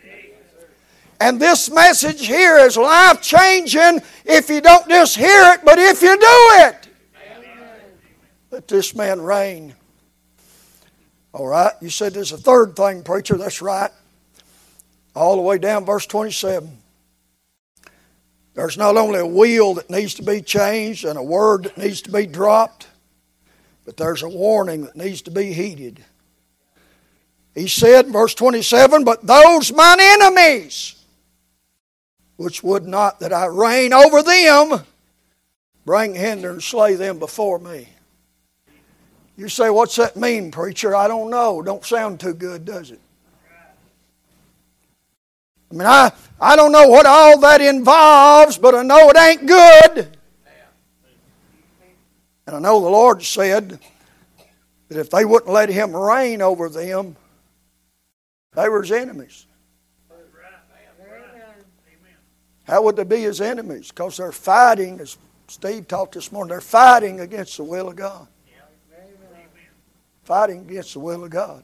And 1.19 1.39
this 1.39 1.69
message 1.69 2.25
here 2.25 2.57
is 2.57 2.77
life 2.77 3.21
changing 3.21 4.01
if 4.23 4.49
you 4.49 4.61
don't 4.61 4.87
just 4.87 5.17
hear 5.17 5.53
it, 5.53 5.65
but 5.65 5.77
if 5.77 6.01
you 6.01 6.15
do 6.15 6.65
it. 6.65 6.87
Let 8.51 8.67
this 8.67 8.95
man 8.95 9.21
reign. 9.21 9.75
All 11.33 11.45
right, 11.45 11.73
you 11.81 11.89
said 11.89 12.13
there's 12.13 12.31
a 12.31 12.37
third 12.37 12.75
thing, 12.75 13.03
preacher. 13.03 13.37
That's 13.37 13.61
right. 13.61 13.91
All 15.13 15.35
the 15.35 15.41
way 15.41 15.57
down, 15.57 15.85
verse 15.85 16.05
27. 16.05 16.77
There's 18.55 18.77
not 18.77 18.97
only 18.97 19.19
a 19.19 19.25
wheel 19.25 19.75
that 19.75 19.89
needs 19.89 20.15
to 20.15 20.23
be 20.23 20.41
changed 20.41 21.05
and 21.05 21.19
a 21.19 21.23
word 21.23 21.65
that 21.65 21.77
needs 21.77 22.01
to 22.03 22.11
be 22.11 22.25
dropped, 22.25 22.88
but 23.89 23.97
there's 23.97 24.21
a 24.21 24.29
warning 24.29 24.83
that 24.83 24.95
needs 24.95 25.23
to 25.23 25.31
be 25.31 25.51
heeded. 25.51 26.05
He 27.55 27.67
said 27.67 28.05
in 28.05 28.11
verse 28.11 28.35
27 28.35 29.03
But 29.03 29.25
those 29.25 29.73
mine 29.73 29.97
enemies, 29.99 30.93
which 32.37 32.61
would 32.61 32.85
not 32.85 33.19
that 33.21 33.33
I 33.33 33.47
reign 33.47 33.91
over 33.91 34.21
them, 34.21 34.81
bring 35.85 36.13
hinder 36.13 36.51
and 36.51 36.61
slay 36.61 36.93
them 36.93 37.17
before 37.17 37.57
me. 37.57 37.89
You 39.35 39.49
say, 39.49 39.71
What's 39.71 39.95
that 39.95 40.15
mean, 40.15 40.51
preacher? 40.51 40.95
I 40.95 41.07
don't 41.07 41.31
know. 41.31 41.63
Don't 41.63 41.83
sound 41.83 42.19
too 42.19 42.35
good, 42.35 42.65
does 42.65 42.91
it? 42.91 43.01
I 45.71 45.73
mean, 45.73 45.87
I, 45.87 46.11
I 46.39 46.55
don't 46.55 46.71
know 46.71 46.89
what 46.89 47.07
all 47.07 47.39
that 47.39 47.59
involves, 47.59 48.59
but 48.59 48.75
I 48.75 48.83
know 48.83 49.09
it 49.09 49.17
ain't 49.17 49.47
good. 49.47 50.18
And 52.49 52.55
I 52.55 52.59
know 52.61 52.81
the 52.81 52.89
Lord 52.89 53.21
said 53.21 53.79
that 54.87 54.97
if 54.97 55.11
they 55.11 55.23
wouldn't 55.23 55.53
let 55.53 55.69
Him 55.69 55.95
reign 55.95 56.41
over 56.41 56.67
them, 56.67 57.15
they 58.53 58.67
were 58.67 58.81
His 58.81 58.91
enemies. 58.91 59.45
How 62.63 62.81
would 62.81 62.95
they 62.95 63.03
be 63.03 63.21
his 63.21 63.39
enemies? 63.39 63.89
Because 63.89 64.17
they're 64.17 64.31
fighting, 64.31 64.99
as 64.99 65.17
Steve 65.47 65.87
talked 65.87 66.15
this 66.15 66.31
morning, 66.31 66.49
they're 66.49 66.61
fighting 66.61 67.19
against 67.19 67.57
the 67.57 67.63
will 67.63 67.89
of 67.89 67.95
God. 67.95 68.27
Fighting 70.23 70.61
against 70.61 70.93
the 70.93 70.99
will 70.99 71.23
of 71.23 71.29
God. 71.29 71.63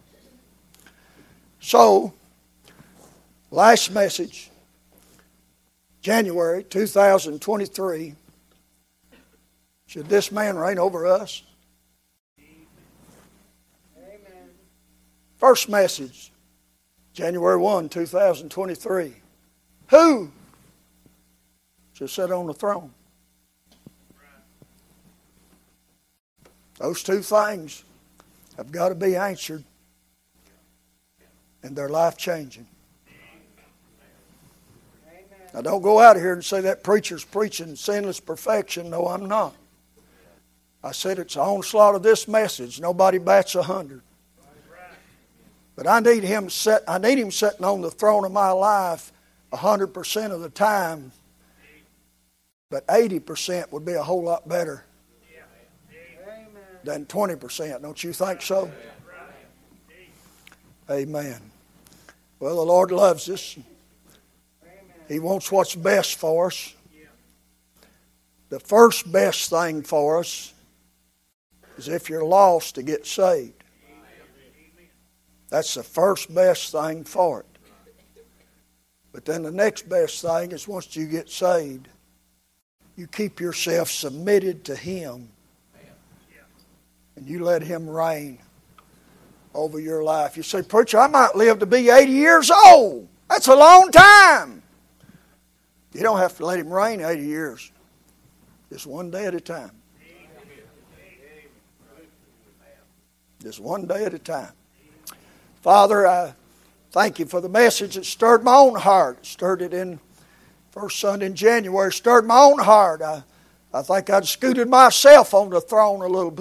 So, 1.59 2.13
last 3.49 3.89
message, 3.89 4.51
January 6.01 6.63
2023. 6.63 8.15
Should 9.95 10.09
this 10.09 10.29
man 10.29 10.57
reign 10.57 10.77
over 10.77 11.07
us? 11.07 11.41
First 15.37 15.69
message, 15.69 16.33
January 17.13 17.55
1, 17.55 17.87
2023. 17.87 19.13
Who 19.91 20.31
shall 21.93 22.09
sit 22.09 22.29
on 22.29 22.45
the 22.45 22.53
throne. 22.53 22.91
Those 26.77 27.01
two 27.01 27.21
things 27.21 27.85
have 28.57 28.73
got 28.73 28.89
to 28.89 28.95
be 28.95 29.15
answered, 29.15 29.63
and 31.63 31.73
they're 31.73 31.87
life 31.87 32.17
changing. 32.17 32.67
Now, 35.53 35.61
don't 35.61 35.81
go 35.81 36.01
out 36.01 36.17
here 36.17 36.33
and 36.33 36.43
say 36.43 36.59
that 36.59 36.83
preacher's 36.83 37.23
preaching 37.23 37.77
sinless 37.77 38.19
perfection. 38.19 38.89
No, 38.89 39.07
I'm 39.07 39.25
not. 39.29 39.55
I 40.85 40.93
said 40.93 41.19
it's 41.19 41.33
the 41.33 41.41
onslaught 41.41 41.95
of 41.95 42.03
this 42.03 42.29
message. 42.29 42.79
Nobody 42.79 43.17
bats 43.17 43.55
a 43.55 43.63
hundred. 43.63 44.01
But 45.75 45.87
I 45.87 45.99
need 45.99 46.23
him 46.23 46.49
set. 46.49 46.83
I 46.87 46.99
need 46.99 47.17
him 47.17 47.31
sitting 47.31 47.65
on 47.65 47.81
the 47.81 47.91
throne 47.91 48.23
of 48.23 48.31
my 48.31 48.51
life 48.51 49.11
hundred 49.53 49.87
percent 49.87 50.33
of 50.33 50.41
the 50.41 50.49
time 50.49 51.13
but 52.69 52.85
80% 52.87 53.71
would 53.71 53.85
be 53.85 53.93
a 53.93 54.03
whole 54.03 54.23
lot 54.23 54.49
better 54.49 54.83
than 56.83 57.05
20%. 57.05 57.81
Don't 57.81 58.03
you 58.03 58.13
think 58.13 58.41
so? 58.41 58.71
Amen. 60.89 61.39
Well, 62.39 62.55
the 62.57 62.65
Lord 62.65 62.91
loves 62.91 63.29
us. 63.29 63.57
He 65.07 65.19
wants 65.19 65.51
what's 65.51 65.73
best 65.73 66.15
for 66.15 66.47
us. 66.47 66.73
The 68.49 68.59
first 68.59 69.11
best 69.11 69.49
thing 69.49 69.81
for 69.81 70.19
us 70.19 70.53
is 71.77 71.87
if 71.87 72.09
you're 72.09 72.25
lost 72.25 72.75
to 72.75 72.83
get 72.83 73.05
saved. 73.05 73.63
That's 75.49 75.73
the 75.73 75.83
first 75.83 76.33
best 76.33 76.71
thing 76.71 77.03
for 77.03 77.41
it. 77.41 77.45
But 79.11 79.23
then 79.25 79.43
the 79.43 79.51
next 79.51 79.87
best 79.87 80.21
thing 80.21 80.51
is 80.51 80.67
once 80.67 80.95
you 80.95 81.05
get 81.05 81.29
saved, 81.29 81.87
you 82.97 83.07
keep 83.07 83.39
yourself 83.39 83.89
submitted 83.89 84.65
to 84.65 84.75
Him 84.75 85.29
and 87.15 87.27
you 87.27 87.43
let 87.43 87.61
Him 87.61 87.89
reign 87.89 88.39
over 89.53 89.79
your 89.79 90.03
life. 90.03 90.35
You 90.35 90.43
say, 90.43 90.61
Preacher, 90.61 90.99
I 90.99 91.07
might 91.07 91.35
live 91.35 91.59
to 91.59 91.65
be 91.65 91.89
80 91.89 92.11
years 92.11 92.51
old. 92.51 93.07
That's 93.29 93.47
a 93.47 93.55
long 93.55 93.91
time. 93.91 94.61
You 95.93 96.01
don't 96.01 96.17
have 96.17 96.35
to 96.37 96.45
let 96.45 96.59
Him 96.59 96.71
reign 96.71 96.99
80 96.99 97.23
years, 97.23 97.71
just 98.69 98.85
one 98.85 99.11
day 99.11 99.25
at 99.25 99.33
a 99.33 99.39
time. 99.39 99.71
Just 103.45 103.59
one 103.59 103.85
day 103.85 104.05
at 104.05 104.13
a 104.15 104.17
time. 104.17 104.53
Father, 105.61 106.07
I 106.07 106.33
thank 106.89 107.19
you 107.19 107.27
for 107.27 107.41
the 107.41 107.47
message 107.47 107.93
that 107.93 108.03
stirred 108.07 108.43
my 108.43 108.55
own 108.55 108.73
heart, 108.73 109.23
stirred 109.23 109.61
it 109.61 109.71
in 109.71 109.99
First 110.71 110.99
Sunday 110.99 111.27
in 111.27 111.35
January 111.35 111.93
stirred 111.93 112.25
my 112.25 112.39
own 112.39 112.57
heart. 112.57 113.03
I, 113.03 113.23
I 113.71 113.83
think 113.83 114.09
I'd 114.09 114.25
scooted 114.25 114.67
myself 114.67 115.35
on 115.35 115.51
the 115.51 115.61
throne 115.61 116.01
a 116.01 116.07
little 116.07 116.31
bit. 116.31 116.33